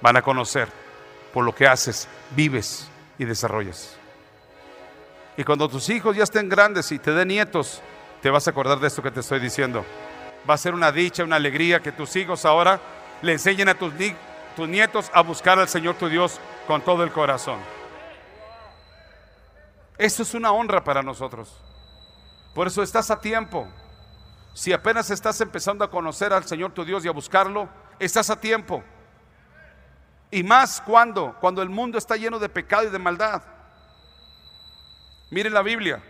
van 0.00 0.16
a 0.16 0.22
conocer 0.22 0.68
por 1.32 1.44
lo 1.44 1.52
que 1.52 1.66
haces, 1.66 2.08
vives 2.36 2.88
y 3.18 3.24
desarrollas. 3.24 3.96
Y 5.36 5.42
cuando 5.42 5.68
tus 5.68 5.88
hijos 5.88 6.16
ya 6.16 6.22
estén 6.22 6.48
grandes 6.48 6.92
y 6.92 7.00
te 7.00 7.10
den 7.10 7.28
nietos, 7.28 7.82
te 8.22 8.30
vas 8.30 8.46
a 8.46 8.52
acordar 8.52 8.78
de 8.78 8.86
esto 8.86 9.02
que 9.02 9.10
te 9.10 9.20
estoy 9.20 9.40
diciendo 9.40 9.84
va 10.48 10.54
a 10.54 10.58
ser 10.58 10.74
una 10.74 10.92
dicha, 10.92 11.24
una 11.24 11.36
alegría 11.36 11.80
que 11.80 11.92
tus 11.92 12.14
hijos 12.16 12.44
ahora 12.44 12.80
le 13.22 13.32
enseñen 13.32 13.68
a 13.68 13.74
tus, 13.74 13.92
tus 14.56 14.68
nietos 14.68 15.10
a 15.14 15.22
buscar 15.22 15.58
al 15.58 15.68
Señor 15.68 15.96
tu 15.96 16.08
Dios 16.08 16.40
con 16.66 16.82
todo 16.82 17.02
el 17.02 17.10
corazón. 17.10 17.58
Esto 19.96 20.22
es 20.22 20.34
una 20.34 20.52
honra 20.52 20.82
para 20.82 21.02
nosotros. 21.02 21.60
Por 22.54 22.66
eso 22.66 22.82
estás 22.82 23.10
a 23.10 23.20
tiempo. 23.20 23.66
Si 24.52 24.72
apenas 24.72 25.10
estás 25.10 25.40
empezando 25.40 25.84
a 25.84 25.90
conocer 25.90 26.32
al 26.32 26.44
Señor 26.44 26.72
tu 26.72 26.84
Dios 26.84 27.04
y 27.04 27.08
a 27.08 27.12
buscarlo, 27.12 27.68
estás 27.98 28.30
a 28.30 28.40
tiempo. 28.40 28.82
Y 30.30 30.42
más 30.42 30.80
cuando, 30.80 31.36
cuando 31.40 31.62
el 31.62 31.68
mundo 31.68 31.98
está 31.98 32.16
lleno 32.16 32.38
de 32.38 32.48
pecado 32.48 32.84
y 32.84 32.90
de 32.90 32.98
maldad. 32.98 33.42
Miren 35.30 35.54
la 35.54 35.62
Biblia. 35.62 36.02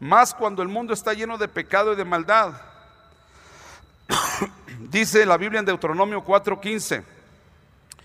Más 0.00 0.34
cuando 0.34 0.62
el 0.62 0.68
mundo 0.68 0.92
está 0.92 1.12
lleno 1.12 1.38
de 1.38 1.48
pecado 1.48 1.92
y 1.92 1.96
de 1.96 2.04
maldad. 2.04 2.54
Dice 4.92 5.24
la 5.24 5.38
Biblia 5.38 5.58
en 5.58 5.64
Deuteronomio 5.64 6.22
4:15. 6.22 7.02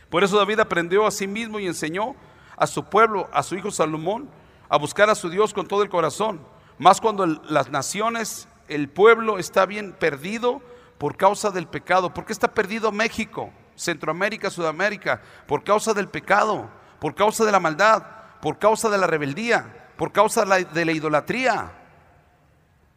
Por 0.09 0.23
eso 0.23 0.37
David 0.37 0.61
aprendió 0.61 1.05
a 1.05 1.11
sí 1.11 1.27
mismo 1.27 1.59
y 1.59 1.67
enseñó 1.67 2.15
a 2.55 2.65
su 2.65 2.85
pueblo, 2.85 3.29
a 3.33 3.43
su 3.43 3.55
hijo 3.55 3.71
Salomón, 3.71 4.29
a 4.69 4.77
buscar 4.77 5.09
a 5.09 5.15
su 5.15 5.29
Dios 5.29 5.53
con 5.53 5.67
todo 5.67 5.83
el 5.83 5.89
corazón. 5.89 6.39
Más 6.77 7.01
cuando 7.01 7.25
las 7.25 7.69
naciones, 7.71 8.47
el 8.69 8.87
pueblo 8.87 9.37
está 9.37 9.65
bien 9.65 9.91
perdido 9.91 10.61
por 10.97 11.17
causa 11.17 11.51
del 11.51 11.67
pecado. 11.67 12.13
¿Por 12.13 12.25
qué 12.25 12.31
está 12.31 12.53
perdido 12.53 12.93
México, 12.93 13.51
Centroamérica, 13.75 14.49
Sudamérica? 14.49 15.21
Por 15.45 15.65
causa 15.65 15.93
del 15.93 16.07
pecado, 16.07 16.69
por 17.01 17.15
causa 17.15 17.43
de 17.43 17.51
la 17.51 17.59
maldad, 17.59 18.01
por 18.41 18.59
causa 18.59 18.87
de 18.87 18.97
la 18.97 19.07
rebeldía, 19.07 19.89
por 19.97 20.13
causa 20.13 20.45
de 20.45 20.85
la, 20.85 20.91
idolatría. 20.93 21.69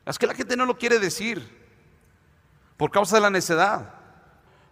Es 0.06 0.16
que 0.16 0.28
la 0.28 0.34
gente 0.34 0.56
no 0.56 0.64
lo 0.64 0.78
quiere 0.78 1.00
decir 1.00 1.59
por 2.80 2.90
causa 2.90 3.16
de 3.16 3.20
la 3.20 3.28
necedad. 3.28 3.92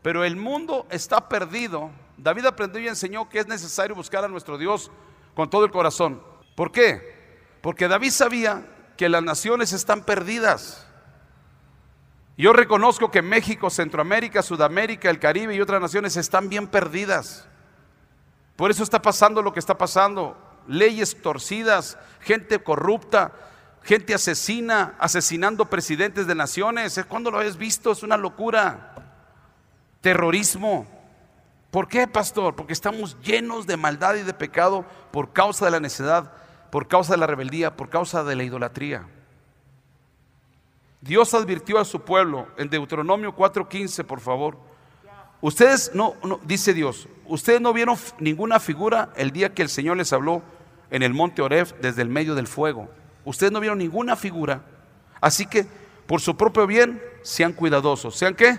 Pero 0.01 0.25
el 0.25 0.35
mundo 0.35 0.87
está 0.89 1.29
perdido. 1.29 1.91
David 2.17 2.47
aprendió 2.47 2.81
y 2.81 2.89
enseñó 2.89 3.29
que 3.29 3.39
es 3.39 3.47
necesario 3.47 3.95
buscar 3.95 4.25
a 4.25 4.29
nuestro 4.29 4.57
Dios 4.57 4.91
con 5.35 5.51
todo 5.51 5.67
el 5.67 5.71
corazón. 5.71 6.23
¿Por 6.57 6.73
qué? 6.73 7.37
Porque 7.61 7.87
David 7.87 8.11
sabía 8.11 8.65
que 8.97 9.11
las 9.11 9.23
naciones 9.23 9.75
están 9.75 10.05
perdidas. 10.05 10.87
Yo 12.39 12.55
reconozco 12.55 13.11
que 13.11 13.21
México, 13.21 13.69
Centroamérica, 13.69 14.41
Sudamérica, 14.41 15.11
el 15.11 15.19
Caribe 15.19 15.55
y 15.55 15.61
otras 15.61 15.83
naciones 15.83 16.17
están 16.17 16.49
bien 16.49 16.67
perdidas. 16.67 17.47
Por 18.57 18.71
eso 18.71 18.85
está 18.85 19.03
pasando 19.03 19.43
lo 19.43 19.53
que 19.53 19.61
está 19.61 19.77
pasando. 19.77 20.35
Leyes 20.67 21.21
torcidas, 21.21 21.99
gente 22.21 22.59
corrupta, 22.59 23.33
gente 23.83 24.15
asesina, 24.15 24.95
asesinando 24.99 25.65
presidentes 25.67 26.27
de 26.27 26.35
naciones. 26.35 27.01
¿Cuándo 27.09 27.31
lo 27.31 27.39
habéis 27.39 27.57
visto? 27.57 27.93
Es 27.93 28.03
una 28.03 28.17
locura. 28.17 28.95
Terrorismo. 30.01 30.87
¿Por 31.71 31.89
qué, 31.89 32.07
pastor? 32.07 32.57
Porque 32.57 32.73
estamos 32.73 33.19
llenos 33.21 33.67
de 33.67 33.77
maldad 33.77 34.15
y 34.15 34.23
de 34.23 34.33
pecado 34.33 34.85
por 35.11 35.33
causa 35.33 35.67
de 35.67 35.71
la 35.71 35.81
necedad, 35.81 36.33
por 36.71 36.89
causa 36.89 37.13
de 37.13 37.19
la 37.19 37.27
rebeldía, 37.27 37.77
por 37.77 37.91
causa 37.91 38.25
de 38.25 38.37
la 38.37 38.45
idolatría. 38.45 39.07
Dios 41.01 41.33
advirtió 41.35 41.79
a 41.79 41.85
su 41.85 42.01
pueblo 42.01 42.49
en 42.57 42.71
Deuteronomio 42.71 43.35
4:15, 43.35 44.05
por 44.05 44.21
favor. 44.21 44.59
Ustedes 45.41 45.93
no, 45.95 46.15
no, 46.25 46.41
dice 46.43 46.75
Dios, 46.75 47.09
ustedes 47.27 47.61
no 47.61 47.73
vieron 47.73 47.97
ninguna 48.19 48.59
figura 48.59 49.11
el 49.15 49.31
día 49.31 49.55
que 49.55 49.63
el 49.63 49.69
Señor 49.69 49.97
les 49.97 50.13
habló 50.13 50.43
en 50.91 51.03
el 51.03 51.15
monte 51.15 51.43
Oreb 51.43 51.79
desde 51.81 52.03
el 52.03 52.09
medio 52.09 52.35
del 52.35 52.49
fuego. 52.49 52.89
Ustedes 53.29 53.53
no 53.53 53.61
vieron 53.61 53.77
ninguna 53.77 54.17
figura. 54.17 54.63
Así 55.21 55.45
que, 55.45 55.67
por 56.07 56.23
su 56.23 56.35
propio 56.35 56.67
bien, 56.67 57.03
sean 57.21 57.53
cuidadosos. 57.53 58.17
¿Sean 58.17 58.35
qué? 58.35 58.59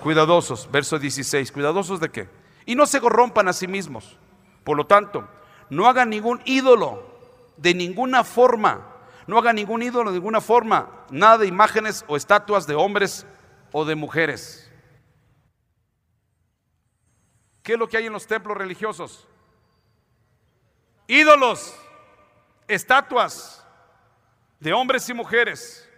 Cuidadosos. 0.00 0.70
Verso 0.72 0.98
16. 0.98 1.52
¿Cuidadosos 1.52 2.00
de 2.00 2.08
qué? 2.08 2.26
Y 2.64 2.76
no 2.76 2.86
se 2.86 2.98
corrompan 2.98 3.46
a 3.46 3.52
sí 3.52 3.68
mismos. 3.68 4.16
Por 4.64 4.78
lo 4.78 4.86
tanto, 4.86 5.28
no 5.68 5.86
hagan 5.86 6.08
ningún 6.08 6.40
ídolo 6.46 7.02
de 7.58 7.74
ninguna 7.74 8.24
forma. 8.24 8.88
No 9.26 9.36
hagan 9.36 9.56
ningún 9.56 9.82
ídolo 9.82 10.12
de 10.12 10.16
ninguna 10.16 10.40
forma. 10.40 11.04
Nada 11.10 11.36
de 11.36 11.46
imágenes 11.46 12.06
o 12.08 12.16
estatuas 12.16 12.66
de 12.66 12.76
hombres 12.76 13.26
o 13.70 13.84
de 13.84 13.96
mujeres. 13.96 14.72
¿Qué 17.62 17.74
es 17.74 17.78
lo 17.78 17.86
que 17.86 17.98
hay 17.98 18.06
en 18.06 18.14
los 18.14 18.26
templos 18.26 18.56
religiosos? 18.56 19.28
Ídolos, 21.06 21.76
estatuas, 22.66 23.63
de 24.60 24.72
hombres 24.72 25.08
y 25.08 25.14
mujeres. 25.14 25.88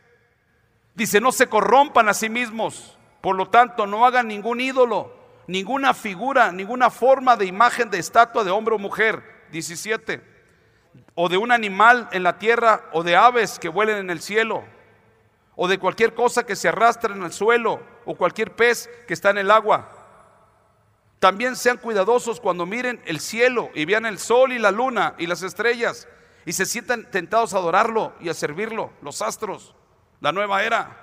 Dice, 0.94 1.20
no 1.20 1.32
se 1.32 1.46
corrompan 1.46 2.08
a 2.08 2.14
sí 2.14 2.28
mismos. 2.28 2.96
Por 3.20 3.36
lo 3.36 3.48
tanto, 3.48 3.86
no 3.86 4.06
hagan 4.06 4.28
ningún 4.28 4.60
ídolo, 4.60 5.14
ninguna 5.46 5.94
figura, 5.94 6.52
ninguna 6.52 6.90
forma 6.90 7.36
de 7.36 7.46
imagen 7.46 7.90
de 7.90 7.98
estatua 7.98 8.44
de 8.44 8.50
hombre 8.50 8.74
o 8.74 8.78
mujer. 8.78 9.22
17. 9.52 10.22
O 11.14 11.28
de 11.28 11.36
un 11.36 11.52
animal 11.52 12.08
en 12.12 12.22
la 12.22 12.38
tierra 12.38 12.84
o 12.92 13.02
de 13.02 13.16
aves 13.16 13.58
que 13.58 13.68
vuelen 13.68 13.98
en 13.98 14.10
el 14.10 14.20
cielo. 14.20 14.64
O 15.54 15.68
de 15.68 15.78
cualquier 15.78 16.14
cosa 16.14 16.44
que 16.44 16.56
se 16.56 16.68
arrastre 16.68 17.14
en 17.14 17.22
el 17.22 17.32
suelo 17.32 17.80
o 18.04 18.14
cualquier 18.14 18.54
pez 18.54 18.90
que 19.06 19.14
está 19.14 19.30
en 19.30 19.38
el 19.38 19.50
agua. 19.50 19.92
También 21.18 21.56
sean 21.56 21.78
cuidadosos 21.78 22.40
cuando 22.40 22.66
miren 22.66 23.02
el 23.06 23.20
cielo 23.20 23.70
y 23.74 23.84
vean 23.84 24.06
el 24.06 24.18
sol 24.18 24.52
y 24.52 24.58
la 24.58 24.70
luna 24.70 25.14
y 25.18 25.26
las 25.26 25.42
estrellas 25.42 26.06
y 26.46 26.52
se 26.52 26.64
sientan 26.64 27.10
tentados 27.10 27.52
a 27.52 27.58
adorarlo 27.58 28.14
y 28.20 28.30
a 28.30 28.34
servirlo, 28.34 28.92
los 29.02 29.20
astros 29.20 29.74
la 30.20 30.32
nueva 30.32 30.62
era. 30.62 31.02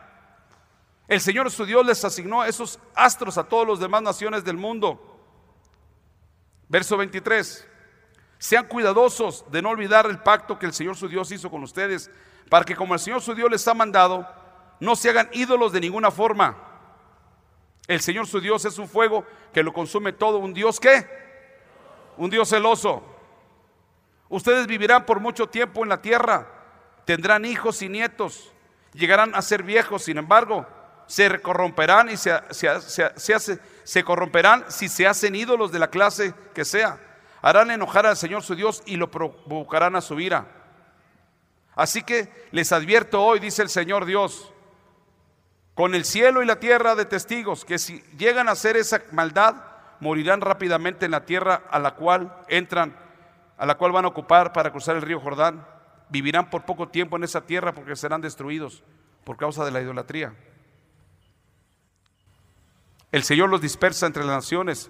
El 1.07 1.21
Señor 1.21 1.51
su 1.51 1.65
Dios 1.65 1.85
les 1.85 2.03
asignó 2.03 2.43
esos 2.43 2.79
astros 2.95 3.37
a 3.37 3.43
todas 3.43 3.67
las 3.67 3.79
demás 3.79 4.01
naciones 4.01 4.43
del 4.43 4.57
mundo. 4.57 5.19
Verso 6.69 6.97
23. 6.97 7.67
Sean 8.39 8.67
cuidadosos 8.67 9.45
de 9.51 9.61
no 9.61 9.69
olvidar 9.69 10.05
el 10.05 10.19
pacto 10.19 10.57
que 10.57 10.65
el 10.65 10.73
Señor 10.73 10.95
su 10.95 11.07
Dios 11.07 11.31
hizo 11.31 11.51
con 11.51 11.61
ustedes, 11.63 12.09
para 12.49 12.65
que 12.65 12.75
como 12.75 12.93
el 12.93 12.99
Señor 12.99 13.21
su 13.21 13.35
Dios 13.35 13.51
les 13.51 13.67
ha 13.67 13.73
mandado, 13.73 14.27
no 14.79 14.95
se 14.95 15.09
hagan 15.09 15.29
ídolos 15.33 15.71
de 15.71 15.81
ninguna 15.81 16.09
forma. 16.09 16.57
El 17.87 18.01
Señor 18.01 18.27
su 18.27 18.39
Dios 18.39 18.65
es 18.65 18.77
un 18.79 18.87
fuego 18.87 19.25
que 19.53 19.61
lo 19.61 19.73
consume 19.73 20.13
todo. 20.13 20.39
¿Un 20.39 20.53
Dios 20.53 20.79
qué? 20.79 21.05
Un 22.17 22.29
Dios 22.29 22.49
celoso. 22.49 23.12
Ustedes 24.33 24.65
vivirán 24.65 25.05
por 25.05 25.19
mucho 25.19 25.47
tiempo 25.47 25.83
en 25.83 25.89
la 25.89 26.01
tierra, 26.01 26.47
tendrán 27.05 27.45
hijos 27.45 27.83
y 27.83 27.89
nietos 27.89 28.53
llegarán 28.93 29.35
a 29.35 29.41
ser 29.43 29.61
viejos, 29.61 30.03
sin 30.03 30.17
embargo, 30.17 30.65
se 31.05 31.39
corromperán 31.39 32.09
y 32.09 32.17
se, 32.17 32.33
se, 33.83 34.03
corromperán 34.03 34.65
si 34.69 34.87
se 34.87 35.05
hacen 35.05 35.35
ídolos 35.35 35.71
de 35.71 35.79
la 35.79 35.89
clase 35.89 36.33
que 36.55 36.65
sea. 36.65 36.97
Harán 37.43 37.71
enojar 37.71 38.07
al 38.07 38.17
Señor 38.17 38.41
su 38.41 38.55
Dios 38.55 38.81
y 38.85 38.95
lo 38.95 39.11
provocarán 39.11 39.95
a 39.95 40.01
su 40.01 40.19
ira. 40.19 40.47
Así 41.75 42.01
que 42.01 42.47
les 42.51 42.71
advierto 42.71 43.21
hoy, 43.23 43.39
dice 43.39 43.61
el 43.61 43.69
Señor 43.69 44.05
Dios, 44.05 44.51
con 45.75 45.93
el 45.93 46.05
cielo 46.05 46.41
y 46.41 46.45
la 46.45 46.59
tierra 46.59 46.95
de 46.95 47.05
testigos, 47.05 47.65
que 47.65 47.77
si 47.79 48.01
llegan 48.17 48.49
a 48.49 48.53
hacer 48.53 48.77
esa 48.77 49.01
maldad, 49.11 49.55
morirán 49.99 50.41
rápidamente 50.41 51.05
en 51.05 51.11
la 51.11 51.25
tierra 51.25 51.63
a 51.69 51.79
la 51.79 51.95
cual 51.95 52.33
entran, 52.47 52.95
a 53.63 53.65
la 53.65 53.75
cual 53.75 53.93
van 53.93 54.03
a 54.03 54.09
ocupar 54.09 54.51
para 54.51 54.71
cruzar 54.71 54.97
el 54.97 55.01
río 55.01 55.21
Jordán 55.21 55.65
vivirán 56.09 56.49
por 56.49 56.65
poco 56.65 56.89
tiempo 56.89 57.15
en 57.15 57.23
esa 57.23 57.45
tierra 57.45 57.71
porque 57.71 57.95
serán 57.95 58.19
destruidos 58.19 58.83
por 59.23 59.37
causa 59.37 59.63
de 59.63 59.71
la 59.71 59.79
idolatría. 59.81 60.33
El 63.09 63.23
Señor 63.23 63.49
los 63.49 63.61
dispersa 63.61 64.05
entre 64.05 64.25
las 64.25 64.35
naciones. 64.35 64.89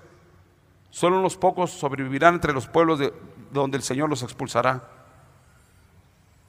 Solo 0.90 1.20
unos 1.20 1.38
pocos 1.38 1.70
sobrevivirán 1.70 2.34
entre 2.34 2.52
los 2.52 2.66
pueblos 2.66 2.98
de 2.98 3.14
donde 3.52 3.78
el 3.78 3.84
Señor 3.84 4.10
los 4.10 4.24
expulsará. 4.24 4.90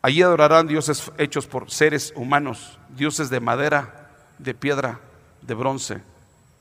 Allí 0.01 0.22
adorarán 0.22 0.66
dioses 0.66 1.12
hechos 1.18 1.47
por 1.47 1.70
seres 1.70 2.14
humanos, 2.16 2.79
dioses 2.89 3.29
de 3.29 3.41
madera, 3.41 4.09
de 4.39 4.55
piedra, 4.55 4.99
de 5.43 5.53
bronce, 5.53 6.01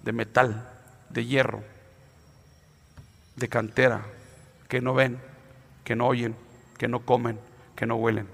de 0.01 0.11
metal, 0.11 0.69
de 1.09 1.25
hierro, 1.25 1.63
de 3.37 3.47
cantera, 3.47 4.01
que 4.67 4.81
no 4.81 4.93
ven, 4.93 5.21
que 5.83 5.95
no 5.95 6.07
oyen, 6.07 6.35
que 6.77 6.87
no 6.87 7.05
comen, 7.05 7.39
que 7.75 7.85
no 7.85 7.95
huelen. 7.95 8.27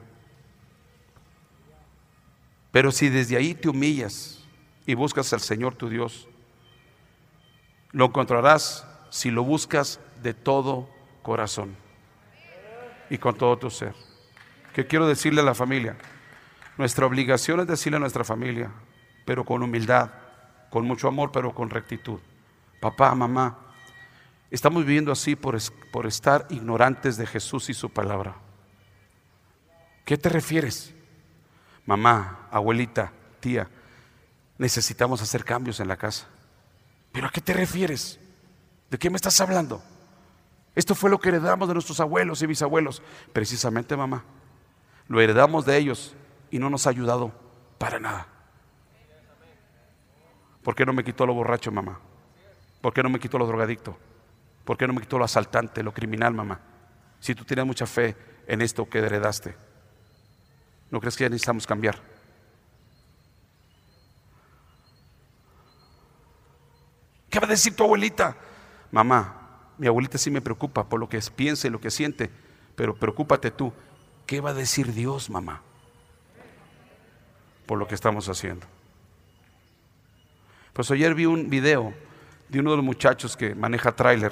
Pero 2.72 2.92
si 2.92 3.10
desde 3.10 3.38
ahí 3.38 3.54
te 3.54 3.70
humillas 3.70 4.44
y 4.86 4.94
buscas 4.94 5.34
al 5.34 5.40
Señor 5.40 5.76
tu 5.76 5.90
Dios, 5.90 6.28
lo 7.92 8.06
encontrarás 8.06 8.88
si 9.10 9.32
lo 9.32 9.44
buscas 9.44 10.00
de 10.22 10.34
todo 10.34 10.90
corazón 11.24 11.76
y 13.10 13.18
con 13.18 13.36
todo 13.36 13.58
tu 13.58 13.70
ser. 13.70 13.96
¿Qué 14.74 14.86
quiero 14.86 15.08
decirle 15.08 15.42
a 15.42 15.46
la 15.46 15.56
familia? 15.56 15.98
Nuestra 16.78 17.06
obligación 17.06 17.60
es 17.60 17.68
decirle 17.68 17.98
a 17.98 18.00
nuestra 18.00 18.24
familia, 18.24 18.72
pero 19.26 19.44
con 19.44 19.64
humildad, 19.64 20.12
con 20.70 20.86
mucho 20.86 21.08
amor, 21.08 21.32
pero 21.32 21.54
con 21.54 21.70
rectitud. 21.70 22.20
Papá, 22.80 23.14
mamá, 23.16 23.69
estamos 24.52 24.86
viviendo 24.86 25.12
así 25.12 25.36
por, 25.36 25.58
por 25.92 26.06
estar 26.06 26.46
ignorantes 26.50 27.18
de 27.18 27.26
Jesús 27.26 27.70
y 27.70 27.74
su 27.74 27.90
palabra. 27.90 28.36
¿Qué 30.06 30.18
te 30.18 30.30
refieres? 30.30 30.94
Mamá, 31.86 32.48
abuelita, 32.52 33.12
tía, 33.40 33.70
necesitamos 34.58 35.22
hacer 35.22 35.44
cambios 35.44 35.80
en 35.80 35.88
la 35.88 35.98
casa. 35.98 36.28
¿Pero 37.12 37.28
a 37.28 37.32
qué 37.32 37.42
te 37.42 37.54
refieres? 37.54 38.20
¿De 38.90 38.98
qué 38.98 39.10
me 39.10 39.16
estás 39.16 39.40
hablando? 39.42 39.82
Esto 40.76 40.96
fue 40.96 41.10
lo 41.10 41.20
que 41.20 41.30
heredamos 41.30 41.68
de 41.68 41.74
nuestros 41.74 42.00
abuelos 42.00 42.42
y 42.42 42.48
bisabuelos. 42.48 43.02
Precisamente, 43.34 43.98
mamá. 43.98 44.24
Lo 45.08 45.20
heredamos 45.20 45.66
de 45.66 45.78
ellos 45.78 46.16
y 46.52 46.60
no 46.60 46.70
nos 46.70 46.88
ha 46.88 46.92
ayudado 46.92 47.32
para 47.78 48.00
nada. 48.00 48.28
¿Por 50.64 50.76
qué 50.76 50.86
no 50.86 50.94
me 50.94 51.04
quitó 51.04 51.26
lo 51.26 51.34
borracho, 51.34 51.72
mamá? 51.72 52.00
¿Por 52.82 52.94
qué 52.94 53.02
no 53.02 53.10
me 53.10 53.20
quitó 53.20 53.38
lo 53.38 53.48
drogadicto? 53.48 53.98
¿Por 54.66 54.78
qué 54.78 54.88
no 54.88 54.94
me 54.94 55.02
quitó 55.02 55.18
lo 55.18 55.26
asaltante, 55.26 55.84
lo 55.84 55.94
criminal, 55.94 56.34
mamá? 56.34 56.60
Si 57.20 57.36
tú 57.36 57.44
tienes 57.44 57.66
mucha 57.66 57.86
fe 57.86 58.16
en 58.48 58.62
esto 58.62 58.90
que 58.90 59.00
heredaste. 59.00 59.56
¿No 60.90 61.00
crees 61.00 61.16
que 61.16 61.24
ya 61.24 61.30
necesitamos 61.30 61.68
cambiar? 61.68 62.02
¿Qué 67.30 67.40
va 67.40 67.46
a 67.46 67.50
decir 67.50 67.76
tu 67.76 67.84
abuelita? 67.84 68.36
Mamá, 68.92 69.74
mi 69.78 69.88
abuelita 69.88 70.18
sí 70.18 70.32
me 70.32 70.42
preocupa 70.42 70.90
por 70.90 71.00
lo 71.00 71.08
que 71.08 71.20
piensa 71.36 71.68
y 71.68 71.70
lo 71.70 71.80
que 71.80 71.92
siente, 71.92 72.30
pero 72.76 72.96
preocúpate 72.96 73.52
tú. 73.52 73.72
¿Qué 74.26 74.42
va 74.42 74.50
a 74.50 74.54
decir 74.54 74.94
Dios, 74.94 75.30
mamá? 75.30 75.62
Por 77.68 77.78
lo 77.78 77.88
que 77.88 77.96
estamos 77.96 78.28
haciendo. 78.30 78.66
Pues 80.74 80.90
ayer 80.92 81.14
vi 81.14 81.26
un 81.26 81.50
video 81.50 81.94
de 82.48 82.60
uno 82.60 82.72
de 82.72 82.78
los 82.78 82.86
muchachos 82.86 83.38
que 83.38 83.54
maneja 83.54 83.96
tráiler, 83.96 84.32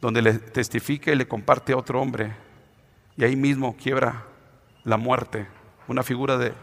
donde 0.00 0.22
le 0.22 0.34
testifica 0.34 1.12
y 1.12 1.16
le 1.16 1.28
comparte 1.28 1.72
a 1.72 1.76
otro 1.76 2.00
hombre, 2.00 2.34
y 3.16 3.24
ahí 3.24 3.36
mismo 3.36 3.76
quiebra 3.76 4.24
la 4.84 4.96
muerte, 4.96 5.46
una 5.88 6.02
figura 6.02 6.38
de, 6.38 6.54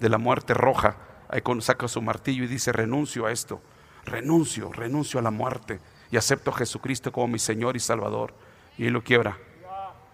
la 0.00 0.18
muerte 0.18 0.54
roja. 0.54 0.96
Ahí 1.28 1.42
saca 1.60 1.88
su 1.88 2.00
martillo 2.00 2.44
y 2.44 2.46
dice, 2.46 2.72
renuncio 2.72 3.26
a 3.26 3.32
esto, 3.32 3.60
renuncio, 4.04 4.72
renuncio 4.72 5.20
a 5.20 5.22
la 5.22 5.30
muerte 5.30 5.80
y 6.10 6.16
acepto 6.16 6.50
a 6.50 6.54
Jesucristo 6.54 7.12
como 7.12 7.28
mi 7.28 7.38
Señor 7.38 7.76
y 7.76 7.80
Salvador. 7.80 8.32
Y 8.78 8.88
lo 8.88 9.02
quiebra. 9.02 9.36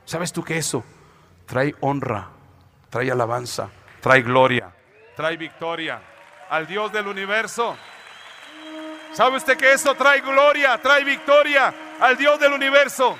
¿Sabes 0.04 0.32
tú 0.32 0.42
que 0.42 0.56
eso 0.56 0.82
trae 1.46 1.74
honra, 1.80 2.30
trae 2.90 3.10
alabanza, 3.10 3.68
trae 4.00 4.22
gloria, 4.22 4.74
trae 5.14 5.36
victoria 5.36 6.00
al 6.48 6.66
Dios 6.66 6.92
del 6.92 7.06
universo? 7.06 7.76
¿Sabe 9.12 9.36
usted 9.36 9.58
que 9.58 9.72
eso 9.72 9.94
trae 9.94 10.20
gloria, 10.22 10.80
trae 10.80 11.04
victoria 11.04 11.72
al 12.02 12.16
Dios 12.16 12.38
del 12.40 12.52
universo? 12.52 13.16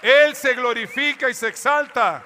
Él 0.00 0.36
se 0.36 0.54
glorifica 0.54 1.28
y 1.28 1.34
se 1.34 1.48
exalta 1.48 2.22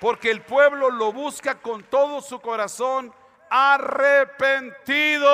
porque 0.00 0.30
el 0.30 0.40
pueblo 0.40 0.90
lo 0.90 1.12
busca 1.12 1.56
con 1.56 1.82
todo 1.84 2.22
su 2.22 2.40
corazón 2.40 3.12
arrepentido. 3.50 5.26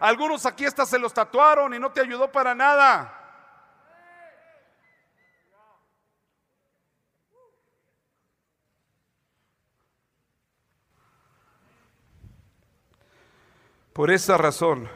Algunos 0.00 0.46
aquí 0.46 0.64
hasta 0.64 0.86
se 0.86 0.98
los 0.98 1.12
tatuaron 1.12 1.74
y 1.74 1.78
no 1.78 1.92
te 1.92 2.00
ayudó 2.00 2.32
para 2.32 2.54
nada. 2.54 3.15
Por 13.96 14.10
esa 14.10 14.36
razón, 14.36 14.88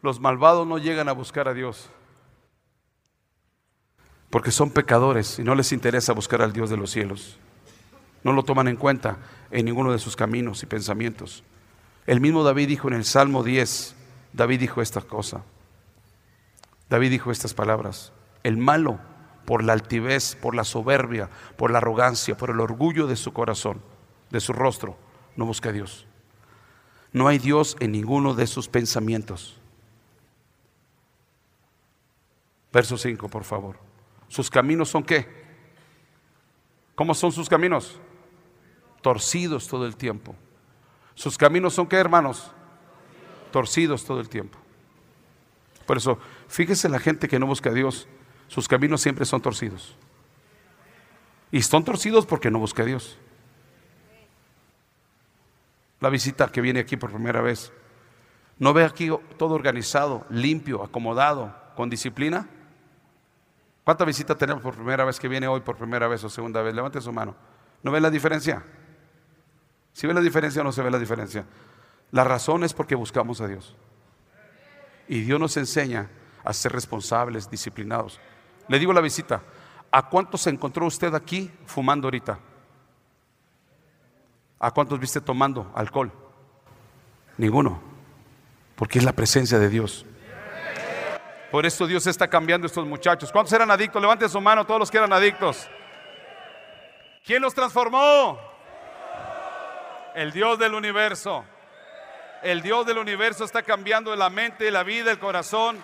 los 0.00 0.18
malvados 0.18 0.66
no 0.66 0.78
llegan 0.78 1.08
a 1.08 1.12
buscar 1.12 1.46
a 1.46 1.54
Dios 1.54 1.88
porque 4.28 4.50
son 4.50 4.70
pecadores 4.70 5.38
y 5.38 5.44
no 5.44 5.54
les 5.54 5.70
interesa 5.70 6.12
buscar 6.12 6.42
al 6.42 6.52
Dios 6.52 6.68
de 6.68 6.76
los 6.76 6.90
cielos. 6.90 7.38
No 8.24 8.32
lo 8.32 8.42
toman 8.42 8.66
en 8.66 8.74
cuenta 8.74 9.18
en 9.52 9.66
ninguno 9.66 9.92
de 9.92 10.00
sus 10.00 10.16
caminos 10.16 10.64
y 10.64 10.66
pensamientos. 10.66 11.44
El 12.04 12.20
mismo 12.20 12.42
David 12.42 12.66
dijo 12.66 12.88
en 12.88 12.94
el 12.94 13.04
Salmo 13.04 13.44
10, 13.44 13.94
David 14.32 14.58
dijo 14.58 14.82
esta 14.82 15.02
cosa. 15.02 15.44
David 16.90 17.10
dijo 17.10 17.30
estas 17.30 17.54
palabras. 17.54 18.12
El 18.42 18.56
malo, 18.56 18.98
por 19.44 19.62
la 19.62 19.74
altivez, 19.74 20.34
por 20.34 20.56
la 20.56 20.64
soberbia, 20.64 21.30
por 21.56 21.70
la 21.70 21.78
arrogancia, 21.78 22.36
por 22.36 22.50
el 22.50 22.58
orgullo 22.58 23.06
de 23.06 23.14
su 23.14 23.32
corazón, 23.32 23.80
de 24.30 24.40
su 24.40 24.52
rostro, 24.52 24.96
no 25.36 25.46
busca 25.46 25.68
a 25.68 25.72
Dios. 25.72 26.08
No 27.12 27.28
hay 27.28 27.38
Dios 27.38 27.76
en 27.80 27.92
ninguno 27.92 28.34
de 28.34 28.46
sus 28.46 28.68
pensamientos. 28.68 29.58
Verso 32.72 32.96
5, 32.96 33.28
por 33.28 33.44
favor. 33.44 33.78
Sus 34.28 34.48
caminos 34.48 34.88
son 34.88 35.02
qué? 35.02 35.28
¿Cómo 36.94 37.14
son 37.14 37.32
sus 37.32 37.48
caminos? 37.48 37.98
Torcidos 39.02 39.68
todo 39.68 39.86
el 39.86 39.96
tiempo. 39.96 40.34
¿Sus 41.14 41.36
caminos 41.36 41.74
son 41.74 41.86
qué, 41.86 41.96
hermanos? 41.96 42.50
Torcidos 43.50 44.04
todo 44.04 44.20
el 44.20 44.28
tiempo. 44.28 44.58
Por 45.86 45.98
eso, 45.98 46.18
fíjese 46.48 46.88
la 46.88 46.98
gente 46.98 47.28
que 47.28 47.38
no 47.38 47.46
busca 47.46 47.70
a 47.70 47.74
Dios, 47.74 48.08
sus 48.48 48.68
caminos 48.68 49.02
siempre 49.02 49.26
son 49.26 49.42
torcidos. 49.42 49.96
Y 51.50 51.60
son 51.60 51.84
torcidos 51.84 52.24
porque 52.24 52.50
no 52.50 52.58
busca 52.58 52.82
a 52.82 52.86
Dios. 52.86 53.18
La 56.02 56.10
visita 56.10 56.48
que 56.48 56.60
viene 56.60 56.80
aquí 56.80 56.96
por 56.96 57.12
primera 57.12 57.40
vez, 57.40 57.72
¿no 58.58 58.72
ve 58.72 58.84
aquí 58.84 59.08
todo 59.38 59.54
organizado, 59.54 60.26
limpio, 60.30 60.82
acomodado, 60.82 61.54
con 61.76 61.88
disciplina? 61.88 62.48
¿Cuánta 63.84 64.04
visita 64.04 64.36
tenemos 64.36 64.64
por 64.64 64.74
primera 64.74 65.04
vez 65.04 65.20
que 65.20 65.28
viene 65.28 65.46
hoy 65.46 65.60
por 65.60 65.76
primera 65.76 66.08
vez 66.08 66.24
o 66.24 66.28
segunda 66.28 66.60
vez? 66.60 66.74
Levante 66.74 67.00
su 67.00 67.12
mano. 67.12 67.36
¿No 67.84 67.92
ve 67.92 68.00
la 68.00 68.10
diferencia? 68.10 68.64
¿Si 69.92 70.08
ve 70.08 70.12
la 70.12 70.20
diferencia 70.20 70.60
o 70.62 70.64
no 70.64 70.72
se 70.72 70.82
ve 70.82 70.90
la 70.90 70.98
diferencia? 70.98 71.46
La 72.10 72.24
razón 72.24 72.64
es 72.64 72.74
porque 72.74 72.96
buscamos 72.96 73.40
a 73.40 73.46
Dios. 73.46 73.76
Y 75.06 75.20
Dios 75.20 75.38
nos 75.38 75.56
enseña 75.56 76.10
a 76.42 76.52
ser 76.52 76.72
responsables, 76.72 77.48
disciplinados. 77.48 78.18
Le 78.66 78.80
digo 78.80 78.92
la 78.92 79.00
visita, 79.00 79.40
¿a 79.92 80.08
cuántos 80.08 80.40
se 80.40 80.50
encontró 80.50 80.84
usted 80.84 81.14
aquí 81.14 81.48
fumando 81.64 82.08
ahorita? 82.08 82.40
¿A 84.62 84.70
cuántos 84.70 85.00
viste 85.00 85.20
tomando 85.20 85.72
alcohol? 85.74 86.12
Ninguno, 87.36 87.82
porque 88.76 89.00
es 89.00 89.04
la 89.04 89.12
presencia 89.12 89.58
de 89.58 89.68
Dios. 89.68 90.06
Por 91.50 91.66
eso 91.66 91.84
Dios 91.84 92.06
está 92.06 92.28
cambiando 92.28 92.68
estos 92.68 92.86
muchachos. 92.86 93.32
¿Cuántos 93.32 93.52
eran 93.52 93.72
adictos? 93.72 94.00
Levanten 94.00 94.28
su 94.28 94.40
mano 94.40 94.64
todos 94.64 94.78
los 94.78 94.88
que 94.88 94.98
eran 94.98 95.12
adictos. 95.12 95.68
¿Quién 97.26 97.42
los 97.42 97.54
transformó? 97.54 98.38
El 100.14 100.30
Dios 100.30 100.56
del 100.60 100.74
universo. 100.74 101.44
El 102.44 102.62
Dios 102.62 102.86
del 102.86 102.98
universo 102.98 103.42
está 103.42 103.64
cambiando 103.64 104.14
la 104.14 104.30
mente, 104.30 104.70
la 104.70 104.84
vida, 104.84 105.10
el 105.10 105.18
corazón. 105.18 105.82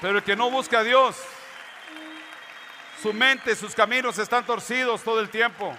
Pero 0.00 0.16
el 0.16 0.24
que 0.24 0.36
no 0.36 0.50
busca 0.50 0.78
a 0.78 0.82
Dios, 0.84 1.22
su 3.02 3.12
mente, 3.12 3.56
sus 3.56 3.74
caminos 3.74 4.18
están 4.18 4.46
torcidos 4.46 5.02
todo 5.02 5.20
el 5.20 5.28
tiempo. 5.28 5.72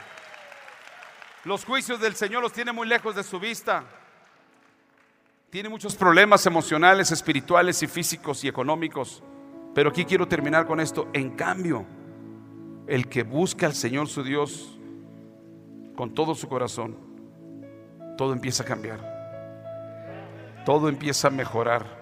Los 1.46 1.64
juicios 1.64 2.00
del 2.00 2.16
Señor 2.16 2.42
los 2.42 2.52
tiene 2.52 2.72
muy 2.72 2.88
lejos 2.88 3.16
de 3.16 3.24
su 3.24 3.40
vista 3.40 3.84
tiene 5.54 5.70
muchos 5.70 5.96
problemas 5.96 6.48
emocionales, 6.48 7.12
espirituales 7.12 7.84
y 7.84 7.88
físicos 7.88 8.44
y 8.44 8.48
económicos. 8.48 9.22
Pero 9.76 9.92
aquí 9.92 10.04
quiero 10.04 10.28
terminar 10.28 10.66
con 10.66 10.80
esto. 10.80 11.08
En 11.14 11.36
cambio, 11.36 11.86
el 12.88 13.08
que 13.08 13.22
busca 13.22 13.68
al 13.68 13.76
Señor 13.76 14.08
su 14.08 14.24
Dios 14.24 14.80
con 15.96 16.16
todo 16.16 16.34
su 16.34 16.48
corazón, 16.48 16.98
todo 18.18 18.34
empieza 18.34 18.64
a 18.64 18.66
cambiar. 18.66 20.64
Todo 20.66 20.90
empieza 20.90 21.28
a 21.28 21.30
mejorar. 21.30 22.02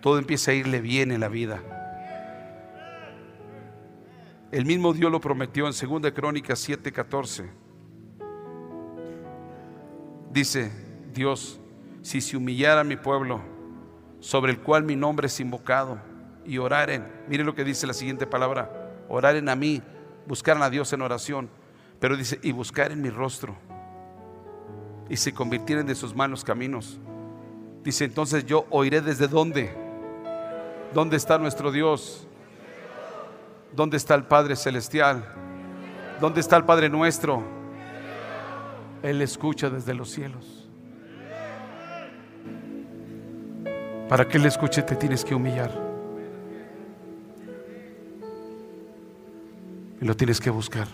Todo 0.00 0.18
empieza 0.18 0.50
a 0.50 0.54
irle 0.54 0.80
bien 0.80 1.12
en 1.12 1.20
la 1.20 1.28
vida. 1.28 1.62
El 4.54 4.66
mismo 4.66 4.92
Dios 4.92 5.10
lo 5.10 5.20
prometió 5.20 5.66
en 5.66 5.72
2 5.72 6.12
Crónicas 6.12 6.60
7:14. 6.68 7.50
Dice 10.30 10.70
Dios, 11.12 11.58
si 12.02 12.20
se 12.20 12.36
humillara 12.36 12.84
mi 12.84 12.94
pueblo, 12.94 13.40
sobre 14.20 14.52
el 14.52 14.60
cual 14.60 14.84
mi 14.84 14.94
nombre 14.94 15.26
es 15.26 15.40
invocado, 15.40 15.98
y 16.46 16.58
oraren, 16.58 17.04
mire 17.26 17.42
lo 17.42 17.56
que 17.56 17.64
dice 17.64 17.88
la 17.88 17.94
siguiente 17.94 18.28
palabra, 18.28 18.92
oraren 19.08 19.48
a 19.48 19.56
mí, 19.56 19.82
buscaran 20.28 20.62
a 20.62 20.70
Dios 20.70 20.92
en 20.92 21.02
oración, 21.02 21.50
pero 21.98 22.16
dice, 22.16 22.38
y 22.40 22.52
buscar 22.52 22.92
en 22.92 23.02
mi 23.02 23.10
rostro, 23.10 23.56
y 25.08 25.16
se 25.16 25.34
convirtieren 25.34 25.84
de 25.84 25.96
sus 25.96 26.14
malos 26.14 26.44
caminos. 26.44 27.00
Dice, 27.82 28.04
entonces 28.04 28.46
yo 28.46 28.66
oiré 28.70 29.00
desde 29.00 29.26
dónde, 29.26 29.74
dónde 30.92 31.16
está 31.16 31.38
nuestro 31.38 31.72
Dios, 31.72 32.28
dónde 33.74 33.96
está 33.96 34.14
el 34.14 34.24
Padre 34.24 34.56
Celestial, 34.56 35.24
dónde 36.20 36.40
está 36.40 36.56
el 36.56 36.64
Padre 36.64 36.88
nuestro. 36.88 37.42
Él 39.02 39.20
escucha 39.20 39.68
desde 39.68 39.94
los 39.94 40.10
cielos. 40.10 40.68
Para 44.08 44.26
que 44.28 44.38
Él 44.38 44.46
escuche 44.46 44.82
te 44.82 44.96
tienes 44.96 45.24
que 45.24 45.34
humillar. 45.34 45.70
Y 50.00 50.04
lo 50.04 50.16
tienes 50.16 50.40
que 50.40 50.50
buscar. 50.50 50.86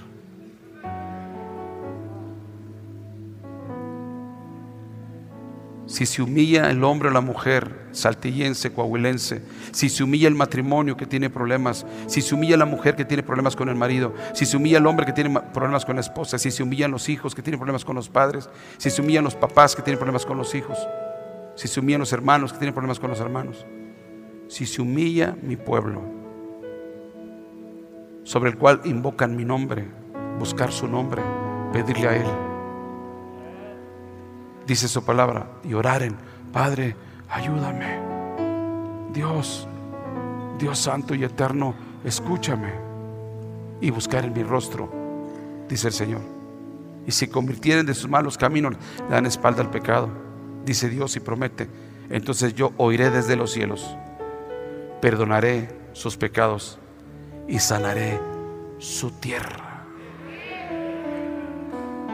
Si 5.91 6.07
se 6.07 6.23
humilla 6.23 6.71
el 6.71 6.85
hombre 6.85 7.09
o 7.09 7.11
la 7.11 7.21
mujer, 7.21 7.89
saltillense, 7.91 8.73
coahuilense, 8.73 9.43
si 9.73 9.89
se 9.89 10.05
humilla 10.05 10.29
el 10.29 10.37
matrimonio 10.37 10.97
que 10.97 11.05
tiene 11.05 11.31
problemas, 11.31 11.85
si 12.07 12.23
se 12.23 12.33
humilla 12.33 12.57
la 12.57 12.65
mujer 12.65 12.95
que 12.95 13.05
tiene 13.05 13.25
problemas 13.25 13.57
con 13.57 13.69
el 13.69 13.75
marido, 13.75 14.15
si 14.33 14.47
se 14.47 14.57
humilla 14.57 14.79
el 14.79 14.87
hombre 14.87 15.05
que 15.05 15.13
tiene 15.13 15.41
problemas 15.53 15.85
con 15.85 15.97
la 15.97 16.01
esposa, 16.01 16.39
si 16.39 16.53
se 16.53 16.63
humillan 16.63 16.93
los 16.93 17.09
hijos 17.09 17.35
que 17.35 17.43
tienen 17.43 17.59
problemas 17.59 17.85
con 17.85 17.97
los 17.97 18.09
padres, 18.09 18.49
si 18.79 18.89
se 18.89 19.03
humillan 19.03 19.25
los 19.25 19.35
papás 19.35 19.75
que 19.75 19.83
tienen 19.83 19.99
problemas 19.99 20.25
con 20.25 20.39
los 20.39 20.55
hijos, 20.55 20.79
si 21.57 21.67
se 21.67 21.81
humillan 21.81 21.99
los 21.99 22.13
hermanos 22.13 22.53
que 22.53 22.61
tienen 22.61 22.73
problemas 22.73 23.01
con 23.01 23.11
los 23.11 23.19
hermanos, 23.19 23.67
si 24.47 24.67
se 24.67 24.81
humilla 24.81 25.37
mi 25.43 25.57
pueblo, 25.57 26.03
sobre 28.23 28.51
el 28.51 28.57
cual 28.57 28.81
invocan 28.85 29.35
mi 29.35 29.45
nombre, 29.45 29.89
buscar 30.39 30.71
su 30.71 30.87
nombre, 30.87 31.21
pedirle 31.73 32.07
a 32.07 32.17
Él. 32.17 32.50
Dice 34.71 34.87
su 34.87 35.03
palabra 35.03 35.49
y 35.65 35.75
oraren, 35.75 36.15
Padre, 36.53 36.95
ayúdame. 37.29 37.99
Dios, 39.13 39.67
Dios 40.61 40.79
santo 40.79 41.13
y 41.17 41.25
eterno, 41.25 41.75
escúchame 42.05 42.73
y 43.81 43.91
buscar 43.91 44.25
en 44.25 44.33
mi 44.33 44.45
rostro, 44.45 44.89
dice 45.69 45.89
el 45.89 45.93
Señor. 45.93 46.21
Y 47.05 47.11
si 47.11 47.27
convirtieren 47.27 47.85
de 47.85 47.95
sus 47.95 48.09
malos 48.09 48.39
caminos, 48.39 48.77
dan 49.11 49.27
espalda 49.27 49.61
al 49.61 49.71
pecado 49.71 50.09
dice 50.65 50.89
Dios 50.89 51.17
y 51.17 51.21
promete, 51.21 51.69
entonces 52.09 52.55
yo 52.55 52.73
oiré 52.77 53.11
desde 53.11 53.35
los 53.35 53.51
cielos, 53.51 53.97
perdonaré 55.03 55.69
sus 55.95 56.17
pecados 56.17 56.79
y 57.49 57.59
sanaré 57.59 58.21
su 58.79 59.11
tierra. 59.11 59.70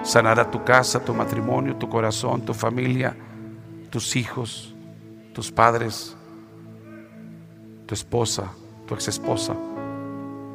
Sanará 0.06 0.48
tu 0.48 0.62
casa, 0.62 1.04
tu 1.04 1.12
matrimonio, 1.12 1.74
tu 1.74 1.88
corazón, 1.88 2.40
tu 2.42 2.54
familia, 2.54 3.16
tus 3.90 4.14
hijos, 4.14 4.72
tus 5.32 5.50
padres, 5.50 6.16
tu 7.86 7.92
esposa, 7.92 8.52
tu 8.86 8.94
ex 8.94 9.08
esposa. 9.08 9.54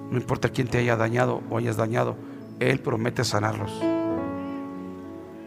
No 0.10 0.18
importa 0.18 0.47
quién 0.47 0.70
te 0.70 0.78
haya 0.78 0.95
dañado 0.95 1.43
o 1.49 1.58
hayas 1.58 1.76
dañado, 1.76 2.16
Él 2.62 2.80
promete 2.80 3.26
sanarlos. 3.26 3.78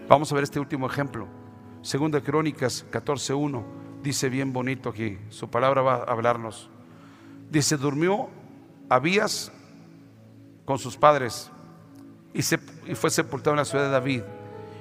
Vamos 0.07 0.31
a 0.31 0.35
ver 0.35 0.45
este 0.45 0.61
último 0.61 0.87
ejemplo. 0.87 1.27
Segunda 1.81 2.21
Crónicas 2.21 2.85
14.1 2.93 3.63
dice 4.03 4.29
bien 4.29 4.53
bonito 4.53 4.91
aquí, 4.91 5.17
su 5.31 5.49
palabra 5.49 5.81
va 5.81 5.95
a 5.95 6.13
hablarnos. 6.13 6.69
Dice, 7.51 7.79
durmió 7.79 8.29
Abías 8.91 9.51
con 10.67 10.79
sus 10.79 10.99
padres 10.99 11.51
y, 12.35 12.41
y 12.41 12.95
fue 12.95 13.11
sepultado 13.11 13.53
en 13.53 13.59
la 13.59 13.65
ciudad 13.65 13.85
de 13.85 13.91
David. 13.91 14.23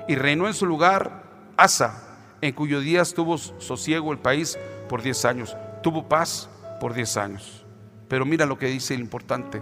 Y 0.07 0.15
reinó 0.15 0.47
en 0.47 0.53
su 0.53 0.65
lugar 0.65 1.23
Asa, 1.55 2.17
en 2.41 2.51
cuyo 2.53 2.81
días 2.81 3.13
tuvo 3.13 3.37
sosiego 3.37 4.11
el 4.11 4.19
país 4.19 4.57
por 4.89 5.01
diez 5.01 5.23
años. 5.23 5.55
Tuvo 5.81 6.09
paz 6.09 6.49
por 6.81 6.93
diez 6.93 7.15
años. 7.15 7.65
Pero 8.09 8.25
mira 8.25 8.45
lo 8.45 8.57
que 8.57 8.67
dice 8.67 8.95
el 8.95 8.99
importante. 8.99 9.61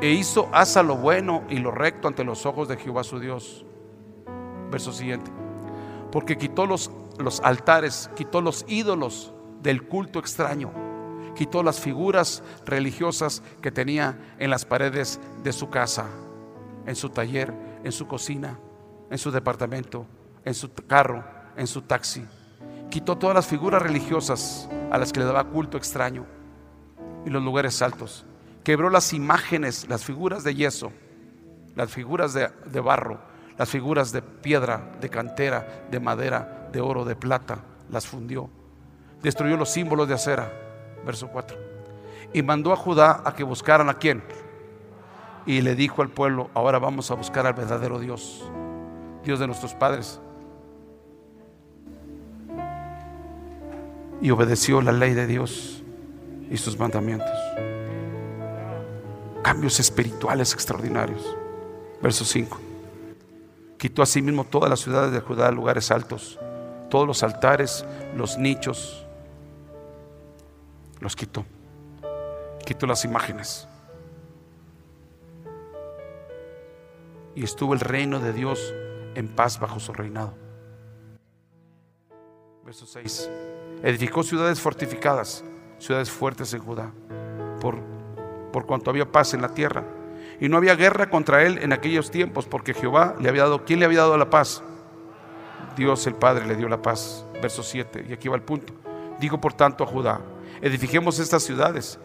E 0.00 0.10
hizo 0.10 0.48
Asa 0.52 0.82
lo 0.82 0.96
bueno 0.96 1.44
y 1.50 1.58
lo 1.58 1.70
recto 1.70 2.08
ante 2.08 2.24
los 2.24 2.46
ojos 2.46 2.68
de 2.68 2.78
Jehová 2.78 3.04
su 3.04 3.18
Dios. 3.18 3.66
Verso 4.70 4.92
siguiente 4.92 5.30
porque 6.12 6.36
quitó 6.36 6.66
los, 6.66 6.92
los 7.18 7.40
altares, 7.40 8.10
quitó 8.14 8.40
los 8.40 8.64
ídolos 8.68 9.32
del 9.62 9.82
culto 9.88 10.20
extraño, 10.20 10.70
quitó 11.34 11.64
las 11.64 11.80
figuras 11.80 12.44
religiosas 12.64 13.42
que 13.62 13.72
tenía 13.72 14.18
en 14.38 14.50
las 14.50 14.64
paredes 14.64 15.18
de 15.42 15.52
su 15.52 15.70
casa, 15.70 16.06
en 16.86 16.96
su 16.96 17.10
taller, 17.10 17.52
en 17.84 17.92
su 17.92 18.06
cocina, 18.06 18.58
en 19.10 19.18
su 19.18 19.30
departamento, 19.30 20.06
en 20.44 20.54
su 20.54 20.72
carro, 20.72 21.24
en 21.56 21.66
su 21.66 21.82
taxi. 21.82 22.24
Quitó 22.90 23.16
todas 23.16 23.34
las 23.34 23.46
figuras 23.46 23.82
religiosas 23.82 24.68
a 24.90 24.98
las 24.98 25.12
que 25.12 25.20
le 25.20 25.26
daba 25.26 25.44
culto 25.44 25.76
extraño 25.76 26.26
y 27.24 27.30
los 27.30 27.42
lugares 27.42 27.80
altos. 27.82 28.26
Quebró 28.64 28.90
las 28.90 29.12
imágenes, 29.12 29.88
las 29.88 30.04
figuras 30.04 30.44
de 30.44 30.54
yeso, 30.54 30.92
las 31.74 31.90
figuras 31.90 32.34
de, 32.34 32.80
barro 32.80 33.32
las 33.58 33.68
figuras 33.68 34.12
de 34.12 34.22
piedra, 34.22 34.92
de 35.00 35.08
cantera, 35.08 35.84
de 35.90 36.00
madera, 36.00 36.68
de 36.72 36.80
oro, 36.80 37.04
de 37.04 37.16
plata, 37.16 37.58
las 37.90 38.06
fundió. 38.06 38.48
Destruyó 39.22 39.56
los 39.56 39.70
símbolos 39.70 40.08
de 40.08 40.14
acera. 40.14 40.50
Verso 41.04 41.28
4. 41.28 41.56
Y 42.32 42.42
mandó 42.42 42.72
a 42.72 42.76
Judá 42.76 43.22
a 43.24 43.34
que 43.34 43.44
buscaran 43.44 43.88
a 43.88 43.94
quién. 43.94 44.22
Y 45.44 45.60
le 45.60 45.74
dijo 45.74 46.02
al 46.02 46.08
pueblo, 46.08 46.50
ahora 46.54 46.78
vamos 46.78 47.10
a 47.10 47.14
buscar 47.14 47.46
al 47.46 47.54
verdadero 47.54 47.98
Dios, 47.98 48.44
Dios 49.24 49.40
de 49.40 49.46
nuestros 49.46 49.74
padres. 49.74 50.20
Y 54.20 54.30
obedeció 54.30 54.80
la 54.82 54.92
ley 54.92 55.14
de 55.14 55.26
Dios 55.26 55.82
y 56.48 56.56
sus 56.56 56.78
mandamientos. 56.78 57.36
Cambios 59.42 59.80
espirituales 59.80 60.52
extraordinarios. 60.52 61.36
Verso 62.00 62.24
5. 62.24 62.60
Quitó 63.78 64.02
asimismo 64.02 64.44
todas 64.44 64.70
las 64.70 64.78
ciudades 64.78 65.10
de 65.12 65.18
Judá, 65.18 65.50
lugares 65.50 65.90
altos, 65.90 66.38
todos 66.88 67.04
los 67.04 67.24
altares, 67.24 67.84
los 68.14 68.38
nichos, 68.38 69.04
los 71.00 71.16
quitó. 71.16 71.44
Quitó 72.64 72.86
las 72.86 73.04
imágenes. 73.04 73.66
Y 77.34 77.44
estuvo 77.44 77.74
el 77.74 77.80
reino 77.80 78.20
de 78.20 78.32
Dios 78.32 78.74
en 79.14 79.28
paz 79.28 79.58
bajo 79.58 79.80
su 79.80 79.92
reinado. 79.92 80.34
Verso 82.64 82.86
6. 82.86 83.30
Edificó 83.82 84.22
ciudades 84.22 84.60
fortificadas, 84.60 85.44
ciudades 85.78 86.10
fuertes 86.10 86.52
en 86.54 86.60
Judá, 86.60 86.92
por, 87.60 87.78
por 88.52 88.66
cuanto 88.66 88.90
había 88.90 89.10
paz 89.10 89.34
en 89.34 89.42
la 89.42 89.54
tierra. 89.54 89.84
Y 90.40 90.48
no 90.48 90.56
había 90.56 90.76
guerra 90.76 91.10
contra 91.10 91.42
él 91.44 91.58
en 91.58 91.72
aquellos 91.72 92.10
tiempos, 92.10 92.46
porque 92.46 92.74
Jehová 92.74 93.16
le 93.20 93.28
había 93.28 93.42
dado, 93.42 93.64
¿quién 93.64 93.80
le 93.80 93.86
había 93.86 94.00
dado 94.00 94.16
la 94.16 94.30
paz? 94.30 94.62
Dios 95.76 96.06
el 96.06 96.14
Padre 96.14 96.46
le 96.46 96.56
dio 96.56 96.68
la 96.68 96.82
paz. 96.82 97.24
Verso 97.40 97.62
7, 97.62 98.06
y 98.08 98.12
aquí 98.12 98.28
va 98.28 98.36
el 98.36 98.42
punto. 98.42 98.72
Digo 99.18 99.40
por 99.40 99.52
tanto 99.52 99.84
a 99.84 99.86
Judá, 99.86 100.20
edifiquemos 100.60 101.18
estas 101.18 101.42
ciudades 101.42 101.98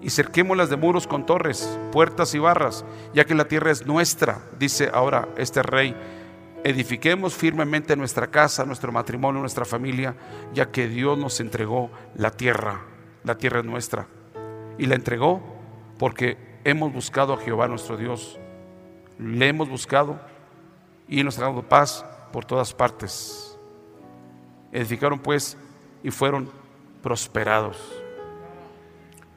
y 0.00 0.10
cerquémoslas 0.10 0.70
de 0.70 0.76
muros 0.76 1.06
con 1.06 1.26
torres, 1.26 1.78
puertas 1.92 2.34
y 2.34 2.38
barras, 2.38 2.84
ya 3.14 3.24
que 3.24 3.34
la 3.34 3.48
tierra 3.48 3.70
es 3.70 3.86
nuestra, 3.86 4.40
dice 4.58 4.90
ahora 4.92 5.28
este 5.36 5.62
rey. 5.62 5.96
Edifiquemos 6.64 7.34
firmemente 7.34 7.96
nuestra 7.96 8.26
casa, 8.28 8.64
nuestro 8.64 8.90
matrimonio, 8.92 9.40
nuestra 9.40 9.64
familia, 9.64 10.16
ya 10.52 10.70
que 10.70 10.88
Dios 10.88 11.16
nos 11.16 11.38
entregó 11.40 11.90
la 12.16 12.30
tierra. 12.30 12.82
La 13.24 13.36
tierra 13.36 13.60
es 13.60 13.64
nuestra. 13.64 14.06
Y 14.78 14.86
la 14.86 14.96
entregó 14.96 15.40
porque 15.98 16.36
hemos 16.64 16.92
buscado 16.92 17.34
a 17.34 17.38
Jehová 17.38 17.68
nuestro 17.68 17.96
Dios. 17.96 18.38
Le 19.18 19.48
hemos 19.48 19.68
buscado 19.68 20.18
y 21.08 21.22
nos 21.22 21.38
ha 21.38 21.42
dado 21.42 21.62
paz 21.62 22.04
por 22.32 22.44
todas 22.44 22.74
partes. 22.74 23.56
Edificaron 24.72 25.20
pues 25.20 25.56
y 26.02 26.10
fueron 26.10 26.50
prosperados. 27.02 28.05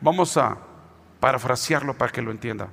Vamos 0.01 0.37
a 0.37 0.57
parafrasearlo 1.19 1.97
para 1.97 2.11
que 2.11 2.21
lo 2.21 2.31
entienda. 2.31 2.69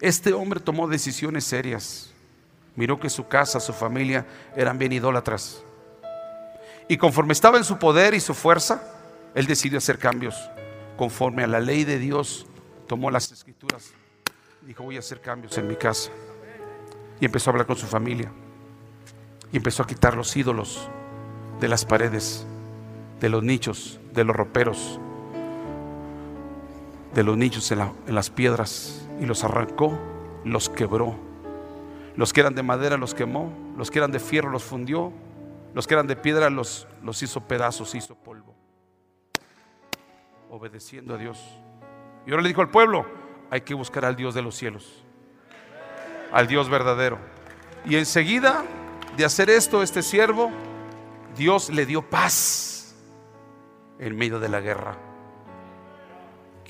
Este 0.00 0.32
hombre 0.32 0.60
tomó 0.60 0.88
decisiones 0.88 1.44
serias. 1.44 2.12
Miró 2.74 2.98
que 2.98 3.08
su 3.08 3.28
casa, 3.28 3.60
su 3.60 3.72
familia 3.72 4.26
eran 4.56 4.78
bien 4.78 4.92
idólatras. 4.92 5.62
Y 6.88 6.96
conforme 6.96 7.32
estaba 7.32 7.58
en 7.58 7.64
su 7.64 7.78
poder 7.78 8.14
y 8.14 8.20
su 8.20 8.34
fuerza, 8.34 8.82
él 9.34 9.46
decidió 9.46 9.78
hacer 9.78 9.98
cambios. 9.98 10.36
Conforme 10.96 11.44
a 11.44 11.46
la 11.46 11.60
ley 11.60 11.84
de 11.84 11.98
Dios, 11.98 12.46
tomó 12.86 13.10
las 13.10 13.30
escrituras. 13.30 13.92
Dijo, 14.62 14.82
voy 14.82 14.96
a 14.96 15.00
hacer 15.00 15.20
cambios 15.20 15.56
en 15.56 15.68
mi 15.68 15.76
casa. 15.76 16.10
Y 17.20 17.24
empezó 17.24 17.50
a 17.50 17.52
hablar 17.52 17.66
con 17.66 17.76
su 17.76 17.86
familia. 17.86 18.30
Y 19.52 19.56
empezó 19.56 19.82
a 19.82 19.86
quitar 19.86 20.16
los 20.16 20.36
ídolos 20.36 20.88
de 21.60 21.68
las 21.68 21.84
paredes, 21.84 22.44
de 23.20 23.28
los 23.28 23.42
nichos, 23.42 24.00
de 24.12 24.24
los 24.24 24.34
roperos, 24.34 24.98
de 27.14 27.22
los 27.22 27.36
nichos 27.36 27.70
en, 27.72 27.80
las 28.06 28.30
piedras. 28.30 29.08
Y 29.20 29.26
los 29.26 29.44
arrancó, 29.44 29.98
los 30.44 30.68
quebró. 30.68 31.16
Los 32.16 32.32
que 32.32 32.40
eran 32.40 32.54
de 32.54 32.62
madera 32.62 32.96
los 32.96 33.14
quemó, 33.14 33.52
los 33.76 33.90
que 33.90 33.98
eran 33.98 34.12
de 34.12 34.20
fierro 34.20 34.50
los 34.50 34.64
fundió, 34.64 35.12
los 35.74 35.86
que 35.86 35.94
eran 35.94 36.06
de 36.06 36.16
piedra 36.16 36.50
los, 36.50 36.86
los 37.02 37.22
hizo 37.22 37.40
pedazos, 37.46 37.94
hizo 37.94 38.14
polvo. 38.14 38.54
Obedeciendo 40.50 41.14
a 41.14 41.18
Dios. 41.18 41.40
Y 42.26 42.30
ahora 42.30 42.42
le 42.42 42.48
dijo 42.48 42.60
al 42.60 42.70
pueblo, 42.70 43.06
hay 43.50 43.62
que 43.62 43.74
buscar 43.74 44.04
al 44.04 44.16
Dios 44.16 44.34
de 44.34 44.42
los 44.42 44.54
cielos, 44.54 45.02
al 46.32 46.46
Dios 46.46 46.68
verdadero. 46.68 47.18
Y 47.86 47.96
enseguida 47.96 48.64
de 49.16 49.24
hacer 49.24 49.50
esto, 49.50 49.82
este 49.82 50.02
siervo, 50.02 50.50
Dios 51.36 51.70
le 51.70 51.86
dio 51.86 52.02
paz 52.02 52.94
en 53.98 54.16
medio 54.16 54.38
de 54.38 54.48
la 54.48 54.60
guerra. 54.60 55.11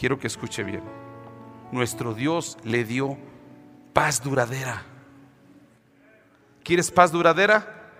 Quiero 0.02 0.18
que 0.18 0.26
escuche 0.26 0.64
bien. 0.64 0.82
Nuestro 1.70 2.12
Dios 2.12 2.58
le 2.64 2.82
dio 2.82 3.16
paz 3.92 4.20
duradera. 4.20 4.82
¿Quieres 6.64 6.90
paz 6.90 7.12
duradera? 7.12 7.92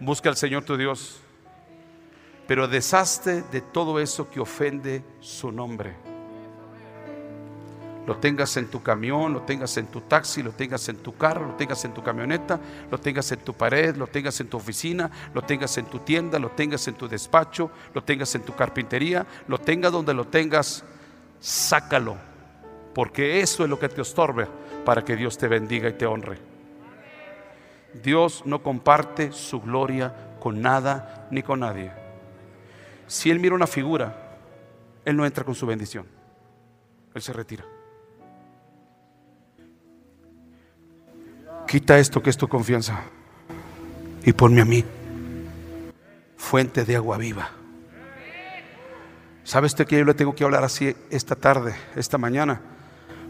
Busca 0.00 0.30
al 0.30 0.36
Señor 0.38 0.64
tu 0.64 0.78
Dios. 0.78 1.20
Pero 2.48 2.68
deshazte 2.68 3.42
de 3.42 3.60
todo 3.60 4.00
eso 4.00 4.30
que 4.30 4.40
ofende 4.40 5.04
su 5.20 5.52
nombre 5.52 6.13
lo 8.06 8.18
tengas 8.18 8.56
en 8.58 8.66
tu 8.66 8.82
camión, 8.82 9.32
lo 9.32 9.42
tengas 9.42 9.76
en 9.78 9.86
tu 9.86 10.02
taxi, 10.02 10.42
lo 10.42 10.52
tengas 10.52 10.88
en 10.88 10.96
tu 10.96 11.16
carro, 11.16 11.46
lo 11.46 11.54
tengas 11.54 11.84
en 11.84 11.94
tu 11.94 12.02
camioneta, 12.02 12.60
lo 12.90 12.98
tengas 12.98 13.32
en 13.32 13.38
tu 13.38 13.54
pared, 13.54 13.96
lo 13.96 14.06
tengas 14.06 14.38
en 14.40 14.48
tu 14.48 14.58
oficina, 14.58 15.10
lo 15.32 15.42
tengas 15.42 15.78
en 15.78 15.86
tu 15.86 16.00
tienda, 16.00 16.38
lo 16.38 16.50
tengas 16.50 16.86
en 16.86 16.94
tu 16.94 17.08
despacho, 17.08 17.70
lo 17.94 18.04
tengas 18.04 18.34
en 18.34 18.42
tu 18.42 18.54
carpintería, 18.54 19.26
lo 19.48 19.58
tengas 19.58 19.90
donde 19.90 20.12
lo 20.12 20.26
tengas, 20.26 20.84
sácalo, 21.40 22.16
porque 22.94 23.40
eso 23.40 23.64
es 23.64 23.70
lo 23.70 23.78
que 23.78 23.88
te 23.88 24.02
estorbe 24.02 24.48
para 24.84 25.02
que 25.02 25.16
Dios 25.16 25.38
te 25.38 25.48
bendiga 25.48 25.88
y 25.88 25.94
te 25.94 26.04
honre. 26.04 26.38
Dios 28.02 28.42
no 28.44 28.62
comparte 28.62 29.32
su 29.32 29.62
gloria 29.62 30.36
con 30.40 30.60
nada 30.60 31.26
ni 31.30 31.42
con 31.42 31.60
nadie. 31.60 31.90
Si 33.06 33.30
Él 33.30 33.40
mira 33.40 33.54
una 33.54 33.66
figura, 33.66 34.36
Él 35.06 35.16
no 35.16 35.24
entra 35.24 35.44
con 35.44 35.54
su 35.54 35.64
bendición, 35.64 36.06
Él 37.14 37.22
se 37.22 37.32
retira. 37.32 37.64
Quita 41.74 41.98
esto 41.98 42.22
que 42.22 42.30
es 42.30 42.36
tu 42.36 42.46
confianza 42.46 43.02
y 44.24 44.32
ponme 44.32 44.60
a 44.60 44.64
mí 44.64 44.84
fuente 46.36 46.84
de 46.84 46.94
agua 46.94 47.18
viva. 47.18 47.50
¿Sabe 49.42 49.66
usted 49.66 49.84
que 49.84 49.98
yo 49.98 50.04
le 50.04 50.14
tengo 50.14 50.36
que 50.36 50.44
hablar 50.44 50.62
así 50.62 50.94
esta 51.10 51.34
tarde, 51.34 51.74
esta 51.96 52.16
mañana? 52.16 52.60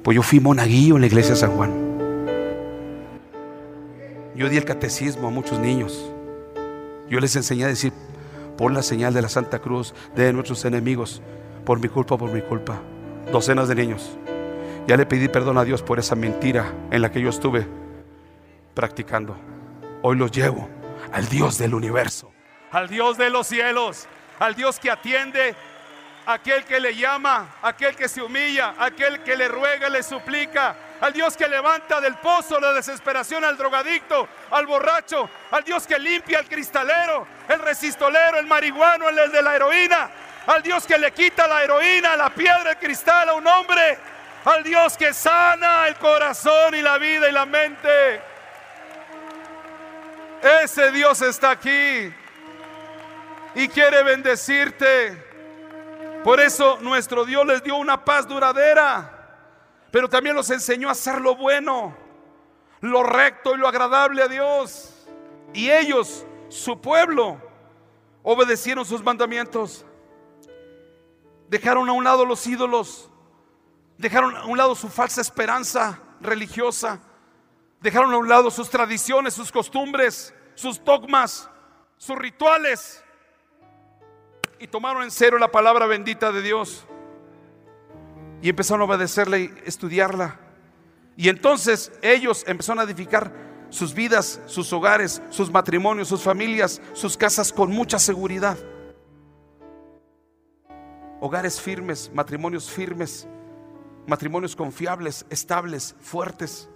Pues 0.03 0.15
yo 0.17 0.23
fui 0.23 0.41
monaguillo 0.41 0.97
en 0.97 1.01
la 1.01 1.07
iglesia 1.07 1.31
de 1.33 1.41
San 1.41 1.53
Juan. 1.53 1.73
Yo 4.37 4.51
di 4.51 4.59
el 4.59 4.67
catecismo 4.67 5.29
a 5.29 5.31
muchos 5.31 5.59
niños. 5.59 6.13
Yo 7.09 7.21
les 7.21 7.35
enseñé 7.37 7.65
a 7.65 7.69
decir, 7.69 7.95
por 8.59 8.73
la 8.73 8.83
señal 8.83 9.15
de 9.15 9.23
la 9.23 9.31
Santa 9.31 9.61
Cruz 9.61 9.95
de 10.15 10.35
nuestros 10.35 10.67
enemigos, 10.67 11.23
por 11.65 11.81
mi 11.81 11.89
culpa, 11.89 12.19
por 12.19 12.31
mi 12.31 12.43
culpa. 12.43 12.79
Docenas 13.33 13.69
de 13.69 13.75
niños. 13.75 14.19
Ya 14.87 14.99
le 14.99 15.07
pedí 15.07 15.29
perdón 15.29 15.57
a 15.57 15.65
Dios 15.65 15.83
por 15.83 15.99
esa 15.99 16.15
mentira 16.15 16.75
en 16.91 17.01
la 17.01 17.11
que 17.11 17.23
yo 17.23 17.31
estuve 17.31 17.67
practicando. 18.75 19.37
Hoy 20.03 20.17
los 20.17 20.31
llevo 20.31 20.69
al 21.13 21.29
Dios 21.29 21.59
del 21.59 21.75
universo, 21.75 22.33
al 22.71 22.89
Dios 22.89 23.17
de 23.17 23.31
los 23.31 23.47
cielos, 23.47 24.07
al 24.39 24.55
Dios 24.55 24.79
que 24.79 24.91
atiende 24.91 25.55
aquel 26.27 26.65
que 26.65 26.81
le 26.81 26.95
llama, 26.95 27.57
aquel 27.63 27.95
que 27.97 28.09
se 28.09 28.23
humilla, 28.23 28.75
aquel 28.79 29.23
que 29.23 29.37
le 29.37 29.49
ruega, 29.49 29.89
le 29.89 30.03
suplica, 30.03 30.75
al 31.01 31.13
Dios 31.13 31.37
que 31.37 31.49
levanta 31.49 32.01
del 32.01 32.15
pozo 32.17 32.59
la 32.59 32.73
desesperación 32.73 33.45
al 33.45 33.57
drogadicto, 33.57 34.29
al 34.51 34.67
borracho, 34.67 35.29
al 35.51 35.63
Dios 35.65 35.87
que 35.87 35.99
limpia 35.99 36.39
al 36.39 36.49
cristalero, 36.49 37.27
el 37.49 37.59
resistolero, 37.61 38.39
el 38.39 38.47
marihuano, 38.47 39.09
el 39.09 39.31
de 39.31 39.43
la 39.43 39.55
heroína, 39.55 40.11
al 40.47 40.63
Dios 40.63 40.87
que 40.87 40.99
le 40.99 41.13
quita 41.13 41.47
la 41.47 41.63
heroína, 41.63 42.17
la 42.17 42.31
piedra, 42.31 42.71
el 42.71 42.79
cristal 42.79 43.29
a 43.29 43.35
un 43.35 43.47
hombre, 43.47 43.99
al 44.45 44.63
Dios 44.63 44.97
que 44.97 45.13
sana 45.13 45.89
el 45.89 45.97
corazón 45.97 46.75
y 46.75 46.83
la 46.83 46.99
vida 46.99 47.29
y 47.29 47.33
la 47.33 47.47
mente. 47.47 48.34
Ese 50.65 50.91
Dios 50.93 51.21
está 51.21 51.51
aquí 51.51 52.11
y 53.55 53.69
quiere 53.69 54.03
bendecirte. 54.03 55.23
Por 56.25 56.41
eso 56.41 56.79
nuestro 56.81 57.27
Dios 57.27 57.45
les 57.45 57.63
dio 57.63 57.77
una 57.77 58.03
paz 58.03 58.27
duradera, 58.27 59.51
pero 59.91 60.09
también 60.09 60.35
los 60.35 60.49
enseñó 60.49 60.89
a 60.89 60.93
hacer 60.93 61.21
lo 61.21 61.37
bueno, 61.37 61.95
lo 62.81 63.03
recto 63.03 63.55
y 63.55 63.59
lo 63.59 63.69
agradable 63.69 64.23
a 64.23 64.29
Dios. 64.29 65.07
Y 65.53 65.71
ellos, 65.71 66.25
su 66.49 66.81
pueblo, 66.81 67.39
obedecieron 68.23 68.87
sus 68.87 69.05
mandamientos. 69.05 69.85
Dejaron 71.49 71.91
a 71.91 71.93
un 71.93 72.05
lado 72.05 72.25
los 72.25 72.47
ídolos, 72.47 73.11
dejaron 73.99 74.35
a 74.35 74.47
un 74.47 74.57
lado 74.57 74.75
su 74.75 74.89
falsa 74.89 75.21
esperanza 75.21 75.99
religiosa 76.23 77.01
Dejaron 77.85 78.15
a 78.15 78.17
un 78.17 78.31
lado 78.31 78.51
sus 78.51 78.71
tradiciones, 78.71 79.35
sus 79.35 79.53
costumbres, 79.53 80.33
sus 80.55 80.83
dogmas, 80.85 81.49
sus 81.97 82.17
rituales 82.17 83.03
y 84.59 84.67
tomaron 84.67 85.03
en 85.03 85.11
serio 85.11 85.39
la 85.39 85.51
palabra 85.51 85.87
bendita 85.87 86.33
de 86.33 86.43
Dios. 86.43 86.87
y 88.43 88.51
empezaron 88.51 88.83
a 88.83 88.85
obedecerle 88.85 89.41
y 89.41 89.55
estudiarla. 89.65 90.39
Y 91.17 91.31
entonces 91.31 91.91
ellos 92.03 92.45
empezaron 92.47 92.81
a 92.81 92.83
edificar 92.83 93.33
sus 93.71 93.95
vidas, 93.95 94.39
sus 94.45 94.71
hogares, 94.73 95.23
sus 95.31 95.51
matrimonios, 95.51 96.09
sus 96.09 96.23
familias, 96.23 96.83
sus 96.93 97.17
casas 97.17 97.51
con 97.51 97.71
mucha 97.71 97.99
seguridad. 97.99 98.59
Hogares 101.21 101.59
firmes, 101.59 102.11
matrimonios 102.13 102.71
firmes, 102.71 103.27
matrimonios 104.07 104.55
confiables, 104.55 105.25
estables, 105.31 105.97
fuertes, 106.01 106.69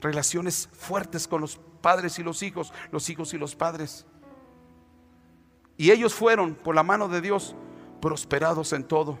relaciones 0.00 0.70
fuertes 0.72 1.28
con 1.28 1.42
los 1.42 1.60
padres 1.84 2.18
y 2.18 2.22
los 2.22 2.42
hijos, 2.42 2.72
los 2.90 3.10
hijos 3.10 3.34
y 3.34 3.38
los 3.38 3.54
padres. 3.54 4.06
Y 5.76 5.90
ellos 5.90 6.14
fueron, 6.14 6.54
por 6.54 6.74
la 6.74 6.82
mano 6.82 7.08
de 7.08 7.20
Dios, 7.20 7.54
prosperados 8.00 8.72
en 8.72 8.84
todo. 8.84 9.18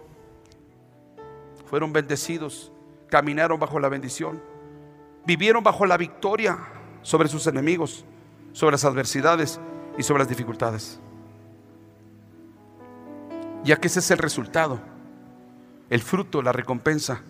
Fueron 1.66 1.92
bendecidos, 1.92 2.72
caminaron 3.10 3.60
bajo 3.60 3.78
la 3.78 3.90
bendición, 3.90 4.42
vivieron 5.26 5.62
bajo 5.62 5.84
la 5.84 5.98
victoria 5.98 6.58
sobre 7.02 7.28
sus 7.28 7.46
enemigos, 7.46 8.06
sobre 8.52 8.72
las 8.72 8.86
adversidades 8.86 9.60
y 9.98 10.02
sobre 10.02 10.20
las 10.20 10.28
dificultades. 10.30 10.98
Ya 13.62 13.76
que 13.76 13.88
ese 13.88 13.98
es 13.98 14.10
el 14.10 14.18
resultado, 14.18 14.80
el 15.90 16.00
fruto, 16.00 16.40
la 16.40 16.52
recompensa 16.52 17.20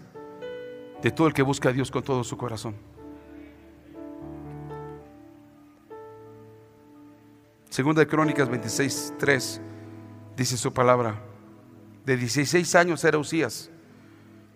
de 1.03 1.11
todo 1.11 1.27
el 1.27 1.35
que 1.35 1.43
busca 1.43 1.71
a 1.71 1.73
Dios 1.73 1.91
con 1.91 2.05
todo 2.05 2.23
su 2.23 2.37
corazón. 2.37 2.94
Segunda 7.75 8.03
de 8.03 8.07
Crónicas 8.07 8.49
26, 8.49 9.15
3 9.19 9.61
dice 10.37 10.57
su 10.57 10.73
palabra. 10.73 11.21
De 12.07 12.17
16 12.17 12.73
años 12.77 13.03
era 13.03 13.19
Usías. 13.19 13.69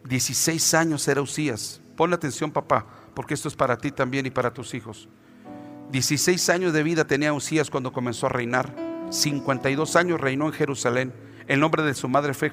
16 0.05 0.75
años 0.75 1.09
era 1.09 1.21
Usías. 1.21 1.81
Ponle 1.97 2.15
atención, 2.15 2.53
papá, 2.53 2.87
porque 3.15 3.35
esto 3.35 3.49
es 3.49 3.57
para 3.57 3.77
ti 3.77 3.91
también 3.91 4.27
y 4.27 4.31
para 4.31 4.55
tus 4.55 4.73
hijos. 4.73 5.09
16 5.91 6.49
años 6.49 6.73
de 6.73 6.85
vida 6.85 7.09
tenía 7.09 7.33
Usías 7.33 7.71
cuando 7.71 7.93
comenzó 7.93 8.27
a 8.27 8.29
reinar. 8.29 8.73
52 9.11 9.97
años 9.97 10.21
reinó 10.21 10.47
en 10.47 10.53
Jerusalén. 10.53 11.13
El 11.49 11.59
nombre 11.59 11.83
de 11.83 11.95
su 11.95 12.09
madre 12.09 12.35
fue 12.35 12.53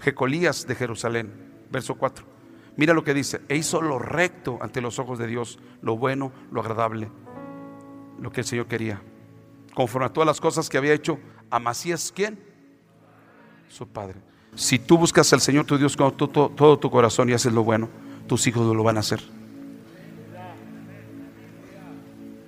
Jecolías 0.00 0.66
de 0.66 0.74
Jerusalén. 0.74 1.32
Verso 1.70 1.94
4. 1.94 2.26
Mira 2.74 2.94
lo 2.94 3.04
que 3.04 3.14
dice. 3.14 3.42
E 3.48 3.54
hizo 3.54 3.80
lo 3.80 4.00
recto 4.00 4.58
ante 4.60 4.80
los 4.80 4.98
ojos 4.98 5.20
de 5.20 5.28
Dios, 5.28 5.60
lo 5.82 5.96
bueno, 5.96 6.32
lo 6.50 6.62
agradable, 6.62 7.12
lo 8.18 8.32
que 8.32 8.40
el 8.40 8.46
Señor 8.48 8.66
quería 8.66 9.00
conforme 9.76 10.06
a 10.06 10.08
todas 10.08 10.26
las 10.26 10.40
cosas 10.40 10.70
que 10.70 10.78
había 10.78 10.94
hecho 10.94 11.18
Amasías, 11.50 12.10
¿quién? 12.10 12.38
Su 13.68 13.86
padre. 13.86 14.18
Si 14.54 14.78
tú 14.78 14.96
buscas 14.96 15.30
al 15.34 15.42
Señor 15.42 15.66
tu 15.66 15.76
Dios 15.76 15.94
con 15.98 16.16
todo, 16.16 16.48
todo 16.48 16.78
tu 16.78 16.90
corazón 16.90 17.28
y 17.28 17.34
haces 17.34 17.52
lo 17.52 17.62
bueno, 17.62 17.90
tus 18.26 18.46
hijos 18.46 18.74
lo 18.74 18.82
van 18.82 18.96
a 18.96 19.00
hacer. 19.00 19.20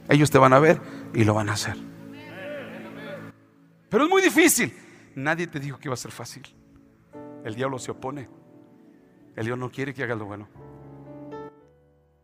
Ellos 0.09 0.31
te 0.31 0.39
van 0.39 0.55
a 0.55 0.59
ver 0.59 0.81
y 1.13 1.25
lo 1.25 1.35
van 1.35 1.51
a 1.51 1.53
hacer. 1.53 1.77
Pero 3.91 4.05
es 4.05 4.11
muy 4.11 4.23
difícil. 4.23 4.75
Nadie 5.15 5.47
te 5.47 5.61
dijo 5.61 5.79
que 5.79 5.89
iba 5.89 5.95
a 5.95 5.99
ser 5.99 6.13
fácil. 6.13 6.45
El 7.45 7.55
diablo 7.55 7.79
se 7.79 7.91
opone. 7.91 8.27
El 9.37 9.45
Dios 9.45 9.59
no 9.59 9.71
quiere 9.71 9.93
que 9.93 10.03
hagas 10.03 10.17
lo 10.17 10.25
bueno. 10.25 10.49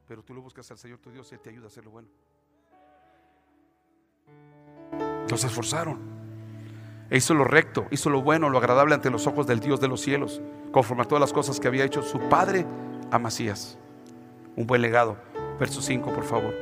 Pero 0.08 0.22
tú 0.22 0.32
lo 0.32 0.40
buscas 0.40 0.70
al 0.70 0.78
Señor 0.78 0.98
tu 0.98 1.10
Dios 1.10 1.30
y 1.30 1.34
Él 1.34 1.42
te 1.42 1.50
ayuda 1.50 1.66
a 1.66 1.68
hacer 1.68 1.84
lo 1.84 1.90
bueno. 1.90 2.08
Los 5.34 5.42
esforzaron. 5.42 5.98
E 7.10 7.16
hizo 7.16 7.34
lo 7.34 7.42
recto, 7.42 7.88
hizo 7.90 8.08
lo 8.08 8.22
bueno, 8.22 8.50
lo 8.50 8.58
agradable 8.58 8.94
ante 8.94 9.10
los 9.10 9.26
ojos 9.26 9.48
del 9.48 9.58
Dios 9.58 9.80
de 9.80 9.88
los 9.88 10.00
cielos, 10.00 10.40
conforme 10.70 11.02
a 11.02 11.06
todas 11.06 11.20
las 11.20 11.32
cosas 11.32 11.58
que 11.58 11.66
había 11.66 11.84
hecho 11.84 12.04
su 12.04 12.20
padre 12.28 12.64
Amasías. 13.10 13.76
Un 14.54 14.64
buen 14.64 14.80
legado. 14.80 15.16
Verso 15.58 15.82
5, 15.82 16.14
por 16.14 16.22
favor. 16.22 16.54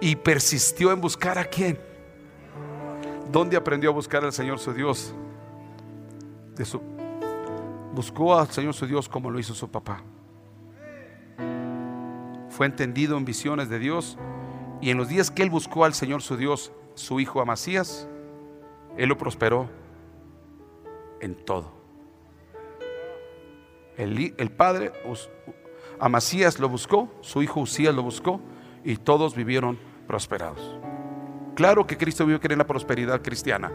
Y 0.00 0.14
persistió 0.14 0.92
en 0.92 1.00
buscar 1.00 1.38
a 1.38 1.44
quién. 1.44 1.76
¿Dónde 3.32 3.56
aprendió 3.56 3.90
a 3.90 3.92
buscar 3.92 4.24
al 4.24 4.32
Señor 4.32 4.60
su 4.60 4.72
Dios? 4.72 5.12
De 6.54 6.64
su, 6.64 6.80
buscó 7.96 8.38
al 8.38 8.46
Señor 8.46 8.74
su 8.74 8.86
Dios 8.86 9.08
como 9.08 9.28
lo 9.28 9.40
hizo 9.40 9.54
su 9.54 9.68
papá. 9.68 10.04
Fue 12.48 12.66
entendido 12.66 13.16
en 13.16 13.24
visiones 13.24 13.68
de 13.68 13.80
Dios 13.80 14.16
y 14.80 14.90
en 14.90 14.98
los 14.98 15.08
días 15.08 15.32
que 15.32 15.42
él 15.42 15.50
buscó 15.50 15.84
al 15.84 15.94
Señor 15.94 16.22
su 16.22 16.36
Dios, 16.36 16.70
su 16.94 17.20
hijo 17.20 17.40
Amasías, 17.40 18.08
él 18.96 19.08
lo 19.08 19.18
prosperó 19.18 19.68
en 21.20 21.34
todo. 21.34 21.72
El, 23.96 24.34
el 24.36 24.50
padre 24.50 24.92
Amasías 26.00 26.58
lo 26.58 26.68
buscó, 26.68 27.12
su 27.20 27.42
hijo 27.42 27.60
Usías 27.60 27.94
lo 27.94 28.02
buscó 28.02 28.40
y 28.84 28.96
todos 28.96 29.34
vivieron 29.34 29.78
prosperados. 30.06 30.78
Claro 31.54 31.86
que 31.86 31.96
Cristo 31.96 32.26
vive 32.26 32.40
en 32.42 32.58
la 32.58 32.66
prosperidad 32.66 33.22
cristiana 33.22 33.72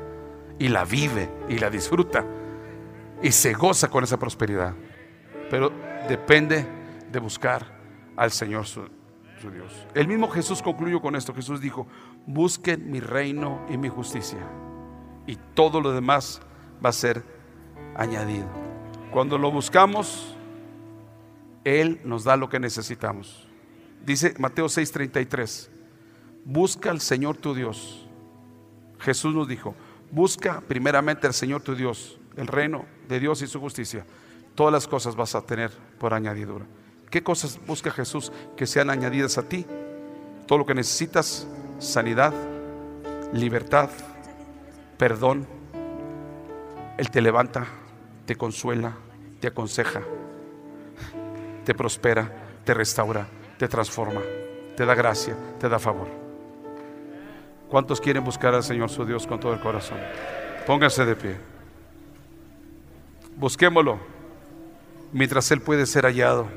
y 0.58 0.68
la 0.68 0.84
vive 0.84 1.30
y 1.48 1.58
la 1.58 1.70
disfruta 1.70 2.26
y 3.22 3.32
se 3.32 3.54
goza 3.54 3.90
con 3.90 4.04
esa 4.04 4.18
prosperidad. 4.20 4.74
Pero 5.50 5.72
depende 6.08 6.66
de 7.10 7.20
buscar 7.20 7.80
al 8.16 8.32
Señor 8.32 8.68
su 8.68 8.82
Dios. 9.48 9.88
El 9.94 10.08
mismo 10.08 10.28
Jesús 10.28 10.62
concluyó 10.62 11.02
con 11.02 11.16
esto. 11.16 11.34
Jesús 11.34 11.62
dijo, 11.62 11.88
busquen 12.26 12.92
mi 12.92 13.00
reino 13.00 13.66
y 13.70 13.78
mi 13.78 13.90
justicia. 13.90 14.40
Y 15.28 15.38
todo 15.54 15.82
lo 15.82 15.92
demás 15.92 16.42
va 16.84 16.90
a 16.90 16.94
ser 16.94 17.24
añadido. 17.96 18.48
Cuando 19.12 19.38
lo 19.38 19.52
buscamos, 19.52 20.36
Él 21.64 22.02
nos 22.04 22.24
da 22.24 22.38
lo 22.38 22.50
que 22.50 22.60
necesitamos. 22.60 23.48
Dice 24.06 24.34
Mateo 24.40 24.68
6:33, 24.68 25.70
busca 26.46 26.92
al 26.92 27.02
Señor 27.02 27.38
tu 27.38 27.54
Dios. 27.54 28.08
Jesús 29.00 29.34
nos 29.34 29.48
dijo, 29.48 29.76
busca 30.12 30.62
primeramente 30.62 31.28
al 31.28 31.34
Señor 31.34 31.62
tu 31.62 31.76
Dios, 31.76 32.20
el 32.36 32.48
reino 32.48 32.86
de 33.08 33.20
Dios 33.20 33.42
y 33.42 33.48
su 33.48 33.60
justicia. 33.60 34.06
Todas 34.56 34.74
las 34.74 34.88
cosas 34.88 35.16
vas 35.16 35.36
a 35.36 35.42
tener 35.42 35.72
por 36.00 36.14
añadidura. 36.14 36.66
¿Qué 37.10 37.24
cosas 37.24 37.60
busca 37.66 37.92
Jesús 37.92 38.32
que 38.56 38.68
sean 38.68 38.90
añadidas 38.90 39.38
a 39.38 39.44
ti? 39.44 39.66
Todo 40.46 40.60
lo 40.60 40.66
que 40.66 40.76
necesitas, 40.76 41.48
sanidad, 41.80 42.34
libertad, 43.34 43.90
perdón. 44.98 45.48
Él 46.98 47.10
te 47.10 47.22
levanta, 47.22 47.66
te 48.26 48.36
consuela, 48.36 48.94
te 49.40 49.48
aconseja, 49.48 50.02
te 51.66 51.74
prospera, 51.74 52.32
te 52.66 52.74
restaura, 52.74 53.26
te 53.58 53.68
transforma, 53.68 54.22
te 54.76 54.86
da 54.86 54.94
gracia, 54.94 55.36
te 55.60 55.70
da 55.70 55.80
favor. 55.80 56.08
¿Cuántos 57.70 58.02
quieren 58.02 58.24
buscar 58.24 58.54
al 58.54 58.64
Señor 58.64 58.90
su 58.90 59.06
Dios 59.06 59.26
con 59.26 59.40
todo 59.40 59.54
el 59.54 59.60
corazón? 59.60 59.98
Pónganse 60.66 61.06
de 61.06 61.16
pie. 61.16 61.38
Busquémoslo 63.36 64.00
mientras 65.14 65.50
Él 65.52 65.62
puede 65.62 65.86
ser 65.86 66.04
hallado. 66.06 66.48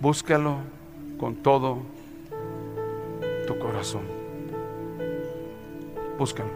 Búscalo 0.00 0.58
con 1.18 1.34
todo 1.36 1.78
tu 3.48 3.58
corazón. 3.58 4.02
Búscalo. 6.16 6.50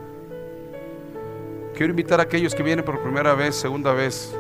Quiero 1.75 1.91
invitar 1.91 2.21
a 2.21 2.25
aquellos 2.25 2.55
que 2.55 2.63
vienen 2.63 2.85
por 2.85 3.01
primera 3.01 3.35
vez, 3.35 3.57
segunda 3.57 3.93
vez, 3.93 4.33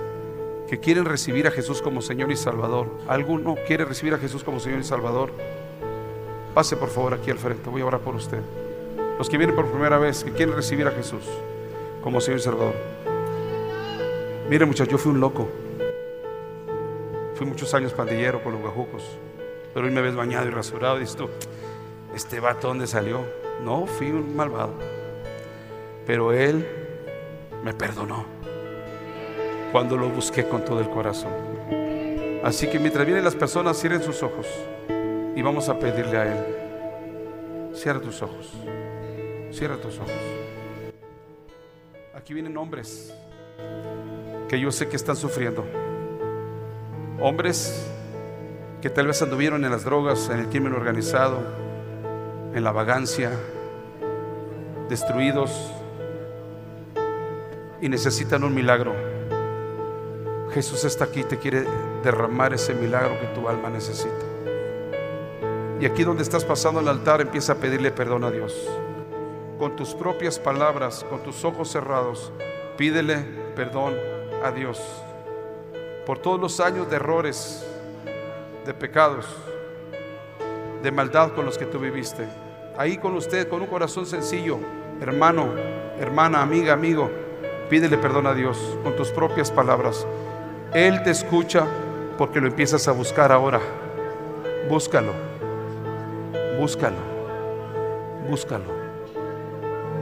que 0.68 0.78
quieren 0.78 1.05
recibir 1.05 1.48
a 1.48 1.50
Jesús 1.50 1.82
como 1.82 2.00
Señor 2.00 2.30
y 2.30 2.36
Salvador. 2.36 3.00
¿Alguno 3.09 3.57
quiere 3.66 3.84
recibir 3.84 4.14
a 4.14 4.18
Jesús 4.18 4.44
como 4.44 4.61
Señor 4.61 4.78
y 4.78 4.84
Salvador? 4.84 5.32
Pase 6.55 6.76
por 6.76 6.88
favor 6.88 7.14
aquí 7.14 7.30
al 7.30 7.38
frente, 7.38 7.70
voy 7.70 7.82
a 7.82 7.86
orar 7.86 8.00
por 8.03 8.14
usted. 8.14 8.40
Los 9.18 9.28
que 9.28 9.38
vienen 9.38 9.57
por 9.57 9.66
primera 9.66 9.98
vez, 9.98 10.22
que 10.22 10.30
quieren 10.30 10.55
recibir 10.55 10.86
a 10.86 10.92
Jesús 10.92 11.24
como 12.03 12.20
Señor 12.20 12.38
y 12.38 12.42
Salvador. 12.44 12.74
Mire 14.48 14.64
muchachos, 14.64 14.92
yo 14.92 14.98
fui 14.98 15.11
un 15.11 15.18
loco. 15.18 15.48
Fui 17.43 17.49
muchos 17.49 17.74
años 17.74 17.93
pandillero 17.93 18.40
con 18.40 18.53
los 18.53 18.62
guajucos. 18.62 19.03
Pero 19.74 19.86
hoy 19.86 19.93
me 19.93 20.01
ves 20.01 20.14
bañado 20.14 20.47
y 20.47 20.51
rasurado 20.51 20.99
y 20.99 21.01
dices 21.01 21.16
tú, 21.16 21.28
¿este 22.14 22.38
vato 22.38 22.68
dónde 22.68 22.86
salió? 22.86 23.24
No, 23.64 23.84
fui 23.84 24.12
un 24.12 24.36
malvado. 24.36 24.74
Pero 26.07 26.32
él 26.32 26.64
me 27.64 27.74
perdonó 27.74 28.26
cuando 29.72 29.97
lo 29.97 30.09
busqué 30.09 30.47
con 30.47 30.64
todo 30.64 30.78
el 30.78 30.88
corazón. 30.88 31.32
Así 32.45 32.68
que 32.68 32.78
mientras 32.78 33.05
vienen 33.05 33.24
las 33.24 33.34
personas, 33.34 33.76
cierren 33.76 34.05
sus 34.05 34.22
ojos 34.22 34.47
y 35.34 35.43
vamos 35.43 35.68
a 35.68 35.76
pedirle 35.80 36.18
a 36.18 36.26
Él. 36.26 37.74
Cierra 37.74 37.99
tus 37.99 38.22
ojos. 38.22 38.53
Cierra 39.51 39.78
tus 39.78 39.99
ojos. 39.99 40.12
Aquí 42.14 42.34
vienen 42.34 42.57
hombres 42.57 43.12
que 44.49 44.61
yo 44.61 44.70
sé 44.70 44.88
que 44.88 44.95
están 44.95 45.16
sufriendo. 45.16 45.82
Hombres 47.25 47.87
que 48.81 48.91
tal 48.91 49.07
vez 49.07 49.23
anduvieron 49.23 49.64
en 49.64 49.70
las 49.70 49.85
drogas, 49.85 50.29
en 50.29 50.41
el 50.41 50.49
crimen 50.49 50.73
organizado, 50.73 51.39
en 52.53 52.64
la 52.64 52.73
vagancia, 52.73 53.31
destruidos 54.89 55.70
y 57.81 57.89
necesitan 57.89 58.43
un 58.43 58.53
milagro. 58.53 58.93
Jesús 60.53 60.83
está 60.83 61.05
aquí 61.05 61.23
te 61.23 61.39
quiere 61.39 61.64
derramar 62.03 62.55
ese 62.55 62.75
milagro 62.75 63.16
que 63.20 63.29
tu 63.29 63.49
alma 63.49 63.70
necesita. 63.70 64.27
Y 65.81 65.87
aquí 65.87 66.03
donde 66.03 66.25
estás 66.25 66.45
pasando 66.45 66.81
el 66.81 66.89
altar, 66.89 67.20
empieza 67.20 67.53
a 67.53 67.57
pedirle 67.57 67.93
perdón 67.93 68.25
a 68.25 68.33
Dios. 68.33 68.53
Con 69.61 69.77
tus 69.77 69.95
propias 69.95 70.41
palabras, 70.41 71.07
con 71.09 71.23
tus 71.23 71.45
ojos 71.45 71.70
cerrados, 71.70 72.33
pídele 72.77 73.25
perdón 73.55 73.95
a 74.43 74.51
Dios 74.51 74.81
por 76.07 76.18
todos 76.18 76.40
los 76.40 76.61
años 76.61 76.90
de 76.90 76.96
errores, 76.96 77.64
de 78.66 78.74
pecados, 78.74 79.26
de 80.82 80.90
maldad 80.90 81.32
con 81.32 81.44
los 81.44 81.59
que 81.59 81.66
tú 81.66 81.78
viviste. 81.78 82.26
Ahí 82.76 82.98
con 82.98 83.14
usted, 83.14 83.48
con 83.48 83.62
un 83.62 83.68
corazón 83.68 84.07
sencillo, 84.07 84.59
hermano, 85.00 85.48
hermana, 86.00 86.42
amiga, 86.42 86.72
amigo, 86.72 87.11
pídele 87.68 87.98
perdón 87.98 88.26
a 88.26 88.34
Dios 88.34 88.59
con 88.82 88.96
tus 88.96 89.11
propias 89.11 89.50
palabras. 89.50 90.07
Él 90.74 91.03
te 91.03 91.11
escucha 91.11 91.66
porque 92.18 92.40
lo 92.40 92.48
empiezas 92.48 92.88
a 92.88 92.92
buscar 92.92 93.30
ahora. 93.30 93.61
Búscalo, 94.68 95.12
búscalo, 96.59 96.96
búscalo. 98.28 98.82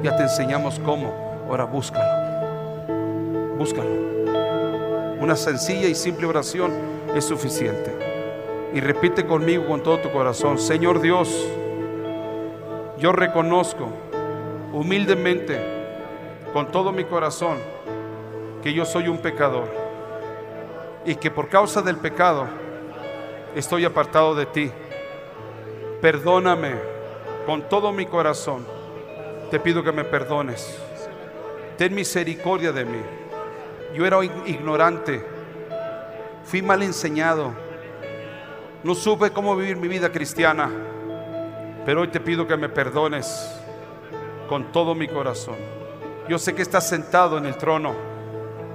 Ya 0.02 0.16
te 0.16 0.22
enseñamos 0.22 0.80
cómo, 0.80 1.44
ahora 1.48 1.64
búscalo, 1.64 3.56
búscalo. 3.58 4.09
Una 5.20 5.36
sencilla 5.36 5.86
y 5.86 5.94
simple 5.94 6.26
oración 6.26 6.72
es 7.14 7.26
suficiente. 7.26 7.94
Y 8.72 8.80
repite 8.80 9.26
conmigo 9.26 9.66
con 9.66 9.82
todo 9.82 9.98
tu 9.98 10.10
corazón, 10.10 10.58
Señor 10.58 11.02
Dios, 11.02 11.46
yo 12.98 13.12
reconozco 13.12 13.88
humildemente, 14.72 15.60
con 16.54 16.70
todo 16.70 16.90
mi 16.90 17.04
corazón, 17.04 17.58
que 18.62 18.72
yo 18.72 18.86
soy 18.86 19.08
un 19.08 19.18
pecador 19.18 19.68
y 21.04 21.14
que 21.16 21.30
por 21.30 21.48
causa 21.48 21.82
del 21.82 21.96
pecado 21.96 22.46
estoy 23.54 23.84
apartado 23.84 24.34
de 24.34 24.46
ti. 24.46 24.70
Perdóname 26.00 26.74
con 27.44 27.68
todo 27.68 27.92
mi 27.92 28.06
corazón. 28.06 28.66
Te 29.50 29.60
pido 29.60 29.82
que 29.82 29.92
me 29.92 30.04
perdones. 30.04 30.78
Ten 31.76 31.94
misericordia 31.94 32.72
de 32.72 32.84
mí. 32.86 33.19
Yo 33.94 34.06
era 34.06 34.24
ignorante, 34.24 35.24
fui 36.44 36.62
mal 36.62 36.82
enseñado, 36.82 37.52
no 38.84 38.94
supe 38.94 39.30
cómo 39.30 39.56
vivir 39.56 39.76
mi 39.76 39.88
vida 39.88 40.12
cristiana, 40.12 40.70
pero 41.84 42.02
hoy 42.02 42.08
te 42.08 42.20
pido 42.20 42.46
que 42.46 42.56
me 42.56 42.68
perdones 42.68 43.50
con 44.48 44.70
todo 44.70 44.94
mi 44.94 45.08
corazón. 45.08 45.56
Yo 46.28 46.38
sé 46.38 46.54
que 46.54 46.62
estás 46.62 46.88
sentado 46.88 47.36
en 47.36 47.46
el 47.46 47.56
trono, 47.56 47.94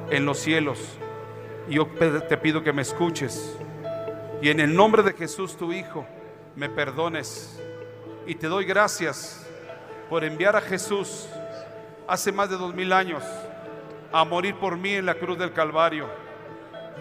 en 0.10 0.26
los 0.26 0.38
cielos, 0.38 0.80
y 1.70 1.76
yo 1.76 1.88
te 1.88 2.38
pido 2.38 2.62
que 2.62 2.74
me 2.74 2.82
escuches. 2.82 3.58
Y 4.42 4.50
en 4.50 4.60
el 4.60 4.76
nombre 4.76 5.02
de 5.02 5.14
Jesús, 5.14 5.56
tu 5.56 5.72
Hijo, 5.72 6.06
me 6.58 6.68
perdones. 6.68 7.58
Y 8.28 8.36
te 8.36 8.48
doy 8.48 8.66
gracias 8.66 9.48
por 10.10 10.26
enviar 10.26 10.58
a 10.58 10.62
Jesús 10.62 11.30
hace 12.06 12.32
más 12.34 12.50
de 12.50 12.58
dos 12.58 12.76
mil 12.76 12.92
años 12.92 13.24
a 14.16 14.24
morir 14.24 14.56
por 14.56 14.78
mí 14.78 14.94
en 14.94 15.06
la 15.06 15.16
cruz 15.16 15.38
del 15.38 15.52
Calvario. 15.52 16.08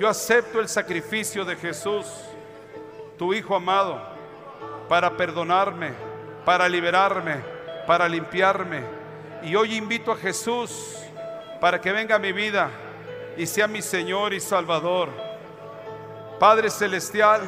Yo 0.00 0.08
acepto 0.08 0.58
el 0.58 0.68
sacrificio 0.68 1.44
de 1.44 1.54
Jesús, 1.54 2.06
tu 3.16 3.32
Hijo 3.32 3.54
amado, 3.54 4.02
para 4.88 5.16
perdonarme, 5.16 5.92
para 6.44 6.68
liberarme, 6.68 7.36
para 7.86 8.08
limpiarme. 8.08 8.82
Y 9.44 9.54
hoy 9.54 9.76
invito 9.76 10.10
a 10.10 10.16
Jesús 10.16 10.96
para 11.60 11.80
que 11.80 11.92
venga 11.92 12.16
a 12.16 12.18
mi 12.18 12.32
vida 12.32 12.68
y 13.36 13.46
sea 13.46 13.68
mi 13.68 13.80
Señor 13.80 14.34
y 14.34 14.40
Salvador. 14.40 15.08
Padre 16.40 16.68
Celestial, 16.68 17.42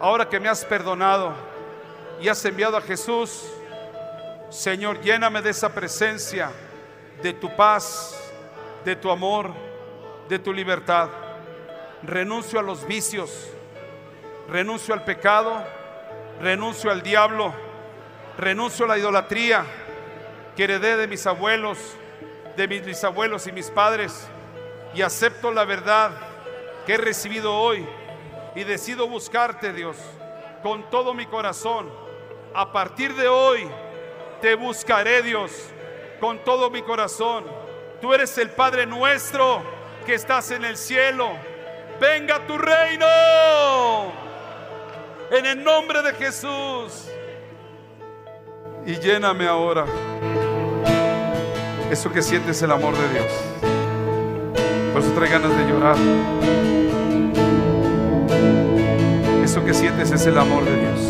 ahora 0.00 0.26
que 0.26 0.40
me 0.40 0.48
has 0.48 0.64
perdonado 0.64 1.34
y 2.18 2.28
has 2.28 2.42
enviado 2.46 2.78
a 2.78 2.80
Jesús, 2.80 3.44
Señor, 4.48 5.02
lléname 5.02 5.42
de 5.42 5.50
esa 5.50 5.68
presencia, 5.68 6.50
de 7.22 7.34
tu 7.34 7.54
paz, 7.54 8.23
de 8.84 8.96
tu 8.96 9.10
amor, 9.10 9.50
de 10.28 10.38
tu 10.38 10.52
libertad. 10.52 11.08
Renuncio 12.02 12.58
a 12.58 12.62
los 12.62 12.86
vicios, 12.86 13.50
renuncio 14.48 14.92
al 14.94 15.04
pecado, 15.04 15.64
renuncio 16.40 16.90
al 16.90 17.02
diablo, 17.02 17.54
renuncio 18.36 18.84
a 18.84 18.88
la 18.88 18.98
idolatría 18.98 19.64
que 20.54 20.64
heredé 20.64 20.96
de 20.96 21.06
mis 21.06 21.26
abuelos, 21.26 21.78
de 22.56 22.68
mis 22.68 22.84
bisabuelos 22.84 23.46
y 23.46 23.52
mis 23.52 23.70
padres, 23.70 24.28
y 24.94 25.02
acepto 25.02 25.50
la 25.50 25.64
verdad 25.64 26.12
que 26.86 26.94
he 26.94 26.98
recibido 26.98 27.54
hoy 27.54 27.86
y 28.54 28.64
decido 28.64 29.08
buscarte, 29.08 29.72
Dios, 29.72 29.96
con 30.62 30.88
todo 30.90 31.14
mi 31.14 31.26
corazón. 31.26 31.90
A 32.54 32.70
partir 32.70 33.14
de 33.14 33.26
hoy 33.26 33.66
te 34.40 34.54
buscaré, 34.54 35.22
Dios, 35.22 35.50
con 36.20 36.38
todo 36.44 36.70
mi 36.70 36.82
corazón 36.82 37.63
Tú 38.04 38.12
eres 38.12 38.36
el 38.36 38.50
Padre 38.50 38.84
nuestro 38.84 39.62
que 40.04 40.12
estás 40.12 40.50
en 40.50 40.62
el 40.62 40.76
cielo. 40.76 41.30
Venga 41.98 42.46
tu 42.46 42.58
reino. 42.58 43.06
En 45.30 45.46
el 45.46 45.64
nombre 45.64 46.02
de 46.02 46.12
Jesús. 46.12 47.08
Y 48.84 48.96
lléname 48.96 49.48
ahora. 49.48 49.86
Eso 51.90 52.12
que 52.12 52.20
sientes 52.20 52.60
el 52.60 52.72
amor 52.72 52.94
de 52.94 53.08
Dios. 53.08 53.32
Por 54.92 55.00
eso 55.00 55.10
trae 55.14 55.30
ganas 55.30 55.56
de 55.56 55.64
llorar. 55.64 55.96
Eso 59.42 59.64
que 59.64 59.72
sientes 59.72 60.10
es 60.10 60.26
el 60.26 60.36
amor 60.36 60.62
de 60.66 60.76
Dios. 60.78 61.00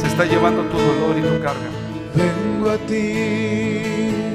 Se 0.00 0.06
está 0.06 0.24
llevando 0.24 0.62
tu 0.62 0.78
dolor 0.78 1.18
y 1.18 1.20
tu 1.20 1.42
carga. 1.42 1.68
Vengo 2.14 2.70
a 2.70 2.78
ti 2.86 4.25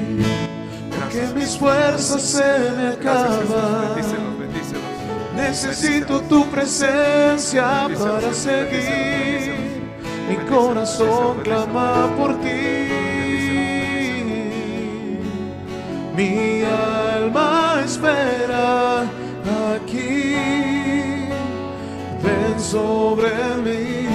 que 1.12 1.26
mis 1.34 1.58
fuerzas 1.58 2.22
se 2.22 2.70
me 2.76 2.88
acaban. 2.88 3.94
Necesito 5.36 6.20
tu 6.22 6.46
presencia 6.46 7.88
para 7.98 8.32
seguir. 8.32 9.52
Mi 10.28 10.36
corazón 10.48 11.40
clama 11.42 12.10
por 12.16 12.40
ti. 12.40 12.88
Mi 16.16 16.62
alma 16.62 17.82
espera 17.84 19.02
aquí. 19.74 20.34
Ven 22.22 22.58
sobre 22.58 23.30
mí. 23.64 24.11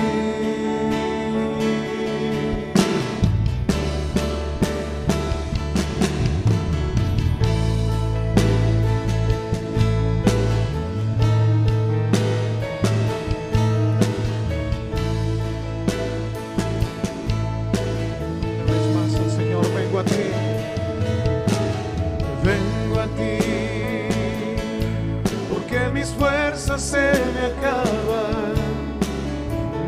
Se 26.78 27.12
me 27.34 27.46
acaban. 27.48 28.54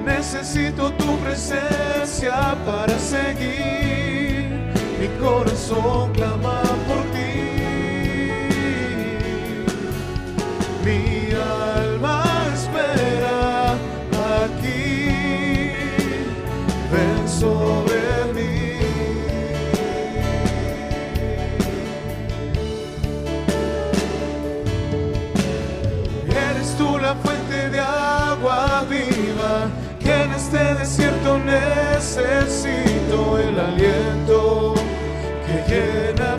Necesito 0.05 0.91
tu 0.93 1.17
presencia 1.19 2.55
para 2.65 2.97
seguir. 2.97 4.49
Mi 4.99 5.07
corazón 5.19 6.11
clama 6.13 6.61
por 6.87 7.08
necesito 32.39 33.37
el 33.37 33.59
aliento 33.59 34.73
que 35.45 35.73
llena 35.73 36.37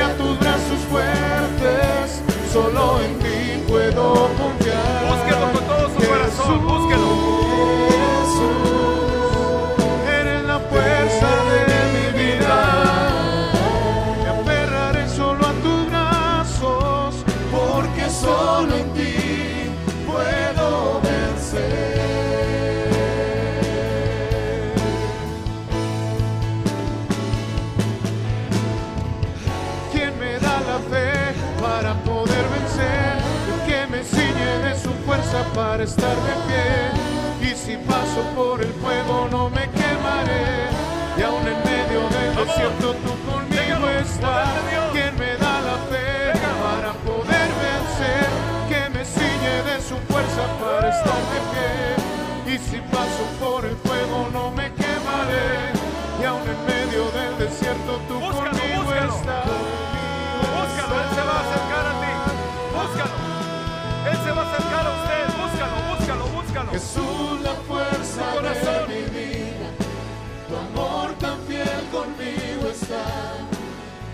a 0.00 0.16
tus 0.16 0.38
brazos 0.38 0.78
fuertes, 0.88 2.22
solo 2.52 3.00
en 3.02 3.18
ti 3.18 3.62
puedo 3.68 4.29
fuerza 35.30 35.52
para 35.54 35.82
estar 35.84 36.16
de 36.16 36.34
pie. 36.46 37.50
Y 37.50 37.54
si 37.56 37.76
paso 37.76 38.22
por 38.36 38.60
el 38.60 38.72
fuego 38.74 39.28
no 39.30 39.48
me 39.50 39.62
quemaré. 39.70 40.68
Y 41.18 41.22
aún 41.22 41.46
en 41.46 41.58
medio 41.64 42.08
del 42.08 42.46
desierto 42.46 42.94
tú 42.94 43.12
conmigo 43.30 43.88
estás. 44.00 44.48
¿Quién 44.92 45.16
me 45.18 45.36
da 45.36 45.60
la 45.60 45.76
fe 45.90 46.32
para 46.62 46.92
poder 47.04 47.48
vencer? 47.62 48.28
Que 48.68 48.88
me 48.90 49.04
ciñe 49.04 49.62
de 49.62 49.80
su 49.80 49.96
fuerza 50.10 50.42
para 50.60 50.88
estar 50.88 51.22
de 51.32 51.40
pie. 51.52 52.54
Y 52.54 52.58
si 52.58 52.76
paso 52.90 53.24
por 53.40 53.64
el 53.64 53.76
fuego 53.76 54.28
no 54.32 54.50
me 54.50 54.72
quemaré. 54.74 55.72
Y 56.20 56.24
aún 56.24 56.42
en 56.42 56.66
medio 56.66 57.04
del 57.12 57.38
desierto 57.38 58.00
tú 58.08 58.14
Búscalo, 58.20 58.50
conmigo 58.50 58.82
búscalo. 58.84 59.14
estás. 59.16 59.46
Búscalo, 60.56 60.94
Él 61.00 61.08
se 61.14 61.22
va 61.22 61.36
a 61.38 61.42
acercar 61.46 61.84
a 61.86 61.94
ti. 62.00 62.12
Búscalo. 62.74 63.20
Él 64.10 64.16
se 64.24 64.32
va 64.32 64.42
a 64.42 64.49
cercano 64.60 64.90
a 64.90 65.02
usted. 65.02 65.26
Búscalo, 65.42 65.76
búscalo, 65.90 66.24
búscalo. 66.28 66.72
Jesús, 66.72 67.40
la 67.42 67.54
fuerza 67.68 68.32
corazón. 68.34 68.88
de 68.88 68.94
mi 68.94 69.02
vida. 69.18 69.68
Tu 70.48 70.56
amor 70.56 71.12
tan 71.18 71.38
fiel 71.46 71.82
conmigo 71.92 72.68
está. 72.70 73.04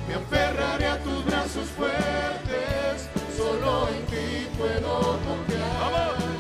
Me 0.09 0.15
aferraré 0.15 0.87
a 0.87 0.99
tus 1.03 1.25
brazos 1.25 1.69
fuertes. 1.71 3.09
Solo 3.37 3.89
en 3.89 4.07
ti 4.07 4.47
puedo 4.59 5.19
confiar. 5.27 5.93
¡Vamos! 5.93 6.36